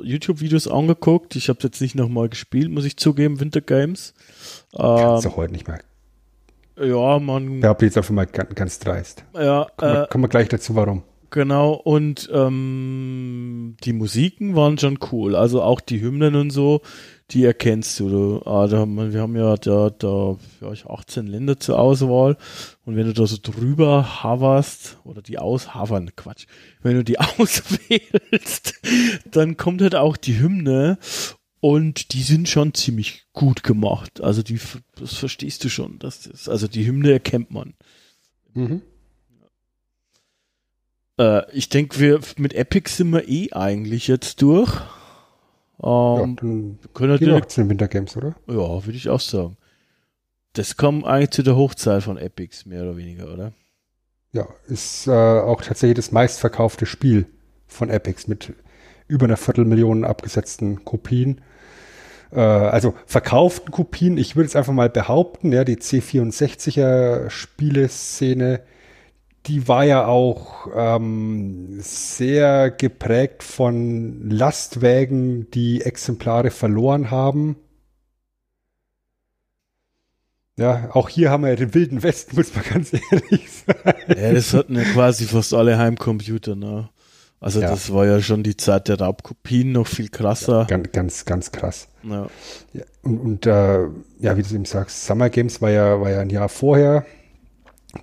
[0.01, 1.35] YouTube-Videos angeguckt.
[1.35, 4.15] Ich habe jetzt nicht nochmal gespielt, muss ich zugeben, Winter Games.
[4.75, 5.81] Kannst ähm, du heute nicht mehr.
[6.81, 7.61] Ja, man.
[7.61, 9.23] Da habe ich jetzt einfach mal ganz, ganz dreist.
[9.35, 9.67] Ja.
[9.77, 11.03] Kommen, äh, wir, kommen wir gleich dazu, warum.
[11.29, 15.35] Genau, und ähm, die Musiken waren schon cool.
[15.35, 16.81] Also auch die Hymnen und so,
[17.31, 18.09] die erkennst du.
[18.09, 22.37] du ah, da haben, wir haben ja da, da ja, 18 Länder zur Auswahl.
[22.85, 26.45] Und wenn du da so drüber hoverst, oder die aushavern, Quatsch,
[26.81, 28.79] wenn du die auswählst,
[29.31, 30.97] dann kommt halt auch die Hymne
[31.59, 34.21] und die sind schon ziemlich gut gemacht.
[34.21, 34.59] Also die,
[34.95, 35.97] das verstehst du schon.
[35.97, 37.73] Das ist, also die Hymne erkennt man.
[38.53, 38.83] Mhm.
[41.17, 44.71] Äh, ich denke, wir mit Epic sind wir eh eigentlich jetzt durch.
[45.83, 48.35] Ähm, ja, können wir direkt zu den Wintergames, oder?
[48.47, 49.57] Ja, würde ich auch sagen.
[50.53, 53.51] Das kommt eigentlich zu der Hochzeit von Epics, mehr oder weniger, oder?
[54.31, 57.25] Ja, ist äh, auch tatsächlich das meistverkaufte Spiel
[57.67, 58.53] von Epics mit
[59.07, 61.41] über einer Viertelmillion abgesetzten Kopien.
[62.31, 68.61] Äh, also verkauften Kopien, ich würde jetzt einfach mal behaupten, ja, die C64er Spieleszene
[69.47, 77.57] die war ja auch ähm, sehr geprägt von Lastwägen, die Exemplare verloren haben.
[80.57, 83.99] Ja, auch hier haben wir ja den wilden Westen, muss man ganz ehrlich sagen.
[84.07, 86.89] Ja, das hatten ja quasi fast alle Heimcomputer, ne?
[87.41, 87.69] Also ja.
[87.69, 90.61] das war ja schon die Zeit der Raubkopien noch viel krasser.
[90.69, 91.89] Ja, ganz, ganz, ganz krass.
[92.03, 92.27] Ja.
[92.73, 93.83] ja und und äh,
[94.19, 97.05] ja, wie du eben sagst, Summer Games war ja, war ja ein Jahr vorher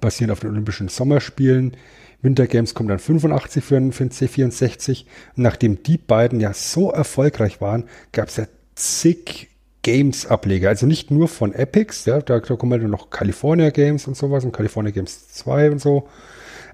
[0.00, 1.76] basierend auf den Olympischen Sommerspielen.
[2.22, 5.04] Winter Games kommt dann 85 für für den C64.
[5.36, 9.48] Und nachdem die beiden ja so erfolgreich waren, gab es ja zig
[9.82, 10.68] Games-Ableger.
[10.68, 14.44] Also nicht nur von Epics, ja, da, da kommen halt noch California Games und sowas
[14.44, 16.08] und California Games 2 und so.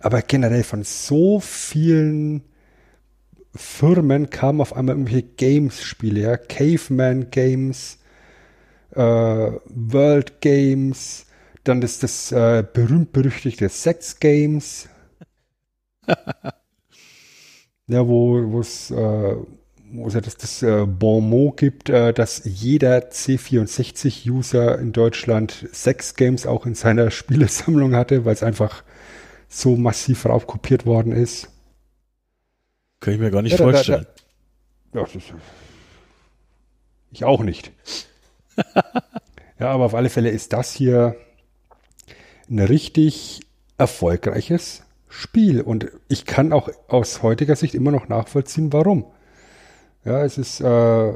[0.01, 2.45] Aber generell von so vielen
[3.55, 7.99] Firmen kamen auf einmal irgendwelche Games-Spiele, ja, Caveman Games,
[8.95, 11.27] äh, World Games,
[11.69, 14.89] dann ist das äh, berühmt-berüchtigte Sex Games.
[17.87, 19.37] ja, wo es äh,
[19.91, 25.69] wo es ja das, das äh, Bon mot gibt, äh, dass jeder C64-User in Deutschland
[25.73, 28.83] Sex Games auch in seiner Spielesammlung hatte, weil es einfach
[29.49, 31.49] so massiv raubkopiert worden ist.
[33.01, 34.07] Kann ich mir gar nicht ja, vorstellen.
[34.93, 35.23] Da, da, ja, das,
[37.11, 37.73] ich auch nicht.
[39.59, 41.17] ja, aber auf alle Fälle ist das hier
[42.51, 43.41] ein richtig
[43.77, 45.61] erfolgreiches Spiel.
[45.61, 49.07] Und ich kann auch aus heutiger Sicht immer noch nachvollziehen, warum.
[50.05, 51.13] Ja, es ist äh,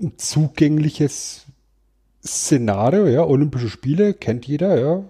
[0.00, 1.46] ein zugängliches
[2.24, 5.04] Szenario, ja, Olympische Spiele kennt jeder, ja.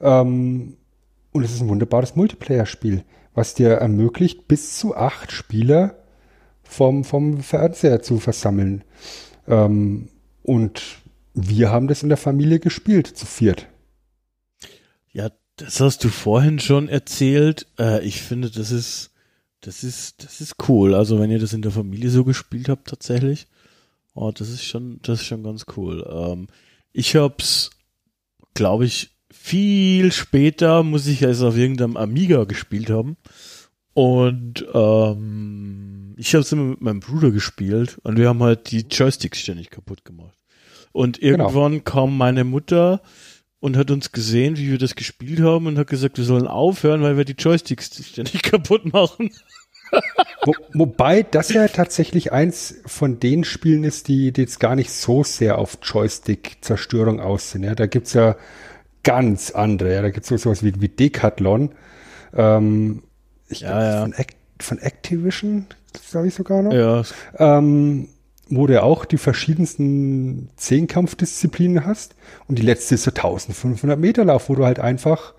[0.00, 0.76] Ähm,
[1.32, 5.96] und es ist ein wunderbares Multiplayer-Spiel, was dir ermöglicht, bis zu acht Spieler
[6.62, 8.84] vom, vom Fernseher zu versammeln.
[9.46, 10.08] Ähm,
[10.42, 10.99] und
[11.34, 13.66] wir haben das in der Familie gespielt, zu viert.
[15.12, 17.66] Ja, das hast du vorhin schon erzählt.
[17.78, 19.10] Äh, ich finde, das ist,
[19.60, 20.94] das ist, das ist cool.
[20.94, 23.46] Also wenn ihr das in der Familie so gespielt habt, tatsächlich.
[24.14, 26.06] Oh, das ist schon, das ist schon ganz cool.
[26.10, 26.48] Ähm,
[26.92, 27.70] ich hab's,
[28.54, 33.16] glaube ich, viel später muss ich es auf irgendeinem Amiga gespielt haben.
[33.92, 38.80] Und ähm, ich habe es immer mit meinem Bruder gespielt und wir haben halt die
[38.80, 40.39] Joysticks ständig kaputt gemacht.
[40.92, 41.44] Und genau.
[41.44, 41.84] irgendwann genau.
[41.84, 43.00] kam meine Mutter
[43.60, 47.02] und hat uns gesehen, wie wir das gespielt haben und hat gesagt, wir sollen aufhören,
[47.02, 49.30] weil wir die Joysticks ständig kaputt machen.
[50.44, 54.90] Wo, wobei das ja tatsächlich eins von den Spielen ist, die, die jetzt gar nicht
[54.90, 57.64] so sehr auf Joystick-Zerstörung aussehen.
[57.64, 58.36] Ja, da gibt's ja
[59.02, 59.92] ganz andere.
[59.94, 61.70] Ja, da gibt's so sowas wie, wie Decathlon.
[62.34, 63.02] Ähm,
[63.48, 64.00] ich ja, ja.
[64.02, 65.66] Von, Act, von Activision,
[66.10, 66.72] glaube ich sogar noch.
[66.72, 67.02] Ja.
[67.36, 68.08] Ähm,
[68.50, 72.16] wo du auch die verschiedensten Zehnkampfdisziplinen hast.
[72.48, 75.34] Und die letzte ist so 1500 Meter Lauf, wo du halt einfach,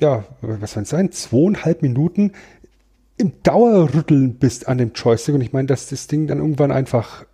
[0.00, 2.32] ja, was soll es sein, zweieinhalb Minuten
[3.16, 5.34] im Dauerrütteln bist an dem Joystick.
[5.34, 7.26] Und ich meine, dass das Ding dann irgendwann einfach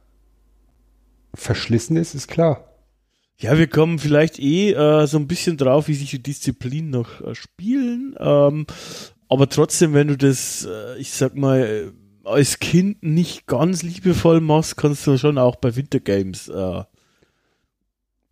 [1.34, 2.64] verschlissen ist, ist klar.
[3.38, 7.22] Ja, wir kommen vielleicht eh äh, so ein bisschen drauf, wie sich die Disziplinen noch
[7.22, 8.14] äh, spielen.
[8.18, 8.66] Ähm,
[9.28, 11.92] aber trotzdem, wenn du das, äh, ich sag mal,
[12.24, 16.82] als Kind nicht ganz liebevoll machst, kannst du schon auch bei Wintergames äh,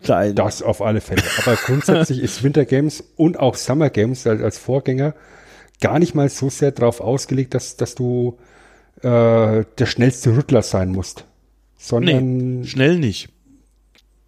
[0.01, 0.35] sein.
[0.35, 1.23] Das auf alle Fälle.
[1.39, 5.15] Aber grundsätzlich ist Wintergames und auch Summer Games als, als Vorgänger
[5.81, 8.39] gar nicht mal so sehr darauf ausgelegt, dass, dass du
[9.03, 11.25] äh, der schnellste Rüttler sein musst.
[11.77, 13.29] Sondern nee, schnell nicht.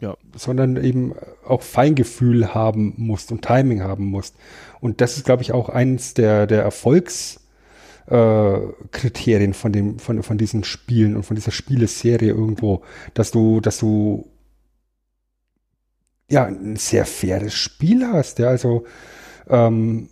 [0.01, 0.17] Ja.
[0.37, 4.37] Sondern eben auch Feingefühl haben musst und Timing haben musst.
[4.81, 7.40] Und das ist, glaube ich, auch eins der, der Erfolgs-
[8.11, 8.59] äh,
[8.91, 12.83] Kriterien von dem, von, von diesen Spielen und von dieser Spieleserie irgendwo,
[13.15, 14.29] dass du, dass du
[16.29, 18.85] ja ein sehr faires Spiel hast, ja, also
[19.49, 20.09] ähm,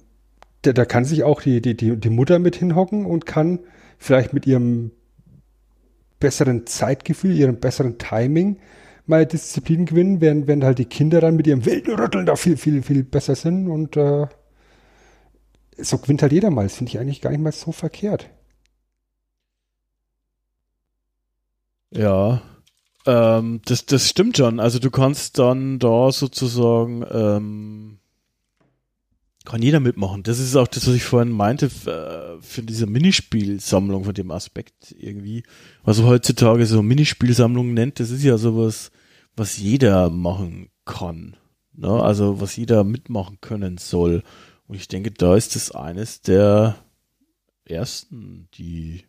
[0.62, 3.60] da, da kann sich auch die, die, die, die Mutter mit hinhocken und kann
[3.98, 4.92] vielleicht mit ihrem
[6.20, 8.58] besseren Zeitgefühl, ihrem besseren Timing
[9.06, 12.56] mal Disziplin gewinnen, während, während halt die Kinder dann mit ihrem wilden Rütteln da viel,
[12.56, 14.26] viel, viel besser sind und äh,
[15.78, 16.64] so gewinnt halt jeder mal.
[16.64, 18.28] Das finde ich eigentlich gar nicht mal so verkehrt.
[21.90, 22.42] Ja,
[23.06, 24.60] ähm, das, das stimmt schon.
[24.60, 27.98] Also du kannst dann da sozusagen, ähm,
[29.46, 30.22] kann jeder mitmachen.
[30.22, 34.94] Das ist auch das, was ich vorhin meinte, äh, für diese Minispielsammlung von dem Aspekt
[34.98, 35.42] irgendwie.
[35.84, 38.90] Was man heutzutage so Minispielsammlungen nennt, das ist ja sowas,
[39.34, 41.36] was jeder machen kann.
[41.72, 41.88] Ne?
[41.88, 44.22] Also was jeder mitmachen können soll.
[44.68, 46.76] Und ich denke, da ist es eines der
[47.64, 49.04] ersten, die,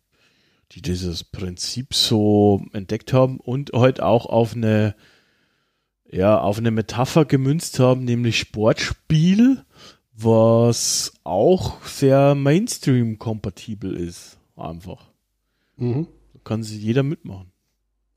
[0.72, 4.96] die dieses Prinzip so entdeckt haben und heute auch auf eine,
[6.10, 9.66] ja, auf eine Metapher gemünzt haben, nämlich Sportspiel,
[10.14, 14.38] was auch sehr Mainstream-kompatibel ist.
[14.56, 15.12] Einfach.
[15.76, 16.08] Mhm.
[16.34, 17.52] Da kann sich jeder mitmachen.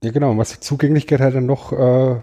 [0.03, 0.31] Ja, genau.
[0.31, 2.21] Und was die Zugänglichkeit halt dann noch äh,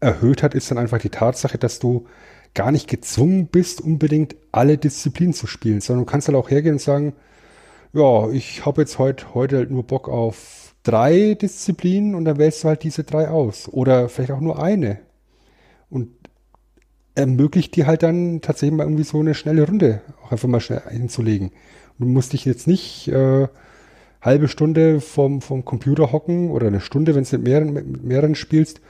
[0.00, 2.06] erhöht hat, ist dann einfach die Tatsache, dass du
[2.54, 6.74] gar nicht gezwungen bist, unbedingt alle Disziplinen zu spielen, sondern du kannst halt auch hergehen
[6.74, 7.14] und sagen,
[7.92, 12.64] ja, ich habe jetzt heute, heute halt nur Bock auf drei Disziplinen und dann wählst
[12.64, 13.68] du halt diese drei aus.
[13.68, 14.98] Oder vielleicht auch nur eine.
[15.90, 16.08] Und
[17.14, 20.82] ermöglicht dir halt dann tatsächlich mal irgendwie so eine schnelle Runde auch einfach mal schnell
[20.88, 21.48] hinzulegen.
[21.48, 23.48] Und du musst dich jetzt nicht äh,
[24.22, 28.34] halbe Stunde vom, vom Computer hocken oder eine Stunde, wenn du mit mehreren, mit mehreren
[28.34, 28.80] spielst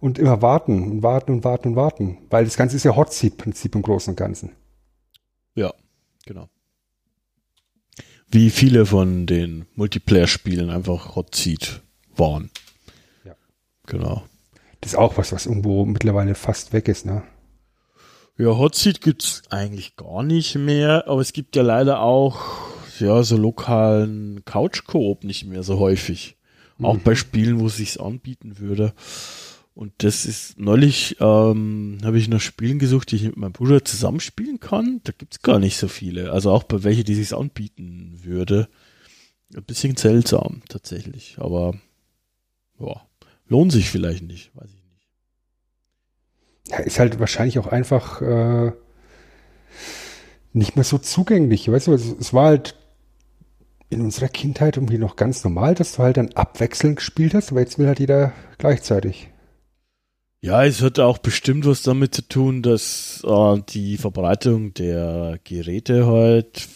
[0.00, 2.18] und immer warten und warten und warten und warten.
[2.30, 4.52] Weil das Ganze ist ja Hot Seat-Prinzip im Großen und Ganzen.
[5.54, 5.72] Ja,
[6.26, 6.48] genau.
[8.30, 11.82] Wie viele von den Multiplayer-Spielen einfach Hot Seat
[12.14, 12.50] waren.
[13.24, 13.34] Ja.
[13.86, 14.22] Genau.
[14.80, 17.22] Das ist auch was, was irgendwo mittlerweile fast weg ist, ne?
[18.36, 22.38] Ja, Hot Seat gibt's eigentlich gar nicht mehr, aber es gibt ja leider auch
[23.00, 26.36] ja so lokalen Couch Coop nicht mehr so häufig.
[26.80, 27.02] Auch Mhm.
[27.02, 28.92] bei Spielen, wo es sich anbieten würde.
[29.78, 33.84] Und das ist neulich ähm, habe ich nach Spielen gesucht, die ich mit meinem Bruder
[33.84, 35.00] zusammenspielen kann.
[35.04, 36.32] Da gibt's gar nicht so viele.
[36.32, 38.68] Also auch bei welche, die sich anbieten würde.
[39.54, 41.74] Ein bisschen seltsam tatsächlich, aber
[42.80, 43.06] ja,
[43.46, 45.06] lohnt sich vielleicht nicht, weiß ich nicht.
[46.72, 48.72] Ja, ist halt wahrscheinlich auch einfach äh,
[50.54, 51.70] nicht mehr so zugänglich.
[51.70, 52.74] Weißt du, es, es war halt
[53.90, 57.60] in unserer Kindheit irgendwie noch ganz normal, dass du halt dann abwechselnd gespielt hast, aber
[57.60, 59.30] jetzt will halt jeder gleichzeitig.
[60.40, 66.06] Ja, es hat auch bestimmt was damit zu tun, dass äh, die Verbreitung der Geräte
[66.06, 66.66] halt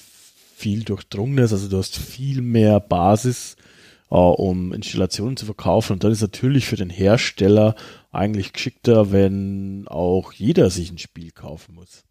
[0.57, 1.53] viel durchdrungen ist.
[1.53, 3.57] Also du hast viel mehr Basis,
[4.11, 5.93] äh, um Installationen zu verkaufen.
[5.93, 7.77] Und dann ist natürlich für den Hersteller
[8.11, 12.05] eigentlich geschickter, wenn auch jeder sich ein Spiel kaufen muss,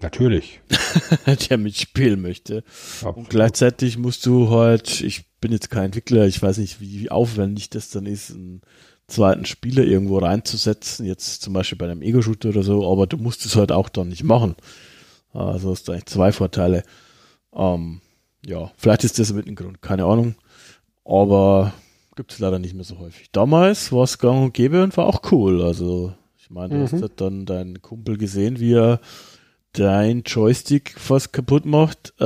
[0.00, 0.60] Natürlich.
[1.50, 2.58] der mitspielen möchte.
[2.58, 3.16] Absolut.
[3.16, 7.70] Und gleichzeitig musst du halt, ich bin jetzt kein Entwickler, ich weiß nicht, wie aufwendig
[7.70, 8.60] das dann ist, einen
[9.08, 13.44] zweiten Spieler irgendwo reinzusetzen, jetzt zum Beispiel bei einem Ego-Shooter oder so, aber du musst
[13.46, 14.54] es halt auch dann nicht machen.
[15.32, 16.82] Also hast du eigentlich zwei Vorteile.
[17.54, 18.00] Ähm,
[18.46, 20.34] ja, vielleicht ist das mit dem Grund, keine Ahnung.
[21.04, 21.72] Aber
[22.16, 23.30] gibt es leider nicht mehr so häufig.
[23.32, 25.62] Damals war es gang und gäbe und war auch cool.
[25.62, 27.00] Also, ich meine, du hast Mhm.
[27.00, 29.00] halt dann deinen Kumpel gesehen, wie er
[29.72, 32.24] dein Joystick fast kaputt macht, äh,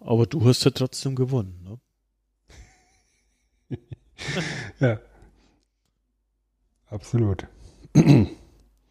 [0.00, 1.60] aber du hast ja trotzdem gewonnen.
[3.70, 3.78] Ne?
[4.80, 4.98] Ja.
[6.94, 7.46] Absolut.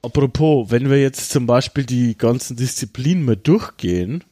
[0.01, 4.23] Apropos, wenn wir jetzt zum Beispiel die ganzen Disziplinen mal durchgehen,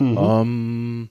[0.00, 0.16] Mhm.
[0.16, 1.10] ähm,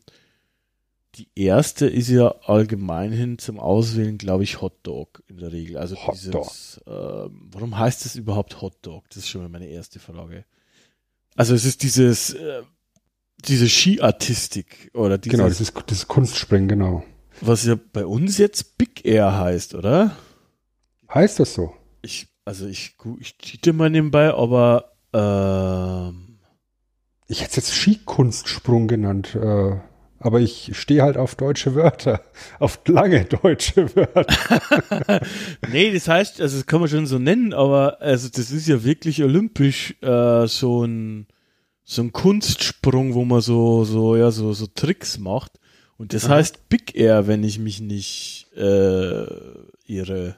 [1.15, 5.77] die erste ist ja allgemein hin zum Auswählen, glaube ich, Hotdog in der Regel.
[5.77, 9.03] Also dieses, ähm, warum heißt es überhaupt Hotdog?
[9.09, 10.45] Das ist schon mal meine erste Frage.
[11.35, 12.61] Also es ist dieses, äh,
[13.45, 17.03] diese Skiartistik oder dieses, Genau, das ist, das ist Kunstspringen, genau.
[17.41, 20.15] was ja bei uns jetzt Big Air heißt, oder?
[21.13, 21.73] Heißt das so?
[22.07, 26.39] Ich, also ich, ich cheate mal nebenbei, aber ähm,
[27.27, 29.75] Ich hätte es jetzt Skikunstssprung genannt, äh,
[30.19, 32.21] aber ich stehe halt auf deutsche Wörter,
[32.59, 35.19] auf lange deutsche Wörter.
[35.69, 38.85] nee, das heißt, also das kann man schon so nennen, aber also das ist ja
[38.85, 41.27] wirklich olympisch äh, so ein
[41.83, 45.59] so ein Kunstsprung, wo man so so ja so so Tricks macht
[45.97, 46.35] und das Aha.
[46.35, 49.25] heißt Big Air, wenn ich mich nicht äh,
[49.85, 50.37] irre.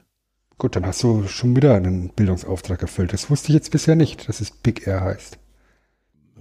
[0.60, 3.14] Gut, dann hast du schon wieder einen Bildungsauftrag erfüllt.
[3.14, 5.38] Das wusste ich jetzt bisher nicht, dass es Big Air heißt.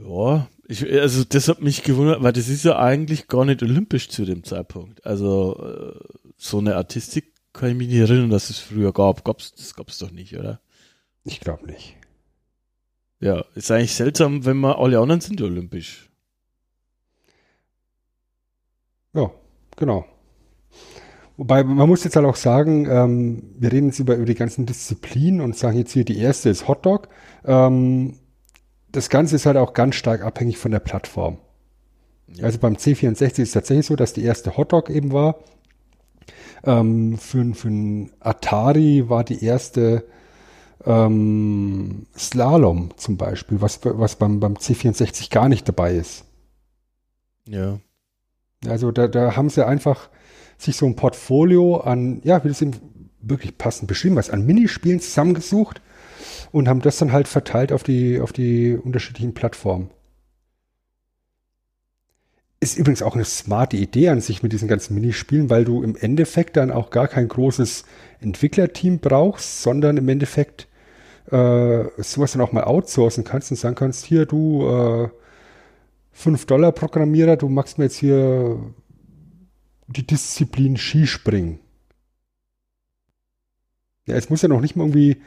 [0.05, 4.09] Ja, ich, also das hat mich gewundert, weil das ist ja eigentlich gar nicht olympisch
[4.09, 5.05] zu dem Zeitpunkt.
[5.05, 9.24] Also äh, so eine Artistik kann ich mich nicht erinnern, dass es früher gab.
[9.24, 10.59] Gab's, das gab's doch nicht, oder?
[11.24, 11.95] Ich glaube nicht.
[13.22, 16.09] Ja, ist eigentlich seltsam, wenn man alle anderen sind olympisch.
[19.13, 19.32] Ja,
[19.78, 20.05] genau.
[21.40, 24.66] Wobei, man muss jetzt halt auch sagen, ähm, wir reden jetzt über, über die ganzen
[24.66, 27.08] Disziplinen und sagen jetzt hier, die erste ist Hotdog.
[27.46, 28.20] Ähm,
[28.92, 31.38] das Ganze ist halt auch ganz stark abhängig von der Plattform.
[32.28, 32.44] Ja.
[32.44, 35.38] Also beim C64 ist es tatsächlich so, dass die erste Hotdog eben war.
[36.66, 40.04] Ähm, für, für ein Atari war die erste
[40.84, 46.26] ähm, Slalom zum Beispiel, was, was beim, beim C64 gar nicht dabei ist.
[47.48, 47.80] Ja.
[48.68, 50.10] Also da, da haben sie einfach
[50.60, 52.74] sich so ein Portfolio an, ja, wie das eben
[53.22, 55.82] wirklich passend beschrieben was an Minispielen zusammengesucht
[56.51, 59.89] und haben das dann halt verteilt auf die, auf die unterschiedlichen Plattformen.
[62.62, 65.95] Ist übrigens auch eine smarte Idee an sich mit diesen ganzen Minispielen, weil du im
[65.95, 67.86] Endeffekt dann auch gar kein großes
[68.20, 70.68] Entwicklerteam brauchst, sondern im Endeffekt
[71.32, 75.10] äh, sowas dann auch mal outsourcen kannst und sagen kannst, hier du äh,
[76.12, 78.60] 5 Dollar Programmierer, du machst mir jetzt hier
[79.90, 81.60] die Disziplin Skispringen.
[84.06, 85.22] Ja, es muss ja noch nicht mal irgendwie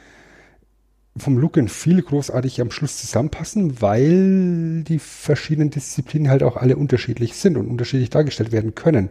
[1.15, 6.75] vom Look and Feel großartig am Schluss zusammenpassen, weil die verschiedenen Disziplinen halt auch alle
[6.75, 9.09] unterschiedlich sind und unterschiedlich dargestellt werden können.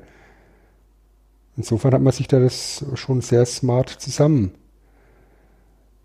[1.56, 4.52] Insofern hat man sich da das schon sehr smart zusammen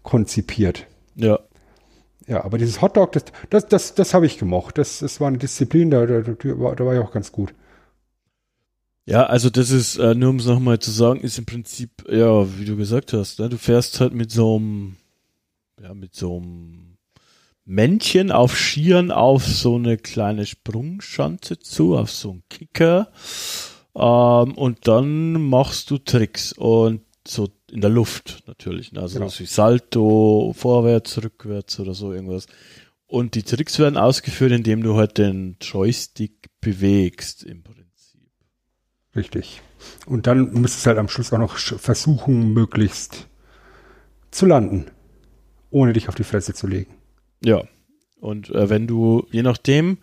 [0.03, 0.85] konzipiert.
[1.15, 1.39] Ja.
[2.27, 4.77] Ja, aber dieses Hotdog, das, das, das, das habe ich gemocht.
[4.77, 7.53] Das, das war eine Disziplin, da, da, da, war, da war ich auch ganz gut.
[9.07, 12.59] Ja, also das ist, äh, nur um es nochmal zu sagen, ist im Prinzip, ja,
[12.59, 13.47] wie du gesagt hast, ne?
[13.47, 14.97] du fährst halt mit so einem,
[15.81, 16.97] ja, mit so einem
[17.63, 23.09] Männchen auf Skiern auf so eine kleine Sprungschanze zu, auf so einen Kicker.
[23.95, 28.91] Ähm, und dann machst du Tricks und so in der Luft natürlich.
[28.91, 29.01] Ne?
[29.01, 29.29] Also Genau.
[29.29, 32.47] so wie Salto, vorwärts, rückwärts oder so irgendwas.
[33.05, 37.76] Und die Tricks werden ausgeführt, indem du halt den Joystick bewegst im Prinzip.
[39.17, 39.61] Richtig.
[40.05, 43.27] Und dann müsstest du halt am Schluss auch noch versuchen, möglichst
[44.31, 44.85] zu landen,
[45.71, 46.93] ohne dich auf die Fresse zu legen.
[47.43, 47.63] Ja.
[48.19, 49.97] Und äh, wenn du, je nachdem,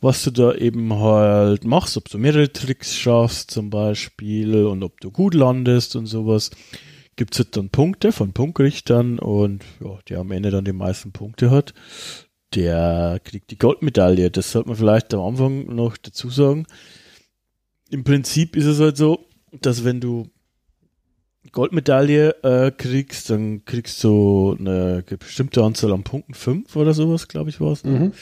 [0.00, 5.00] was du da eben halt machst, ob du mehrere Tricks schaffst zum Beispiel und ob
[5.00, 6.50] du gut landest und sowas,
[7.16, 11.50] gibt's halt dann Punkte von Punktrichtern und ja, der am Ende dann die meisten Punkte
[11.50, 11.74] hat,
[12.54, 14.30] der kriegt die Goldmedaille.
[14.30, 16.66] Das sollte man vielleicht am Anfang noch dazu sagen.
[17.90, 19.26] Im Prinzip ist es halt so,
[19.60, 20.28] dass wenn du
[21.52, 27.48] Goldmedaille äh, kriegst, dann kriegst du eine bestimmte Anzahl an Punkten, fünf oder sowas, glaube
[27.50, 27.84] ich, war es.
[27.84, 28.12] Mhm.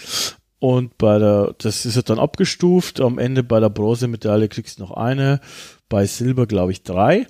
[0.59, 3.01] Und bei der, das ist ja dann abgestuft.
[3.01, 5.41] Am Ende bei der Bronzemedaille kriegst du noch eine,
[5.89, 7.27] bei Silber glaube ich drei.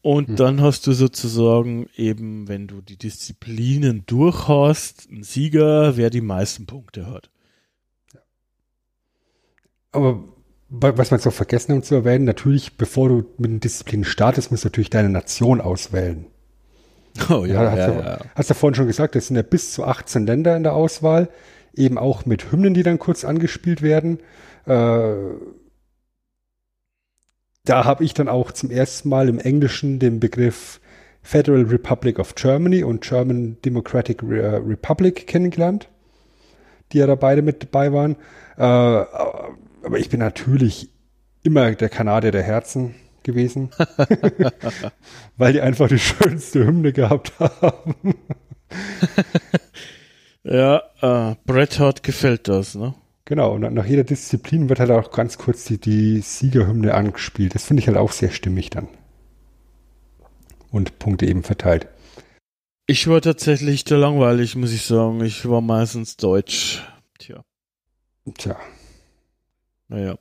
[0.00, 0.36] Und Mhm.
[0.36, 6.20] dann hast du sozusagen eben, wenn du die Disziplinen durch hast, einen Sieger, wer die
[6.20, 7.30] meisten Punkte hat.
[9.92, 10.24] Aber
[10.74, 14.50] was man jetzt noch vergessen hat zu erwähnen, natürlich, bevor du mit den Disziplinen startest,
[14.50, 16.26] musst du natürlich deine Nation auswählen.
[17.28, 20.26] Oh Ja, hast, du, hast du vorhin schon gesagt, es sind ja bis zu 18
[20.26, 21.28] Länder in der Auswahl,
[21.74, 24.20] eben auch mit Hymnen, die dann kurz angespielt werden.
[24.64, 25.12] Äh,
[27.64, 30.80] da habe ich dann auch zum ersten Mal im Englischen den Begriff
[31.20, 35.88] Federal Republic of Germany und German Democratic Re Republic kennengelernt,
[36.92, 38.16] die ja da beide mit dabei waren.
[38.56, 39.04] Äh,
[39.84, 40.90] aber ich bin natürlich
[41.42, 43.70] immer der Kanadier der Herzen gewesen,
[45.36, 47.94] weil die einfach die schönste Hymne gehabt haben.
[50.44, 52.94] Ja, äh, Bret Hart gefällt das, ne?
[53.24, 57.54] Genau, und nach jeder Disziplin wird halt auch ganz kurz die, die Siegerhymne angespielt.
[57.54, 58.88] Das finde ich halt auch sehr stimmig dann.
[60.70, 61.86] Und Punkte eben verteilt.
[62.86, 65.22] Ich war tatsächlich der langweilig, muss ich sagen.
[65.22, 66.82] Ich war meistens Deutsch.
[67.18, 67.44] Tja,
[68.36, 68.56] Tja,
[69.92, 70.18] naja.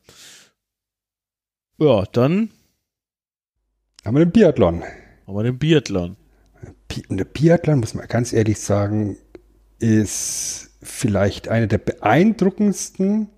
[1.80, 2.50] Ja, dann
[4.06, 4.84] haben wir den Biathlon.
[5.26, 6.18] haben wir den Biathlon.
[6.88, 9.18] Bi- Und der Biathlon, muss man ganz ehrlich sagen,
[9.80, 13.30] ist vielleicht eine der beeindruckendsten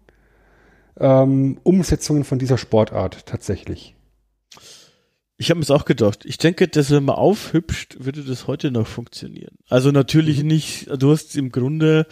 [0.99, 3.95] ähm, Umsetzungen von dieser Sportart tatsächlich.
[5.43, 6.23] Ich habe mir auch gedacht.
[6.23, 9.57] Ich denke, dass wenn man aufhübscht, würde das heute noch funktionieren.
[9.67, 12.07] Also natürlich nicht, du hast im Grunde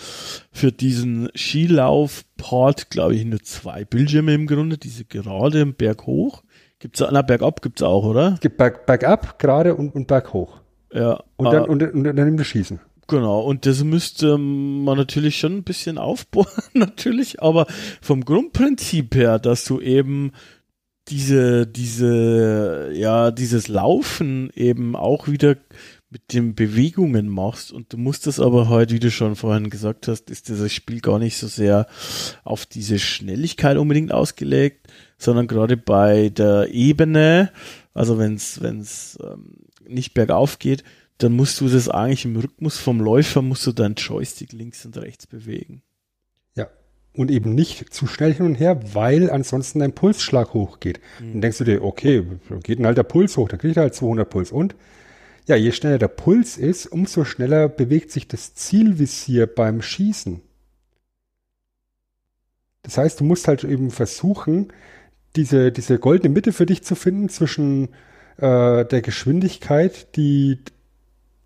[0.52, 6.44] für diesen Skilauf-Part, glaube ich, nur zwei Bildschirme im Grunde, diese gerade im Berg hoch.
[6.80, 8.34] Gibt's da, na, bergab gibt's auch, oder?
[8.34, 10.60] Es gibt Berg, bergab, gerade und, und berghoch.
[10.92, 11.24] Ja.
[11.38, 12.82] Und ah, dann, und, und dann eben das Schießen.
[13.08, 17.66] Genau, und das müsste man natürlich schon ein bisschen aufbauen, natürlich, aber
[18.02, 20.34] vom Grundprinzip her, dass du eben
[21.12, 25.58] diese, diese, ja, dieses Laufen eben auch wieder
[26.10, 30.08] mit den Bewegungen machst und du musst das aber halt, wie du schon vorhin gesagt
[30.08, 31.88] hast, ist dieses Spiel gar nicht so sehr
[32.44, 34.88] auf diese Schnelligkeit unbedingt ausgelegt,
[35.18, 37.52] sondern gerade bei der Ebene,
[37.94, 39.56] also wenn es ähm,
[39.88, 40.84] nicht bergauf geht,
[41.18, 44.98] dann musst du das eigentlich im Rhythmus vom Läufer, musst du deinen Joystick links und
[44.98, 45.82] rechts bewegen.
[47.14, 51.02] Und eben nicht zu schnell hin und her, weil ansonsten dein Pulsschlag hochgeht.
[51.20, 52.26] Dann denkst du dir, okay,
[52.64, 54.52] geht denn halt der Puls hoch, dann kriegt er halt 200 Puls.
[54.52, 54.76] Und
[55.46, 60.42] ja, je schneller der Puls ist, umso schneller bewegt sich das Zielvisier beim Schießen.
[62.84, 64.72] Das heißt, du musst halt eben versuchen,
[65.36, 67.90] diese, diese goldene Mitte für dich zu finden zwischen
[68.38, 70.60] äh, der Geschwindigkeit, die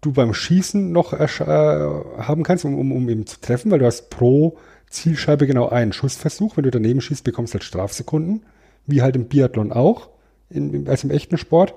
[0.02, 3.86] du beim Schießen noch äh, haben kannst, um, um, um eben zu treffen, weil du
[3.86, 4.58] hast pro
[4.96, 6.58] Zielscheibe genau einen Schussversuch.
[6.58, 8.46] Wenn du daneben schießt, bekommst du halt Strafsekunden,
[8.86, 10.10] wie halt im Biathlon auch,
[10.50, 11.74] in, im- als im echten Sport.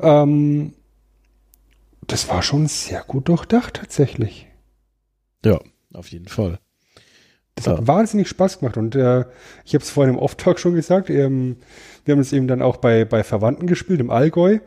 [0.00, 0.74] Ähm,
[2.06, 4.46] das war schon sehr gut durchdacht tatsächlich.
[5.44, 5.60] Ja,
[5.92, 6.58] auf jeden Fall.
[7.54, 7.72] Das Ja.
[7.78, 9.24] hat wahnsinnig Spaß gemacht und äh,
[9.64, 11.56] ich habe es vorhin im Off-Talk schon gesagt, ähm,
[12.04, 14.58] wir haben es eben dann auch bei, bei Verwandten gespielt im Allgäu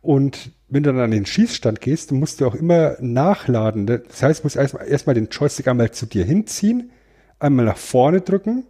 [0.00, 3.86] und wenn du dann an den Schießstand gehst, musst du auch immer nachladen.
[3.86, 6.90] Das heißt, du musst erstmal erstmal den Joystick einmal zu dir hinziehen,
[7.38, 8.64] einmal nach vorne drücken,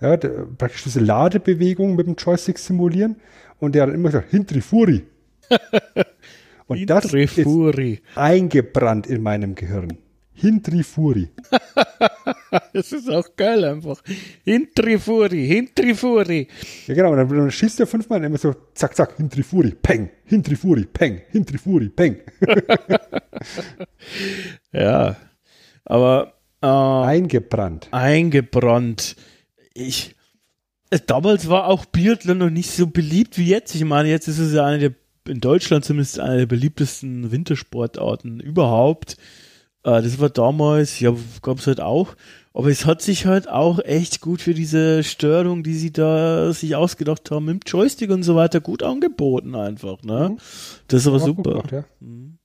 [0.00, 3.16] ja, praktisch diese Ladebewegung mit dem Joystick simulieren
[3.58, 5.04] und der hat immer gesagt, Hintrifuri.
[6.66, 7.46] und das ist
[8.14, 9.98] eingebrannt in meinem Gehirn.
[10.36, 11.30] Hintrifuri.
[12.74, 14.02] das ist auch geil einfach.
[14.44, 16.46] Hintrifuri, Hintrifuri.
[16.86, 20.84] Ja, genau, und dann, dann schießt er fünfmal immer so, zack, zack, Hintrifuri, peng, Hintrifuri,
[20.84, 22.18] peng, Hintrifuri, peng.
[24.72, 25.16] ja,
[25.86, 27.88] aber äh, Eingebrannt.
[27.90, 29.16] eingebrannt.
[29.74, 30.14] Ich,
[30.90, 33.74] äh, damals war auch Biathlon noch nicht so beliebt wie jetzt.
[33.74, 34.94] Ich meine, jetzt ist es ja eine der,
[35.28, 39.16] in Deutschland zumindest eine der beliebtesten Wintersportarten überhaupt.
[39.82, 42.16] Äh, das war damals, ja, gab es halt auch.
[42.52, 46.74] Aber es hat sich halt auch echt gut für diese Störung, die sie da sich
[46.74, 50.30] ausgedacht haben, im Joystick und so weiter, gut angeboten einfach, ne?
[50.30, 50.38] Mhm.
[50.88, 51.50] Das ist aber super.
[51.50, 51.84] gemacht, ja.
[52.00, 52.38] Mhm.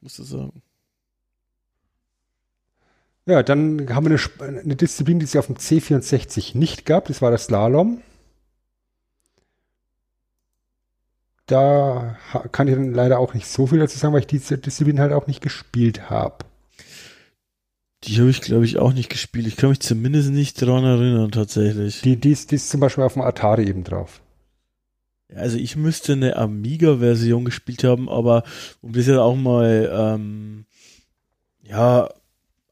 [0.00, 0.62] Musst du sagen.
[3.26, 7.06] Ja, dann haben wir eine, eine Disziplin, die es auf dem C64 nicht gab.
[7.06, 8.02] Das war das Slalom.
[11.46, 12.16] Da
[12.52, 15.12] kann ich dann leider auch nicht so viel dazu sagen, weil ich diese Disziplin halt
[15.12, 16.44] auch nicht gespielt habe.
[18.04, 19.46] Die habe ich, glaube ich, auch nicht gespielt.
[19.46, 22.02] Ich kann mich zumindest nicht dran erinnern, tatsächlich.
[22.02, 24.20] Die, die, ist, die ist zum Beispiel auf dem Atari eben drauf.
[25.34, 28.44] Also ich müsste eine Amiga-Version gespielt haben, aber
[28.82, 30.66] um das ja auch mal ähm,
[31.62, 32.10] ja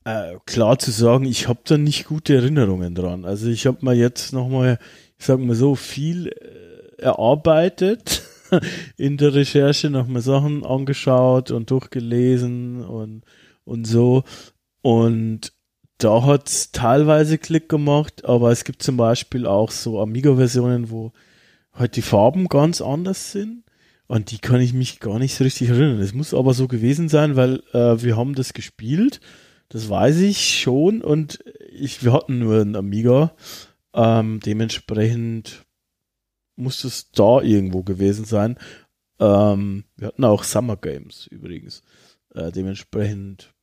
[0.04, 3.24] äh, klar zu sagen, ich habe da nicht gute Erinnerungen dran.
[3.24, 4.78] Also ich habe mal jetzt nochmal,
[5.18, 8.22] ich sag mal so, viel äh, erarbeitet
[8.96, 13.22] in der Recherche, nochmal Sachen angeschaut und durchgelesen und,
[13.64, 14.24] und so.
[14.82, 15.52] Und
[15.98, 21.12] da hat's teilweise Klick gemacht, aber es gibt zum Beispiel auch so Amiga-Versionen, wo
[21.72, 23.62] halt die Farben ganz anders sind.
[24.08, 26.00] Und die kann ich mich gar nicht so richtig erinnern.
[26.00, 29.20] Es muss aber so gewesen sein, weil äh, wir haben das gespielt.
[29.72, 31.00] Das weiß ich schon.
[31.00, 33.34] Und ich, wir hatten nur einen Amiga.
[33.94, 35.64] Ähm, dementsprechend
[36.56, 38.58] muss es da irgendwo gewesen sein.
[39.18, 41.82] Ähm, wir hatten auch Summer Games übrigens.
[42.34, 43.54] Äh, dementsprechend,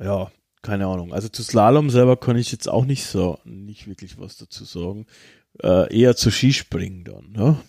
[0.00, 0.32] ja,
[0.62, 1.14] keine Ahnung.
[1.14, 5.06] Also zu Slalom selber kann ich jetzt auch nicht so, nicht wirklich was dazu sagen.
[5.62, 7.60] Äh, eher zu Skispringen dann, ne?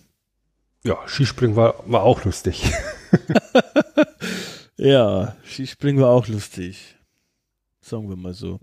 [0.82, 2.64] Ja, Skispringen war, war auch lustig.
[4.76, 6.96] Ja, Skispringen war auch lustig.
[7.80, 8.58] Sagen wir mal so.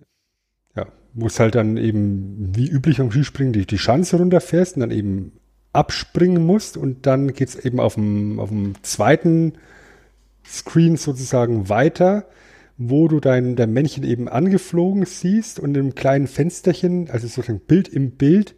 [0.76, 4.82] Ja, wo es halt dann eben wie üblich am Skispringen die, die Schanze runterfährst und
[4.82, 5.34] dann eben
[5.74, 9.54] abspringen musst und dann geht es eben auf dem, auf dem zweiten
[10.46, 12.26] Screen sozusagen weiter,
[12.78, 17.88] wo du dein, dein Männchen eben angeflogen siehst und im kleinen Fensterchen, also sozusagen Bild
[17.88, 18.56] im Bild,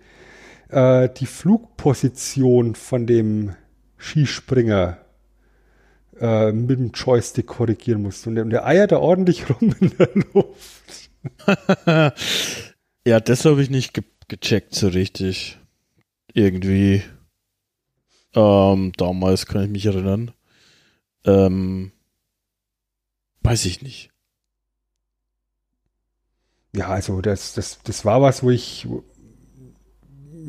[0.69, 3.55] äh, die Flugposition von dem
[3.97, 5.00] Skispringer
[6.21, 8.27] äh, mit dem Joystick korrigieren musst.
[8.27, 11.09] Und der, und der eiert da ordentlich rum in der Luft.
[13.05, 15.59] ja, das habe ich nicht ge gecheckt so richtig.
[16.33, 17.03] Irgendwie.
[18.33, 20.31] Ähm, damals kann ich mich erinnern.
[21.25, 21.91] Ähm,
[23.41, 24.11] weiß ich nicht.
[26.73, 28.87] Ja, also das, das, das war was, wo ich,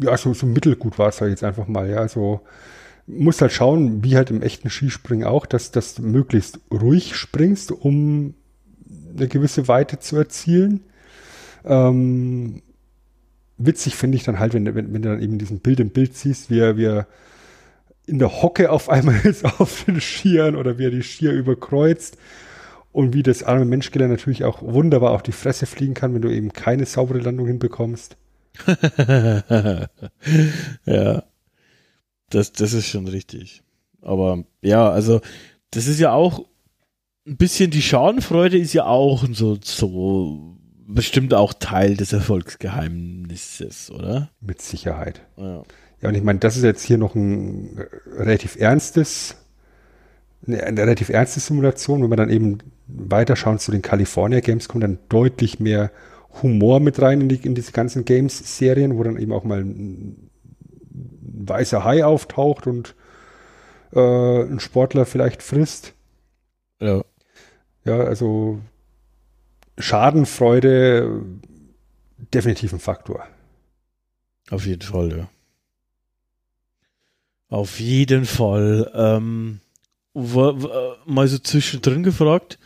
[0.00, 2.42] ja, so, so mittelgut war es halt jetzt einfach mal, ja, also
[3.06, 7.72] muss halt schauen, wie halt im echten Skispringen auch, dass, dass du möglichst ruhig springst,
[7.72, 8.34] um
[9.16, 10.80] eine gewisse Weite zu erzielen.
[11.64, 12.62] Ähm,
[13.58, 16.16] witzig finde ich dann halt, wenn, wenn, wenn du dann eben diesen Bild im Bild
[16.16, 17.06] siehst, wie er, wie er
[18.06, 22.16] in der Hocke auf einmal ist auf den Skiern oder wie er die Skier überkreuzt
[22.92, 26.28] und wie das arme Menschkiller natürlich auch wunderbar auf die Fresse fliegen kann, wenn du
[26.28, 28.16] eben keine saubere Landung hinbekommst.
[30.84, 31.22] ja.
[32.34, 33.62] Das, das ist schon richtig.
[34.00, 35.20] Aber ja, also
[35.70, 36.46] das ist ja auch
[37.26, 40.56] ein bisschen die Schadenfreude ist ja auch so, so
[40.86, 44.30] bestimmt auch Teil des Erfolgsgeheimnisses, oder?
[44.40, 45.22] Mit Sicherheit.
[45.36, 45.62] Ja.
[46.00, 47.78] Ja, und ich meine, das ist jetzt hier noch ein
[48.16, 49.36] relativ ernstes,
[50.44, 52.58] eine, eine relativ ernste Simulation, wenn man dann eben
[52.88, 55.92] weiterschauen zu den California Games, kommt dann deutlich mehr
[56.42, 60.30] Humor mit rein in, die, in diese ganzen Games-Serien, wo dann eben auch mal ein,
[61.42, 62.94] ein weißer Hai auftaucht und
[63.92, 65.94] äh, ein Sportler vielleicht frisst.
[66.80, 67.02] ja.
[67.84, 68.60] Ja, also
[69.76, 71.24] Schadenfreude
[72.32, 73.26] definitiv ein Faktor.
[74.50, 75.28] Auf jeden Fall, ja.
[77.48, 78.90] Auf jeden Fall.
[78.94, 79.60] Ähm,
[80.14, 82.58] war, war, mal so zwischendrin gefragt,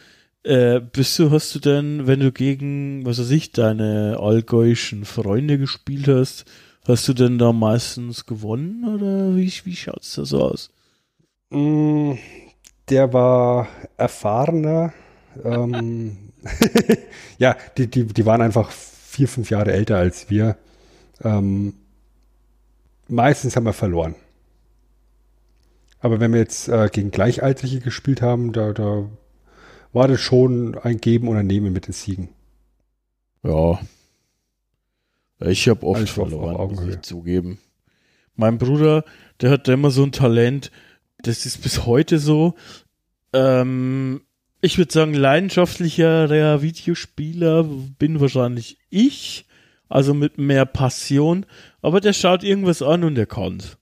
[0.43, 5.59] äh, bist du, hast du denn, wenn du gegen, was weiß ich, deine allgäuischen Freunde
[5.59, 6.45] gespielt hast,
[6.89, 10.71] hast du denn da meistens gewonnen oder wie, wie schaut's da so aus?
[11.51, 12.15] Mm,
[12.89, 14.93] Der war erfahrener.
[15.45, 16.33] Ähm,
[17.39, 20.57] ja, die, die, die waren einfach vier, fünf Jahre älter als wir.
[21.25, 21.75] Ähm,
[23.09, 24.15] meistens haben wir verloren.
[26.01, 29.09] Aber wenn wir jetzt äh, gegen Gleichaltrige gespielt haben, da, da
[29.93, 32.29] war das schon ein Geben und ein Nehmen mit den Siegen.
[33.43, 33.79] Ja.
[35.41, 37.59] Ich habe oft auf verloren, muss ich zugeben.
[38.35, 39.05] Mein Bruder,
[39.41, 40.71] der hat immer so ein Talent,
[41.19, 42.55] das ist bis heute so.
[43.33, 44.23] Ähm,
[44.61, 49.47] ich würde sagen, leidenschaftlicherer Videospieler bin wahrscheinlich ich,
[49.89, 51.45] also mit mehr Passion,
[51.83, 53.77] aber der schaut irgendwas an und der kann's.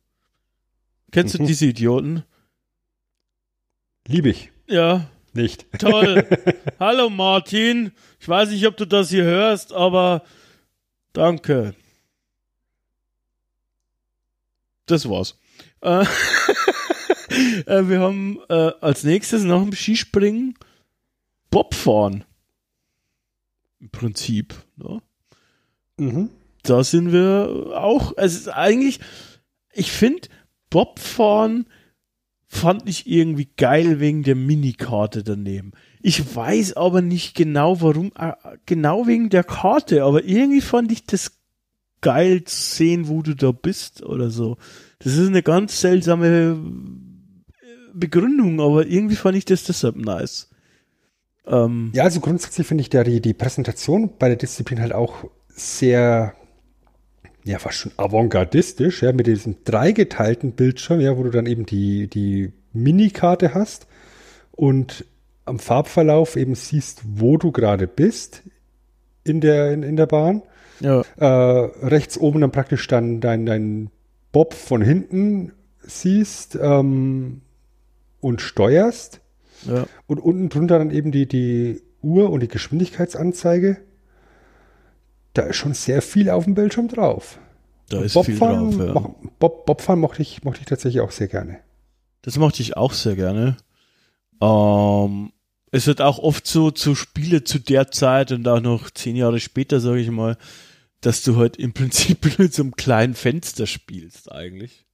[1.12, 1.46] Kennst du Mhm.
[1.46, 2.24] diese Idioten?
[4.06, 4.50] Liebe ich.
[4.68, 5.66] Ja, Nicht.
[5.80, 6.24] Toll.
[6.78, 7.90] Hallo Martin.
[8.20, 10.22] Ich weiß nicht, ob du das hier hörst, aber
[11.14, 11.74] danke.
[14.86, 15.38] Das war's.
[15.80, 16.04] Äh,
[17.66, 20.54] äh, wir haben äh, als nächstes nach dem Skispringen
[21.50, 22.24] Bobfahren.
[23.80, 24.54] Im Prinzip.
[24.76, 25.00] Ne?
[25.96, 26.30] Mhm.
[26.64, 28.98] da sind wir auch, es ist eigentlich,
[29.72, 30.28] ich finde,
[30.70, 31.68] Bobfahren
[32.46, 35.72] fand ich irgendwie geil wegen der Minikarte daneben.
[36.06, 38.32] Ich weiß aber nicht genau warum, äh,
[38.66, 41.38] genau wegen der Karte, aber irgendwie fand ich das
[42.02, 44.58] geil zu sehen, wo du da bist oder so.
[44.98, 46.58] Das ist eine ganz seltsame
[47.48, 50.50] äh, Begründung, aber irgendwie fand ich das deshalb nice.
[51.46, 55.24] Ähm, Ja, also grundsätzlich finde ich da die, die Präsentation bei der Disziplin halt auch
[55.48, 56.34] sehr,
[57.44, 62.08] ja, fast schon avantgardistisch, ja, mit diesem dreigeteilten Bildschirm, ja, wo du dann eben die,
[62.08, 63.86] die Minikarte hast
[64.52, 65.06] und
[65.44, 68.42] am Farbverlauf eben siehst, wo du gerade bist
[69.24, 70.42] in der, in, in der Bahn.
[70.80, 71.26] ja, Äh,
[71.86, 73.90] rechts oben dann praktisch dann dein, dein
[74.32, 75.52] Bob von hinten
[75.82, 77.42] siehst ähm,
[78.20, 79.20] und steuerst.
[79.66, 79.86] ja.
[80.06, 83.78] Und unten drunter dann eben die, die Uhr und die Geschwindigkeitsanzeige.
[85.34, 87.38] Da ist schon sehr viel auf dem Bildschirm drauf.
[87.88, 89.04] Da ist viel Bobfahren, drauf.
[89.04, 89.14] Ja.
[89.38, 91.58] Bob, Bobfahren mochte ich, mochte ich tatsächlich auch sehr gerne.
[92.22, 93.56] Das mochte ich auch sehr gerne.
[94.40, 95.32] Ähm,
[95.70, 99.40] es wird auch oft so zu Spiele zu der Zeit und auch noch zehn Jahre
[99.40, 100.36] später, sage ich mal,
[101.00, 104.86] dass du halt im Prinzip mit so einem kleinen Fenster spielst eigentlich.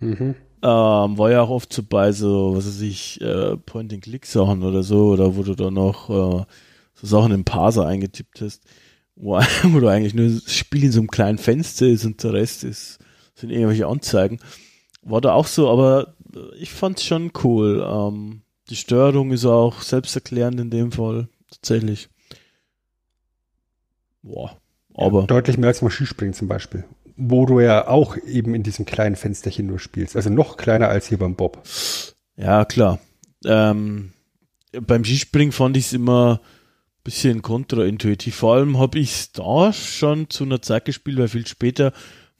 [0.00, 0.34] Mhm.
[0.64, 5.08] Ähm, war ja auch oft so bei so, was weiß ich, äh, Point-and-Click-Sachen oder so,
[5.08, 6.44] oder wo du dann noch äh,
[6.94, 8.62] so Sachen im Parser eingetippt hast,
[9.16, 12.34] wo, wo du eigentlich nur das Spiel in so einem kleinen Fenster ist und der
[12.34, 12.98] Rest ist,
[13.34, 14.38] sind irgendwelche Anzeigen.
[15.02, 16.14] War da auch so, aber
[16.58, 17.84] ich fand's schon cool.
[17.84, 18.42] Ähm,
[18.72, 22.08] die Steuerung ist auch selbsterklärend in dem Fall, tatsächlich.
[24.22, 24.56] Boah,
[24.94, 26.84] aber Deutlich mehr als beim Skispringen zum Beispiel.
[27.16, 30.16] Wo du ja auch eben in diesem kleinen Fensterchen nur spielst.
[30.16, 31.62] Also noch kleiner als hier beim Bob.
[32.36, 32.98] Ja, klar.
[33.44, 34.14] Ähm,
[34.72, 38.36] beim Skispringen fand ich es immer ein bisschen kontraintuitiv.
[38.36, 41.92] Vor allem habe ich es da schon zu einer Zeit gespielt, weil viel später,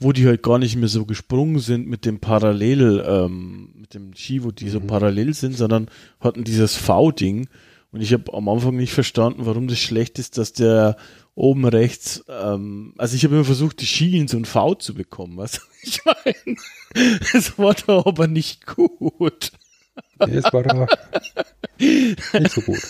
[0.03, 4.15] wo die halt gar nicht mehr so gesprungen sind mit dem Parallel, ähm, mit dem
[4.15, 5.89] Ski, wo die so parallel sind, sondern
[6.20, 7.49] hatten dieses V-Ding.
[7.93, 10.97] Und ich habe am Anfang nicht verstanden, warum das schlecht ist, dass der
[11.35, 14.95] oben rechts, ähm, also ich habe immer versucht, die Ski in so ein V zu
[14.95, 16.57] bekommen, was ich meine.
[17.35, 19.53] Es war da aber nicht gut.
[20.27, 20.87] Nee, es war da
[22.39, 22.81] nicht so gut.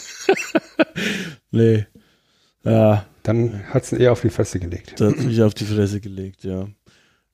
[1.51, 1.86] Nee.
[2.64, 5.01] Ja, Dann hat es eher auf die Fresse gelegt.
[5.01, 6.68] da hat mich auf die Fresse gelegt, ja.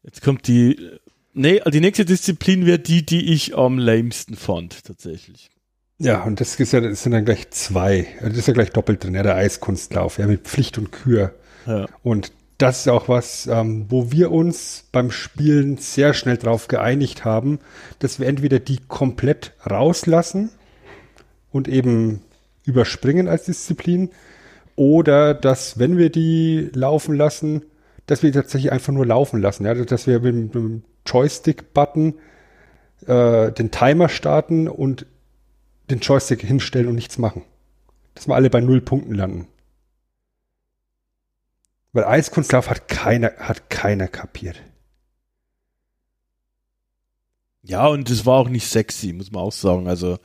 [0.03, 0.99] Jetzt kommt die.
[1.35, 5.51] Nee, die nächste Disziplin wäre die, die ich am lamesten fand, tatsächlich.
[5.99, 8.07] Ja, und das, ist ja, das sind dann gleich zwei.
[8.16, 11.35] Also Das ist ja gleich doppelt drin, ja, der Eiskunstlauf, ja, mit Pflicht und Kür.
[11.66, 11.87] Ja.
[12.03, 17.25] Und das ist auch was, ähm, wo wir uns beim Spielen sehr schnell drauf geeinigt
[17.25, 17.61] haben,
[18.01, 20.51] dass wir entweder die komplett rauslassen
[21.51, 22.20] und eben
[22.65, 24.11] überspringen als Disziplin
[24.75, 27.62] oder dass, wenn wir die laufen lassen,
[28.09, 29.65] dass wir tatsächlich einfach nur laufen lassen.
[29.67, 29.75] Ja?
[29.75, 32.15] Dass wir mit, mit dem Joystick-Button
[33.07, 35.07] äh, den Timer starten und
[35.91, 37.43] den Joystick hinstellen und nichts machen.
[38.15, 39.47] Dass wir alle bei null Punkten landen.
[41.93, 44.61] Weil Eiskunstlauf hat keiner, hat keiner kapiert.
[47.63, 49.87] Ja, und es war auch nicht sexy, muss man auch sagen.
[49.87, 50.19] Also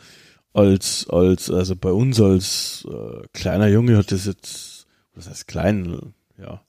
[0.54, 6.14] als, als, also bei uns als äh, kleiner Junge hat das jetzt, was heißt klein,
[6.38, 6.62] ja,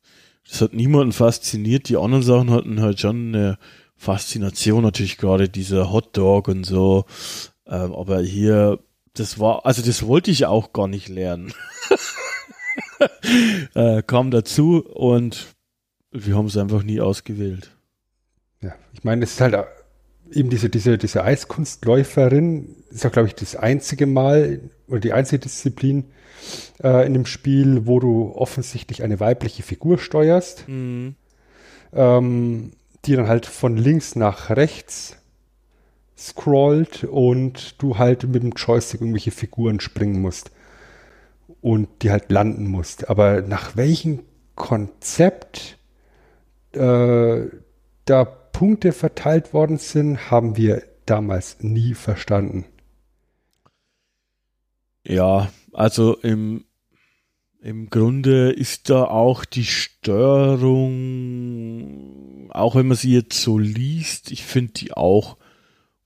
[0.49, 1.89] das hat niemanden fasziniert.
[1.89, 3.59] Die anderen Sachen hatten halt schon eine
[3.97, 7.07] Faszination, natürlich gerade dieser Hotdog und so.
[7.67, 8.79] Ähm, aber hier,
[9.15, 11.53] das war, also das wollte ich auch gar nicht lernen.
[13.75, 15.55] äh, kam dazu und
[16.11, 17.71] wir haben es einfach nie ausgewählt.
[18.61, 19.57] Ja, ich meine, es ist halt
[20.31, 25.41] eben diese, diese, diese Eiskunstläuferin, ist auch, glaube ich, das einzige Mal oder die einzige
[25.41, 26.05] Disziplin
[26.83, 31.15] äh, in dem Spiel, wo du offensichtlich eine weibliche Figur steuerst, Mhm.
[31.93, 32.73] ähm,
[33.05, 35.17] die dann halt von links nach rechts
[36.17, 40.51] scrollt und du halt mit dem Joystick irgendwelche Figuren springen musst
[41.61, 43.09] und die halt landen musst.
[43.11, 44.21] Aber nach welchen
[44.55, 45.77] Konzept
[46.73, 47.47] äh,
[48.05, 52.65] da Punkte verteilt worden sind, haben wir damals nie verstanden.
[55.07, 56.65] Ja, also im,
[57.61, 64.45] im Grunde ist da auch die Steuerung, auch wenn man sie jetzt so liest, ich
[64.45, 65.37] finde die auch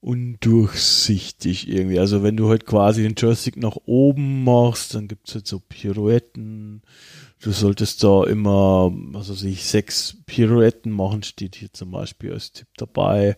[0.00, 1.98] undurchsichtig irgendwie.
[1.98, 6.82] Also wenn du halt quasi den Joystick nach oben machst, dann gibt's halt so Pirouetten.
[7.40, 12.52] Du solltest da immer, was weiß ich, sechs Pirouetten machen, steht hier zum Beispiel als
[12.52, 13.36] Tipp dabei.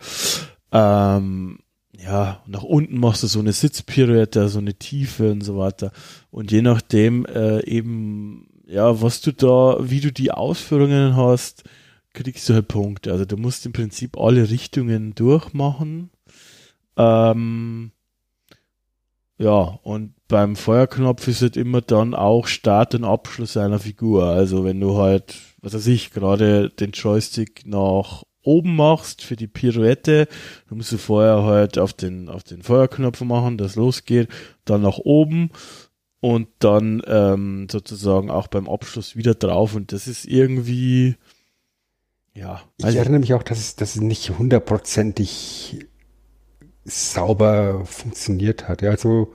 [0.73, 1.61] Ähm,
[1.99, 5.93] ja, nach unten machst du so eine Sitzpirouette, so eine Tiefe und so weiter.
[6.31, 11.65] Und je nachdem äh, eben, ja, was du da, wie du die Ausführungen hast,
[12.13, 13.13] kriegst du halt Punkte.
[13.13, 16.11] Also du musst im Prinzip alle Richtungen durchmachen.
[16.97, 17.93] Ähm,
[19.39, 24.27] ja, und beim Feuerknopf ist halt immer dann auch Start und Abschluss einer Figur.
[24.27, 29.47] Also wenn du halt, was weiß ich, gerade den Joystick nach oben machst für die
[29.47, 30.29] Pirouette,
[30.69, 34.29] dann musst du vorher halt auf den, auf den Feuerknopf machen, dass losgeht,
[34.65, 35.51] dann nach oben
[36.21, 41.17] und dann ähm, sozusagen auch beim Abschluss wieder drauf und das ist irgendwie
[42.35, 42.63] ja.
[42.81, 45.87] Also ich erinnere mich auch, dass es, dass es nicht hundertprozentig
[46.85, 48.83] sauber funktioniert hat.
[48.83, 49.35] Ja, also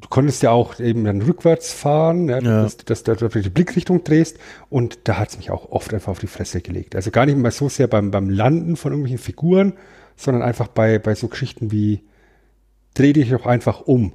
[0.00, 2.62] du konntest ja auch eben dann rückwärts fahren, ja, ja.
[2.62, 4.38] dass, dass, du die Blickrichtung drehst
[4.70, 6.94] und da hat es mich auch oft einfach auf die Fresse gelegt.
[6.94, 9.74] Also gar nicht mal so sehr beim, beim Landen von irgendwelchen Figuren,
[10.16, 12.04] sondern einfach bei, bei so Geschichten wie
[12.94, 14.12] dreh dich doch einfach um.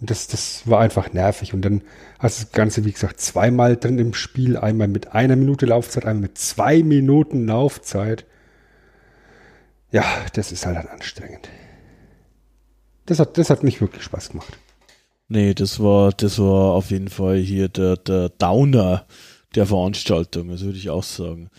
[0.00, 1.54] Und das, das war einfach nervig.
[1.54, 1.82] Und dann
[2.18, 4.56] hast du das Ganze, wie gesagt, zweimal drin im Spiel.
[4.56, 8.26] Einmal mit einer Minute Laufzeit, einmal mit zwei Minuten Laufzeit.
[9.92, 11.48] Ja, das ist halt dann anstrengend.
[13.06, 14.58] Das hat, das hat nicht wirklich Spaß gemacht.
[15.28, 19.06] Nee, das war, das war auf jeden Fall hier der, der Downer
[19.54, 21.50] der Veranstaltung, das würde ich auch sagen.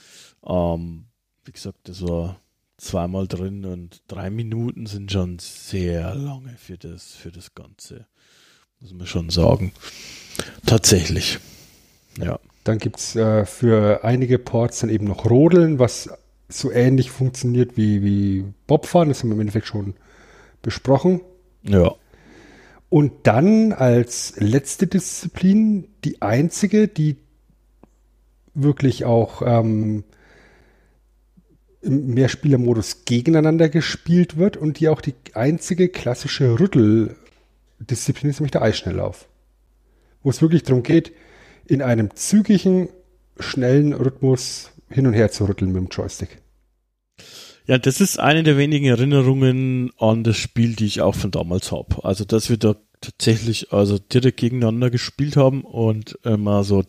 [0.45, 1.05] Ähm,
[1.45, 2.39] wie gesagt, das war
[2.77, 8.05] zweimal drin und drei Minuten sind schon sehr lange für das, für das Ganze.
[8.79, 9.71] Muss man schon sagen.
[10.65, 11.39] Tatsächlich.
[12.19, 12.39] Ja.
[12.63, 16.09] Dann gibt es äh, für einige Ports dann eben noch Rodeln, was
[16.49, 19.09] so ähnlich funktioniert wie, wie Bobfahren.
[19.09, 19.95] Das haben wir im Endeffekt schon
[20.61, 21.21] besprochen.
[21.63, 21.95] Ja.
[22.89, 27.17] Und dann als letzte Disziplin die einzige, die
[28.53, 30.03] wirklich auch ähm,
[31.81, 38.61] im Mehrspielermodus gegeneinander gespielt wird und die auch die einzige klassische Rütteldisziplin ist, nämlich der
[38.61, 39.27] Eisschnelllauf.
[40.21, 41.13] Wo es wirklich darum geht,
[41.65, 42.89] in einem zügigen,
[43.39, 46.42] schnellen Rhythmus hin und her zu rütteln mit dem Joystick.
[47.65, 51.71] Ja, das ist eine der wenigen Erinnerungen an das Spiel, die ich auch von damals
[51.71, 52.03] habe.
[52.03, 56.83] Also, dass wir da tatsächlich also direkt gegeneinander gespielt haben und immer so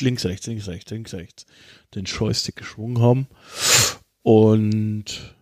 [0.00, 1.46] links, rechts, links, rechts, links, rechts
[1.94, 3.26] den Joystick geschwungen haben
[4.22, 5.34] und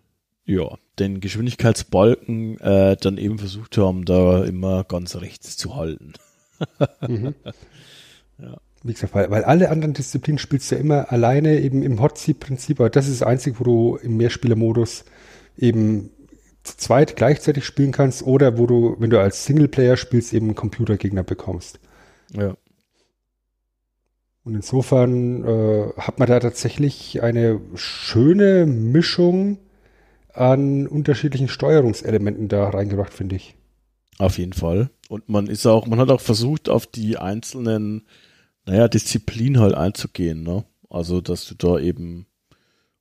[0.45, 6.15] ja, den Geschwindigkeitsbalken äh, dann eben versucht haben, da immer ganz rechts zu halten.
[7.07, 7.35] mhm.
[8.39, 12.01] ja wie gesagt, weil, weil alle anderen Disziplinen spielst du ja immer alleine eben im
[12.01, 15.05] Hot-Seat-Prinzip, aber das ist das Einzige, wo du im Mehrspielermodus
[15.57, 16.11] eben
[16.63, 20.55] zu zweit gleichzeitig spielen kannst oder wo du, wenn du als Singleplayer spielst, eben einen
[20.55, 21.81] Computergegner bekommst.
[22.33, 22.55] Ja.
[24.45, 29.59] Und insofern äh, hat man da tatsächlich eine schöne Mischung
[30.33, 33.57] an unterschiedlichen Steuerungselementen da reingebracht, finde ich.
[34.19, 34.91] Auf jeden Fall.
[35.09, 38.07] Und man ist auch, man hat auch versucht, auf die einzelnen
[38.71, 40.65] naja, Disziplin halt einzugehen, ne?
[40.89, 42.27] Also, dass du da eben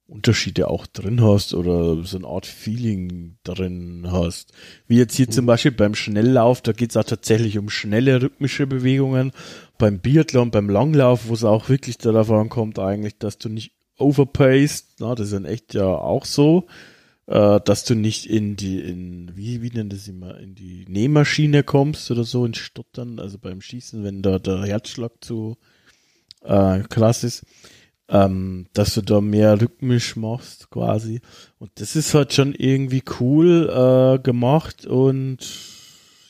[0.08, 4.52] Unterschiede auch drin hast oder so eine Art Feeling drin hast.
[4.88, 8.66] Wie jetzt hier zum Beispiel beim Schnelllauf, da geht es auch tatsächlich um schnelle rhythmische
[8.66, 9.32] Bewegungen.
[9.78, 15.00] Beim Biathlon, beim Langlauf, wo es auch wirklich darauf ankommt, eigentlich, dass du nicht overpaced,
[15.00, 16.66] na, das ist in echt ja auch so,
[17.30, 21.64] äh, dass du nicht in die, in, wie, wie nennt das immer, in die Nähmaschine
[21.64, 25.56] kommst oder so, in Stottern, also beim Schießen, wenn da der Herzschlag zu
[26.42, 27.46] äh, krass ist,
[28.08, 31.22] ähm, dass du da mehr rhythmisch machst quasi.
[31.60, 35.38] Und das ist halt schon irgendwie cool äh, gemacht und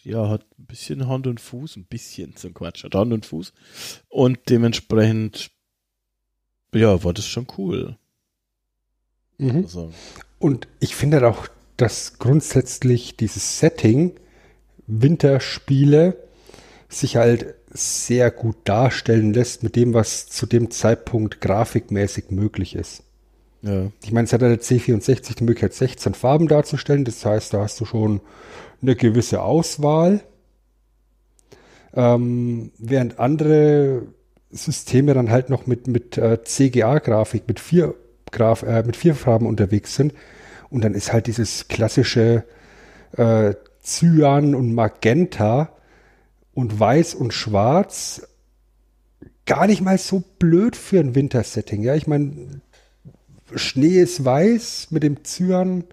[0.03, 3.53] ja, hat ein bisschen Hand und Fuß, ein bisschen, ein Quatsch, hat Hand und Fuß.
[4.09, 5.51] Und dementsprechend,
[6.73, 7.97] ja, war das schon cool.
[9.37, 9.63] Mhm.
[9.63, 9.93] Also.
[10.39, 11.47] Und ich finde auch,
[11.77, 14.13] dass grundsätzlich dieses Setting
[14.87, 16.17] Winterspiele
[16.87, 23.03] sich halt sehr gut darstellen lässt mit dem, was zu dem Zeitpunkt grafikmäßig möglich ist.
[23.61, 23.91] Ja.
[24.03, 27.05] Ich meine, es hat ja der C64 die Möglichkeit, 16 Farben darzustellen.
[27.05, 28.21] Das heißt, da hast du schon
[28.81, 30.21] eine gewisse Auswahl.
[31.93, 34.03] Ähm, während andere
[34.51, 37.95] Systeme dann halt noch mit, mit äh, CGA-Grafik, mit vier,
[38.31, 40.13] Graf, äh, mit vier Farben unterwegs sind.
[40.69, 42.43] Und dann ist halt dieses klassische
[43.17, 43.53] äh,
[43.83, 45.69] Cyan und Magenta
[46.53, 48.27] und Weiß und Schwarz
[49.45, 51.81] gar nicht mal so blöd für ein Wintersetting.
[51.81, 52.61] Ja, ich meine,
[53.55, 55.85] Schnee ist weiß mit dem Cyan.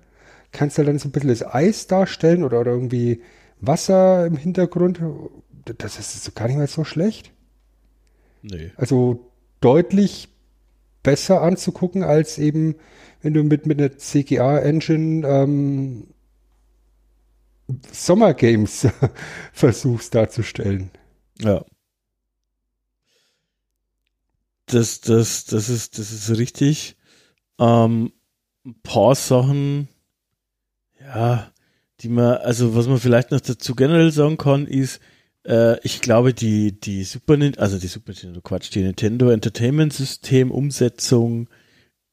[0.52, 3.22] Kannst du halt dann so ein bisschen das Eis darstellen oder, oder irgendwie
[3.60, 5.00] Wasser im Hintergrund.
[5.78, 7.32] Das ist gar nicht mal so schlecht.
[8.42, 8.70] Nee.
[8.76, 9.30] Also
[9.60, 10.28] deutlich
[11.06, 12.74] besser anzugucken, als eben,
[13.22, 16.08] wenn du mit, mit einer CGA-Engine ähm,
[17.92, 18.88] Sommergames
[19.52, 20.90] versuchst darzustellen.
[21.38, 21.64] Ja.
[24.66, 26.96] Das, das, das ist, das ist richtig.
[27.60, 28.12] Ähm,
[28.64, 29.86] ein paar Sachen,
[30.98, 31.52] ja,
[32.00, 35.00] die man, also was man vielleicht noch dazu generell sagen kann, ist,
[35.46, 39.92] äh, ich glaube, die, die Super Nintendo, also die Super Nintendo, Quatsch, die Nintendo Entertainment
[39.92, 41.48] System Umsetzung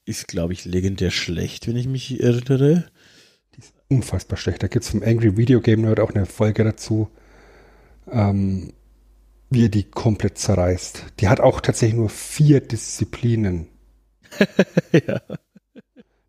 [0.05, 2.85] ist, glaube ich, legendär schlecht, wenn ich mich erinnere.
[3.55, 4.61] Die ist unfassbar schlecht.
[4.63, 7.09] Da gibt es vom Angry Video Game Nerd auch eine Folge dazu,
[8.11, 8.73] ähm,
[9.49, 11.05] wie er die komplett zerreißt.
[11.19, 13.67] Die hat auch tatsächlich nur vier Disziplinen.
[15.07, 15.21] ja.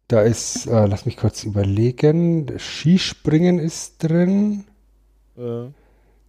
[0.08, 4.64] Da ist, äh, lass mich kurz überlegen, Skispringen ist drin.
[5.36, 5.72] Ja.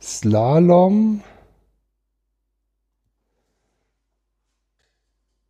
[0.05, 1.23] Slalom.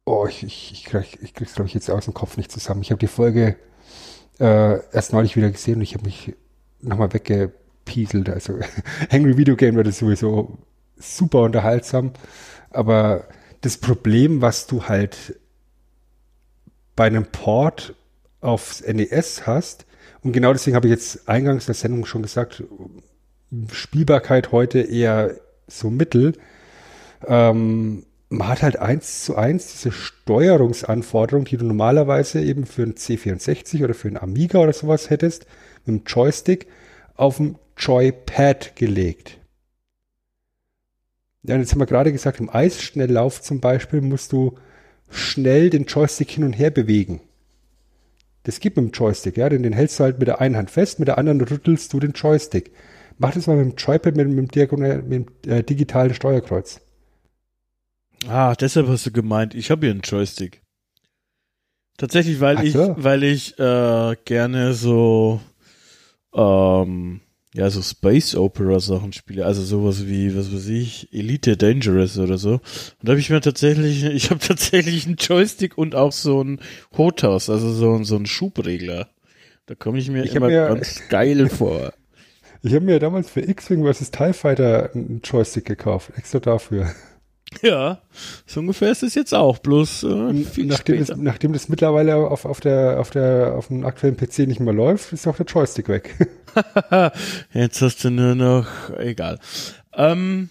[0.05, 2.81] Oh, ich, ich, ich, krieg, ich krieg's, glaube ich, jetzt aus dem Kopf nicht zusammen.
[2.81, 3.57] Ich habe die Folge
[4.39, 6.35] äh, erst neulich wieder gesehen und ich habe mich
[6.79, 8.29] nochmal weggepieselt.
[8.29, 8.59] Also
[9.09, 10.57] Angry Video Game wird sowieso
[10.95, 12.13] super unterhaltsam.
[12.69, 13.27] Aber
[13.59, 15.37] das Problem, was du halt
[16.95, 17.93] bei einem Port
[18.39, 19.85] aufs NES hast,
[20.21, 22.63] und genau deswegen habe ich jetzt eingangs der Sendung schon gesagt,
[23.71, 25.35] Spielbarkeit heute eher
[25.67, 26.33] so mittel.
[27.25, 32.95] Ähm, man hat halt eins zu eins diese Steuerungsanforderung, die du normalerweise eben für ein
[32.95, 35.45] C64 oder für ein Amiga oder sowas hättest,
[35.85, 36.67] mit dem Joystick
[37.15, 39.37] auf dem Joypad gelegt.
[41.43, 44.57] Ja, und jetzt haben wir gerade gesagt, im Eisschnelllauf zum Beispiel musst du
[45.09, 47.21] schnell den Joystick hin und her bewegen.
[48.43, 50.71] Das gibt mit dem Joystick, ja, denn den hältst du halt mit der einen Hand
[50.71, 52.71] fest, mit der anderen rüttelst du den Joystick.
[53.17, 56.81] Mach das mal mit dem Joypad, mit, mit, dem, mit dem äh, digitalen Steuerkreuz.
[58.27, 60.61] Ah, deshalb hast du gemeint, ich habe hier einen Joystick.
[61.97, 62.95] Tatsächlich, weil so.
[62.97, 65.39] ich, weil ich äh, gerne so
[66.33, 67.21] ähm,
[67.55, 72.37] ja, so Space Opera Sachen spiele, also sowas wie, was weiß ich, Elite Dangerous oder
[72.37, 72.53] so.
[72.55, 72.61] Und
[73.01, 76.59] da habe ich mir tatsächlich, ich habe tatsächlich einen Joystick und auch so ein
[76.97, 79.07] Hotas, also so, so ein Schubregler.
[79.67, 81.93] Da komme ich mir ich immer mir, ganz geil vor.
[82.65, 84.09] Ich habe mir damals für X-Wing vs.
[84.09, 86.89] TIE Fighter einen Joystick gekauft, extra dafür.
[87.61, 88.01] Ja,
[88.47, 92.43] so ungefähr ist es jetzt auch, bloß äh, viel nachdem, das, nachdem das mittlerweile auf,
[92.43, 95.89] auf, der, auf, der, auf dem aktuellen PC nicht mehr läuft, ist auch der Joystick
[95.89, 96.15] weg.
[97.53, 98.65] jetzt hast du nur noch,
[98.97, 99.39] egal.
[99.93, 100.49] Ähm,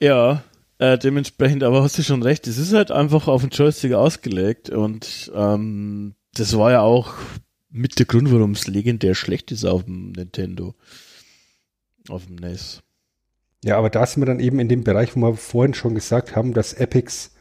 [0.00, 0.42] ja,
[0.78, 4.70] äh, dementsprechend, aber hast du schon recht, es ist halt einfach auf den Joystick ausgelegt
[4.70, 7.14] und ähm, das war ja auch
[7.70, 10.74] mit der Grund, warum es legendär schlecht ist auf dem Nintendo.
[12.08, 12.82] Auf dem NES.
[13.64, 16.34] Ja, aber da sind wir dann eben in dem Bereich, wo wir vorhin schon gesagt
[16.34, 17.32] haben, dass Epics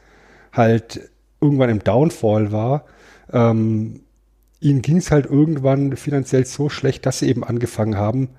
[0.54, 1.10] halt
[1.40, 2.86] irgendwann im Downfall war.
[3.32, 4.02] Ähm,
[4.60, 8.30] ihnen ging es halt irgendwann finanziell so schlecht, dass sie eben angefangen haben,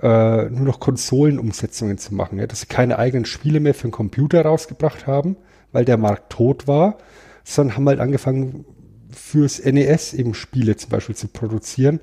[0.00, 2.38] äh, nur noch Konsolenumsetzungen zu machen.
[2.38, 2.46] Ja?
[2.46, 5.36] Dass sie keine eigenen Spiele mehr für den Computer rausgebracht haben,
[5.72, 6.96] weil der Markt tot war,
[7.44, 8.64] sondern haben halt angefangen,
[9.10, 12.00] fürs NES eben Spiele zum Beispiel zu produzieren.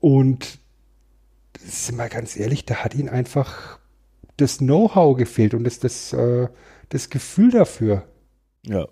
[0.00, 0.58] Und
[1.58, 3.78] sind wir ganz ehrlich, da hat ihnen einfach
[4.36, 6.48] das Know-how gefehlt und das, das, äh,
[6.88, 8.08] das Gefühl dafür.
[8.64, 8.88] Ja.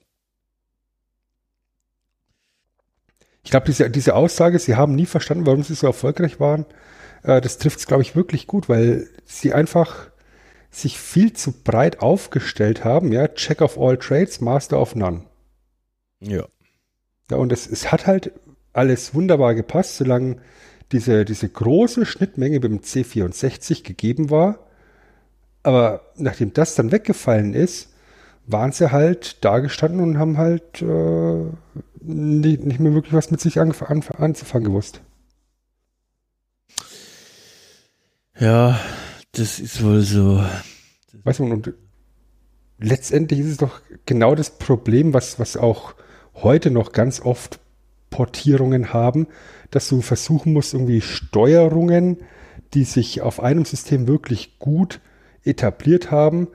[3.42, 6.66] Ich glaube, diese, diese Aussage, sie haben nie verstanden, warum sie so erfolgreich waren,
[7.22, 10.10] äh, das trifft es, glaube ich, wirklich gut, weil sie einfach
[10.70, 15.24] sich viel zu breit aufgestellt haben, ja, Check of all trades, Master of none.
[16.20, 16.46] Ja.
[17.30, 18.32] Ja, und es, es hat halt
[18.72, 20.36] alles wunderbar gepasst, solange
[20.92, 24.66] diese, diese große Schnittmenge beim C64 gegeben war.
[25.62, 27.90] Aber nachdem das dann weggefallen ist,
[28.46, 31.44] waren sie halt da gestanden und haben halt äh,
[32.00, 35.02] nicht, nicht, mehr wirklich was mit sich an, an, anzufangen gewusst.
[38.38, 38.80] Ja,
[39.32, 40.42] das ist wohl so.
[41.24, 41.74] Weißt du, und
[42.78, 45.94] letztendlich ist es doch genau das Problem, was, was auch
[46.34, 47.60] heute noch ganz oft
[48.10, 49.26] Portierungen haben,
[49.70, 52.18] dass du versuchen musst, irgendwie Steuerungen,
[52.74, 55.00] die sich auf einem System wirklich gut
[55.44, 56.48] etabliert haben,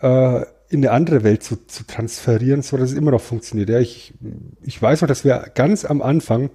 [0.00, 3.68] äh, in eine andere Welt zu, zu transferieren, so dass es immer noch funktioniert.
[3.68, 4.14] Ja, ich,
[4.62, 6.50] ich weiß noch, dass wir ganz am Anfang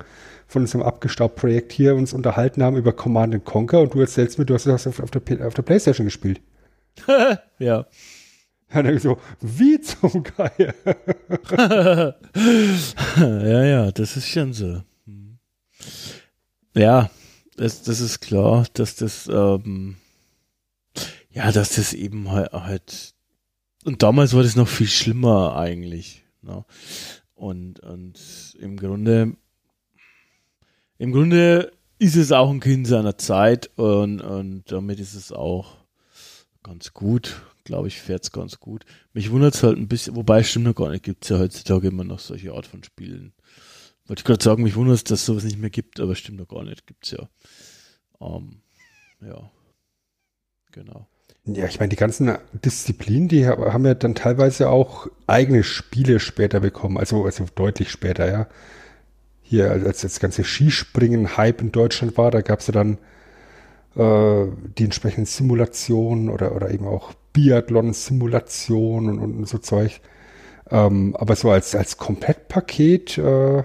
[0.47, 4.55] von unserem Abgestaubt-Projekt hier uns unterhalten haben über Command Conquer und du erzählst mir, du
[4.55, 6.41] hast das auf, der, auf der Playstation gespielt.
[7.59, 7.85] ja.
[8.73, 10.73] Dann so, wie zum Geier.
[13.17, 14.83] ja, ja, das ist schon so.
[16.75, 17.09] Ja,
[17.55, 19.95] das, das ist klar, dass das, ähm,
[21.31, 23.15] ja, dass das eben halt, halt,
[23.85, 26.25] und damals war das noch viel schlimmer eigentlich.
[26.41, 26.65] Ne?
[27.35, 29.37] Und, und im Grunde,
[30.97, 35.77] im Grunde ist es auch ein Kind seiner Zeit und, und damit ist es auch
[36.63, 38.85] ganz gut glaube ich, fährt es ganz gut.
[39.13, 41.89] Mich wundert es halt ein bisschen, wobei stimmt noch gar nicht, gibt es ja heutzutage
[41.89, 43.33] immer noch solche Art von Spielen.
[44.07, 46.47] Wollte ich gerade sagen, mich wundert es, dass sowas nicht mehr gibt, aber stimmt noch
[46.47, 47.29] gar nicht, gibt es ja.
[48.21, 48.61] Ähm,
[49.21, 49.51] ja,
[50.71, 51.07] genau.
[51.43, 56.61] Ja, ich meine, die ganzen Disziplinen, die haben ja dann teilweise auch eigene Spiele später
[56.61, 58.47] bekommen, also, also deutlich später, ja.
[59.41, 62.97] Hier, als das ganze Skispringen-Hype in Deutschland war, da gab es ja dann
[63.95, 70.01] äh, die entsprechenden Simulationen oder, oder eben auch Biathlon-Simulation und, und so Zeug.
[70.69, 73.17] Ähm, aber so als, als Komplettpaket.
[73.19, 73.63] Äh,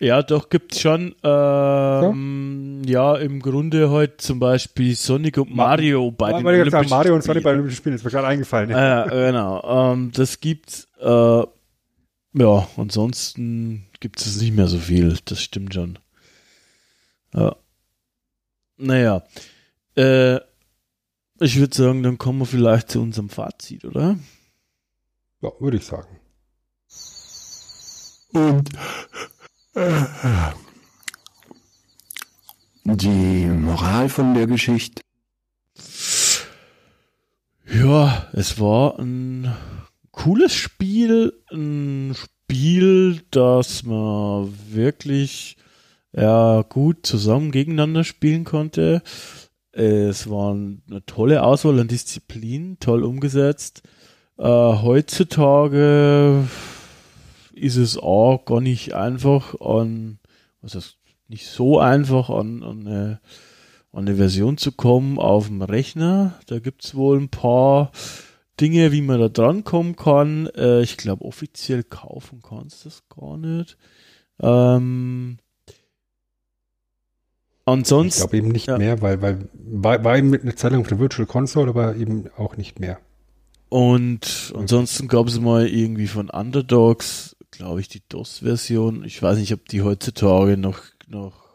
[0.00, 1.14] ja, doch, gibt's schon.
[1.22, 3.14] Ähm, ja?
[3.14, 3.20] ja?
[3.20, 7.44] im Grunde heute zum Beispiel Sonic und Mario bei den Olympischen sagen, Mario und Sonic
[7.44, 8.70] bei den Olympischen Spielen, ist mir gerade eingefallen.
[8.70, 9.92] Ja, äh, genau.
[9.92, 10.88] Ähm, das gibt's.
[10.98, 11.42] Äh,
[12.38, 15.16] ja, ansonsten gibt es nicht mehr so viel.
[15.26, 15.98] Das stimmt schon.
[17.34, 17.56] Ja.
[18.78, 19.22] Naja.
[19.96, 20.40] Äh,
[21.40, 24.18] ich würde sagen, dann kommen wir vielleicht zu unserem Fazit, oder?
[25.42, 26.20] Ja, würde ich sagen.
[28.32, 28.68] Und
[29.74, 30.04] äh,
[32.84, 35.02] die Moral von der Geschichte.
[37.66, 39.54] Ja, es war ein
[40.10, 45.56] cooles Spiel, ein Spiel, das man wirklich
[46.12, 49.02] ja, gut zusammen gegeneinander spielen konnte.
[49.76, 53.82] Es war eine tolle Auswahl an Disziplinen, toll umgesetzt.
[54.38, 56.48] Äh, heutzutage
[57.52, 60.18] ist es auch gar nicht einfach an,
[60.62, 60.96] was heißt,
[61.28, 63.20] nicht so einfach an, an, eine,
[63.92, 66.40] an eine Version zu kommen auf dem Rechner.
[66.46, 67.92] Da gibt es wohl ein paar
[68.58, 70.46] Dinge, wie man da dran kommen kann.
[70.56, 73.76] Äh, ich glaube, offiziell kaufen kannst du das gar nicht.
[74.40, 75.36] Ähm,
[77.66, 78.22] Ansonsten.
[78.22, 78.78] Ich glaube eben nicht ja.
[78.78, 81.96] mehr, weil, weil war, war eben mit einer Zeit lang auf der Virtual Console, aber
[81.96, 82.98] eben auch nicht mehr.
[83.68, 89.04] Und ansonsten gab es mal irgendwie von Underdogs, glaube ich, die DOS-Version.
[89.04, 90.78] Ich weiß nicht, ob die heutzutage noch,
[91.08, 91.46] noch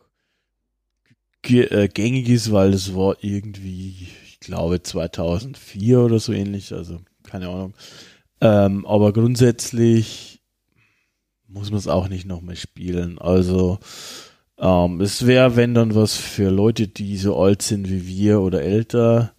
[1.44, 7.48] äh, gängig ist, weil es war irgendwie, ich glaube, 2004 oder so ähnlich, also keine
[7.48, 7.74] Ahnung.
[8.42, 10.42] Ähm, aber grundsätzlich
[11.48, 13.20] muss man es auch nicht nochmal spielen.
[13.20, 13.80] Also
[14.62, 18.62] ähm, es wäre, wenn dann was für Leute, die so alt sind wie wir oder
[18.62, 19.34] älter.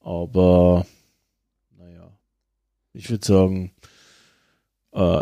[0.00, 0.86] Aber
[1.76, 2.12] naja,
[2.94, 3.72] ich würde sagen,
[4.92, 5.20] äh,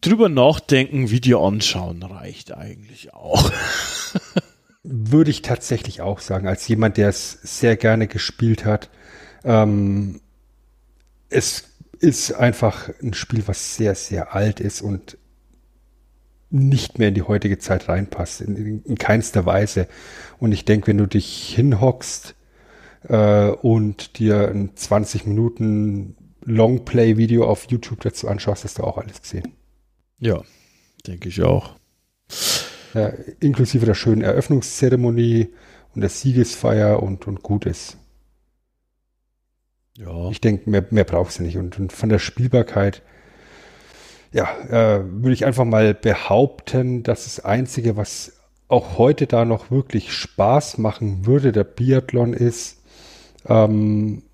[0.00, 3.50] drüber nachdenken, Video anschauen reicht eigentlich auch.
[4.88, 8.88] würde ich tatsächlich auch sagen, als jemand, der es sehr gerne gespielt hat.
[9.44, 10.20] Ähm,
[11.28, 11.64] es
[11.98, 15.18] ist einfach ein Spiel, was sehr, sehr alt ist und
[16.50, 19.88] nicht mehr in die heutige Zeit reinpasst, in, in keinster Weise.
[20.38, 22.34] Und ich denke, wenn du dich hinhockst
[23.08, 29.20] äh, und dir ein 20 Minuten Longplay-Video auf YouTube dazu anschaust, hast du auch alles
[29.20, 29.52] gesehen.
[30.18, 30.42] Ja,
[31.06, 31.74] denke ich auch.
[32.94, 35.48] Ja, inklusive der schönen Eröffnungszeremonie
[35.94, 37.98] und der Siegesfeier und, und gut ist.
[39.98, 40.30] Ja.
[40.30, 41.56] Ich denke, mehr, mehr brauchst du nicht.
[41.56, 43.02] Und, und von der Spielbarkeit,
[44.36, 48.34] ja, äh, würde ich einfach mal behaupten, dass das Einzige, was
[48.68, 52.82] auch heute da noch wirklich Spaß machen würde, der Biathlon ist.
[53.48, 54.24] Ähm,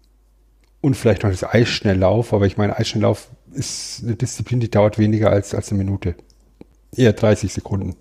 [0.80, 5.30] und vielleicht noch das Eisschnelllauf, aber ich meine, Eisschnelllauf ist eine Disziplin, die dauert weniger
[5.30, 6.16] als, als eine Minute.
[6.96, 7.94] Eher 30 Sekunden.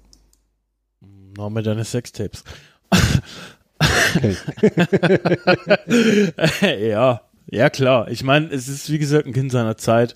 [1.37, 2.43] Noch mit deine Sextapes.
[6.79, 8.09] ja, ja klar.
[8.09, 10.15] Ich meine, es ist wie gesagt ein Kind seiner Zeit.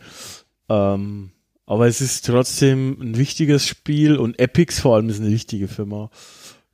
[0.67, 1.29] Ähm,
[1.65, 6.09] aber es ist trotzdem ein wichtiges Spiel und Epics vor allem ist eine wichtige Firma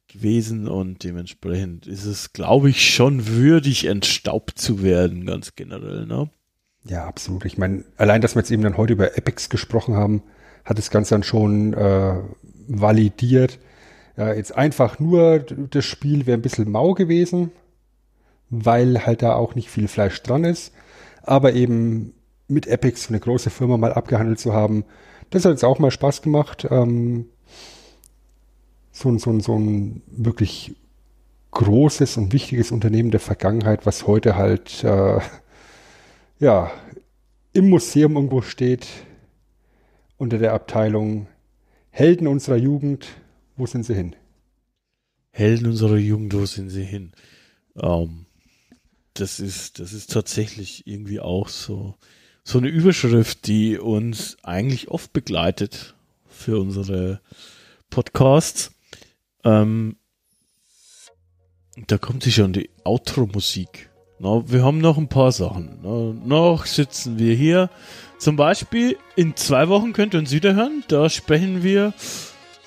[0.08, 6.30] gewesen und dementsprechend ist es, glaube ich, schon würdig, entstaubt zu werden, ganz generell, ne?
[6.86, 7.46] Ja, absolut.
[7.46, 10.24] Ich meine, allein, dass wir jetzt eben dann heute über Epics gesprochen haben,
[10.66, 12.16] hat das Ganze dann schon äh,
[12.68, 13.60] validiert.
[14.18, 17.52] Ja, jetzt einfach nur das Spiel wäre ein bisschen mau gewesen.
[18.50, 20.74] weil halt da auch nicht viel Fleisch dran ist.
[21.24, 22.14] Aber eben
[22.52, 24.86] mit Epic so eine große Firma mal abgehandelt zu haben,
[25.30, 26.68] das hat jetzt auch mal Spaß gemacht.
[26.69, 27.26] Ähm,
[28.91, 30.76] so, ein so, so ein wirklich
[31.52, 35.19] großes und wichtiges Unternehmen der Vergangenheit, was heute halt äh,
[36.40, 36.72] ja
[37.53, 38.88] im Museum irgendwo steht,
[40.18, 41.28] unter der Abteilung
[41.90, 43.07] Helden unserer Jugend,
[43.57, 44.15] wo sind sie hin?
[45.32, 47.11] Helden unserer Jugend, wo sind sie hin?
[47.76, 48.26] Ähm,
[49.14, 51.95] das ist, das ist tatsächlich irgendwie auch so,
[52.44, 55.96] so eine Überschrift, die uns eigentlich oft begleitet
[56.28, 57.22] für unsere
[57.90, 58.72] Podcasts.
[59.44, 59.98] Ähm,
[61.88, 63.90] da kommt sich schon die Outro-Musik.
[64.20, 65.80] wir haben noch ein paar Sachen.
[65.84, 67.70] Na, noch sitzen wir hier.
[68.18, 70.84] Zum Beispiel in zwei Wochen könnt ihr uns wieder hören.
[70.88, 71.94] Da sprechen wir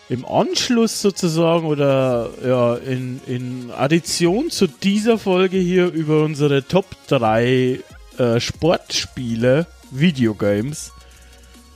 [0.08, 6.86] im Anschluss sozusagen oder ja, in, in Addition zu dieser Folge hier über unsere Top
[7.08, 7.80] 3
[8.18, 10.92] äh, Sportspiele, Videogames.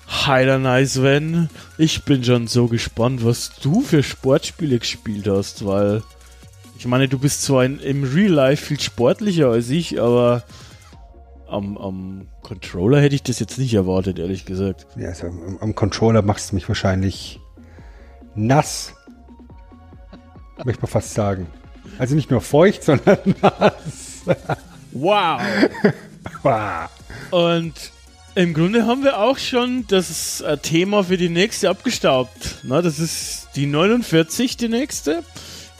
[0.08, 1.50] Heiler nice, wenn.
[1.76, 6.02] Ich bin schon so gespannt, was du für Sportspiele gespielt hast, weil
[6.78, 10.44] ich meine, du bist zwar in, im Real Life viel sportlicher als ich, aber
[11.48, 14.86] am, am Controller hätte ich das jetzt nicht erwartet, ehrlich gesagt.
[14.96, 17.40] Ja, also am, am Controller machst du mich wahrscheinlich
[18.34, 18.94] nass.
[20.64, 21.46] Möchte man fast sagen.
[21.98, 24.22] Also nicht nur feucht, sondern nass.
[24.92, 25.40] wow.
[27.30, 27.74] Und
[28.34, 32.58] im Grunde haben wir auch schon das äh, Thema für die nächste abgestaubt.
[32.62, 35.24] Na, das ist die 49, die nächste.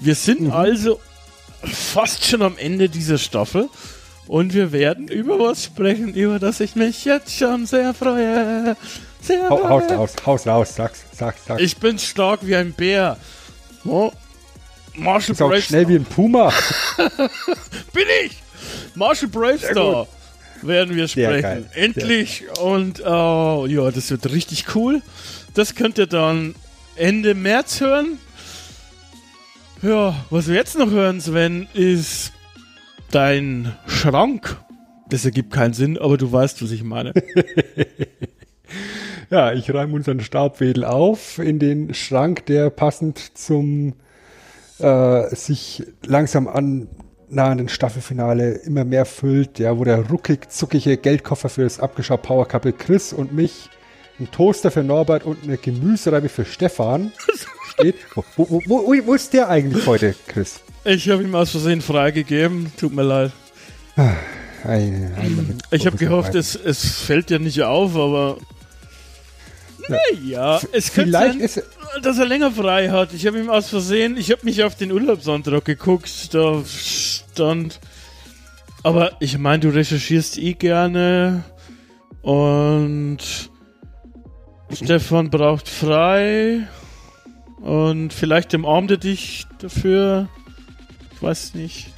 [0.00, 0.50] Wir sind mhm.
[0.52, 1.00] also
[1.62, 3.68] fast schon am Ende dieser Staffel.
[4.26, 8.76] Und wir werden über was sprechen, über das ich mich jetzt schon sehr freue.
[9.22, 11.62] Sehr ha haus raus, haus raus, sag's, sag's, sag's.
[11.62, 13.16] Ich bin stark wie ein Bär.
[13.84, 14.12] Oh.
[14.94, 16.52] Marshall auch schnell wie ein Puma.
[17.92, 18.36] bin ich!
[18.96, 20.08] Marshall Bravestar
[20.62, 21.66] werden wir sprechen.
[21.74, 22.44] Endlich!
[22.60, 25.02] Und uh, ja, das wird richtig cool.
[25.54, 26.54] Das könnt ihr dann
[26.96, 28.18] Ende März hören.
[29.82, 32.32] Ja, was wir jetzt noch hören, Sven, ist
[33.10, 34.56] dein Schrank.
[35.08, 37.12] Das ergibt keinen Sinn, aber du weißt, was ich meine.
[39.30, 43.94] ja, ich räume unseren Staubwedel auf in den Schrank, der passend zum
[44.78, 46.48] äh, sich langsam
[47.30, 52.46] annahenden Staffelfinale immer mehr füllt, ja, wo der ruckig zuckige Geldkoffer für das Abgeschau Power
[52.46, 53.70] Couple Chris und mich,
[54.18, 57.12] ein Toaster für Norbert und eine Gemüsereibe für Stefan
[57.72, 57.96] steht.
[58.14, 60.60] Wo, wo, wo, wo ist der eigentlich heute, Chris?
[60.84, 62.72] Ich habe ihm aus Versehen freigegeben.
[62.78, 63.32] Tut mir leid.
[64.64, 68.38] Eine, eine ich habe gehofft, es, es fällt dir nicht auf, aber
[69.88, 71.62] naja, es könnte sein, ist,
[72.02, 73.12] dass er länger frei hat.
[73.12, 77.80] Ich habe ihm aus Versehen, ich habe mich auf den Urlaubsantrag geguckt, da stand.
[78.82, 81.44] Aber ich meine, du recherchierst eh gerne
[82.22, 83.18] und
[84.72, 86.68] Stefan braucht frei
[87.60, 90.28] und vielleicht umarmt er dich dafür.
[91.14, 91.97] Ich weiß nicht.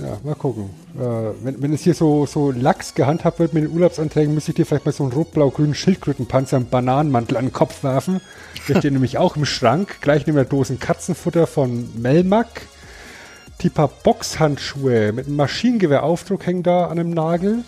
[0.00, 0.70] Ja, mal gucken.
[0.96, 1.00] Äh,
[1.44, 4.66] wenn, wenn es hier so, so lax gehandhabt wird mit den Urlaubsanträgen, müsste ich dir
[4.66, 8.20] vielleicht mal so einen rot-blau-grünen Schildkrötenpanzer im Bananenmantel an den Kopf werfen.
[8.68, 12.62] Der steht nämlich auch im Schrank, gleich neben der Dosen Katzenfutter von Melmac.
[13.60, 17.62] Die paar Boxhandschuhe mit einem Maschinengewehraufdruck hängen da an einem Nagel.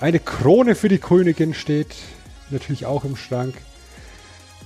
[0.00, 1.94] Eine Krone für die Königin steht
[2.50, 3.54] natürlich auch im Schrank.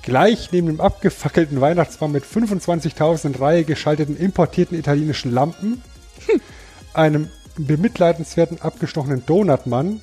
[0.02, 5.82] Gleich neben dem abgefackelten Weihnachtsbaum mit 25.000 in Reihe geschalteten importierten italienischen Lampen.
[6.26, 6.40] Hm
[6.94, 10.01] einem bemitleidenswerten abgestochenen Donutmann.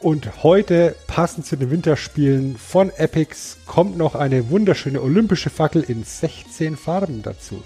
[0.00, 6.02] Und heute, passend zu den Winterspielen von Epics, kommt noch eine wunderschöne olympische Fackel in
[6.02, 7.62] 16 Farben dazu.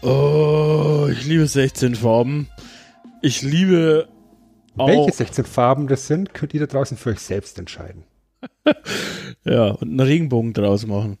[0.00, 2.48] Oh, ich liebe 16 Farben.
[3.20, 4.08] Ich liebe
[4.76, 8.04] auch Welche 16 Farben das sind, könnt ihr da draußen für euch selbst entscheiden.
[9.44, 11.18] ja, und einen Regenbogen draus machen.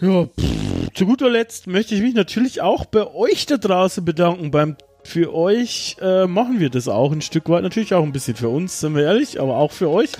[0.00, 4.52] Ja, pff, zu guter Letzt möchte ich mich natürlich auch bei euch da draußen bedanken.
[4.52, 8.36] Beim für euch äh, machen wir das auch ein Stück weit, natürlich auch ein bisschen
[8.36, 10.10] für uns, sind wir ehrlich, aber auch für euch.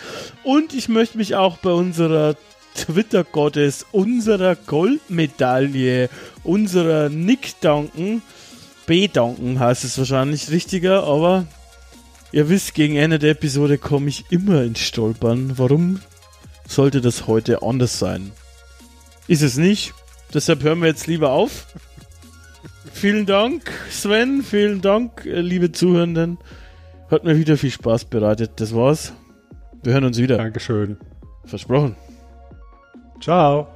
[0.42, 2.34] Und ich möchte mich auch bei unserer
[2.74, 6.08] Twitter-Gottes, unserer Goldmedaille,
[6.42, 8.22] unserer Nick danken.
[8.86, 11.46] Bedanken heißt es wahrscheinlich richtiger, aber
[12.32, 15.52] ihr wisst, gegen Ende der Episode komme ich immer ins Stolpern.
[15.56, 16.00] Warum
[16.66, 18.32] sollte das heute anders sein?
[19.28, 19.94] Ist es nicht.
[20.34, 21.66] Deshalb hören wir jetzt lieber auf.
[22.92, 24.42] vielen Dank, Sven.
[24.42, 26.38] Vielen Dank, äh, liebe Zuhörenden.
[27.10, 28.52] Hat mir wieder viel Spaß bereitet.
[28.56, 29.12] Das war's.
[29.82, 30.38] Wir hören uns wieder.
[30.38, 30.98] Dankeschön.
[31.44, 31.94] Versprochen.
[33.20, 33.68] Ciao.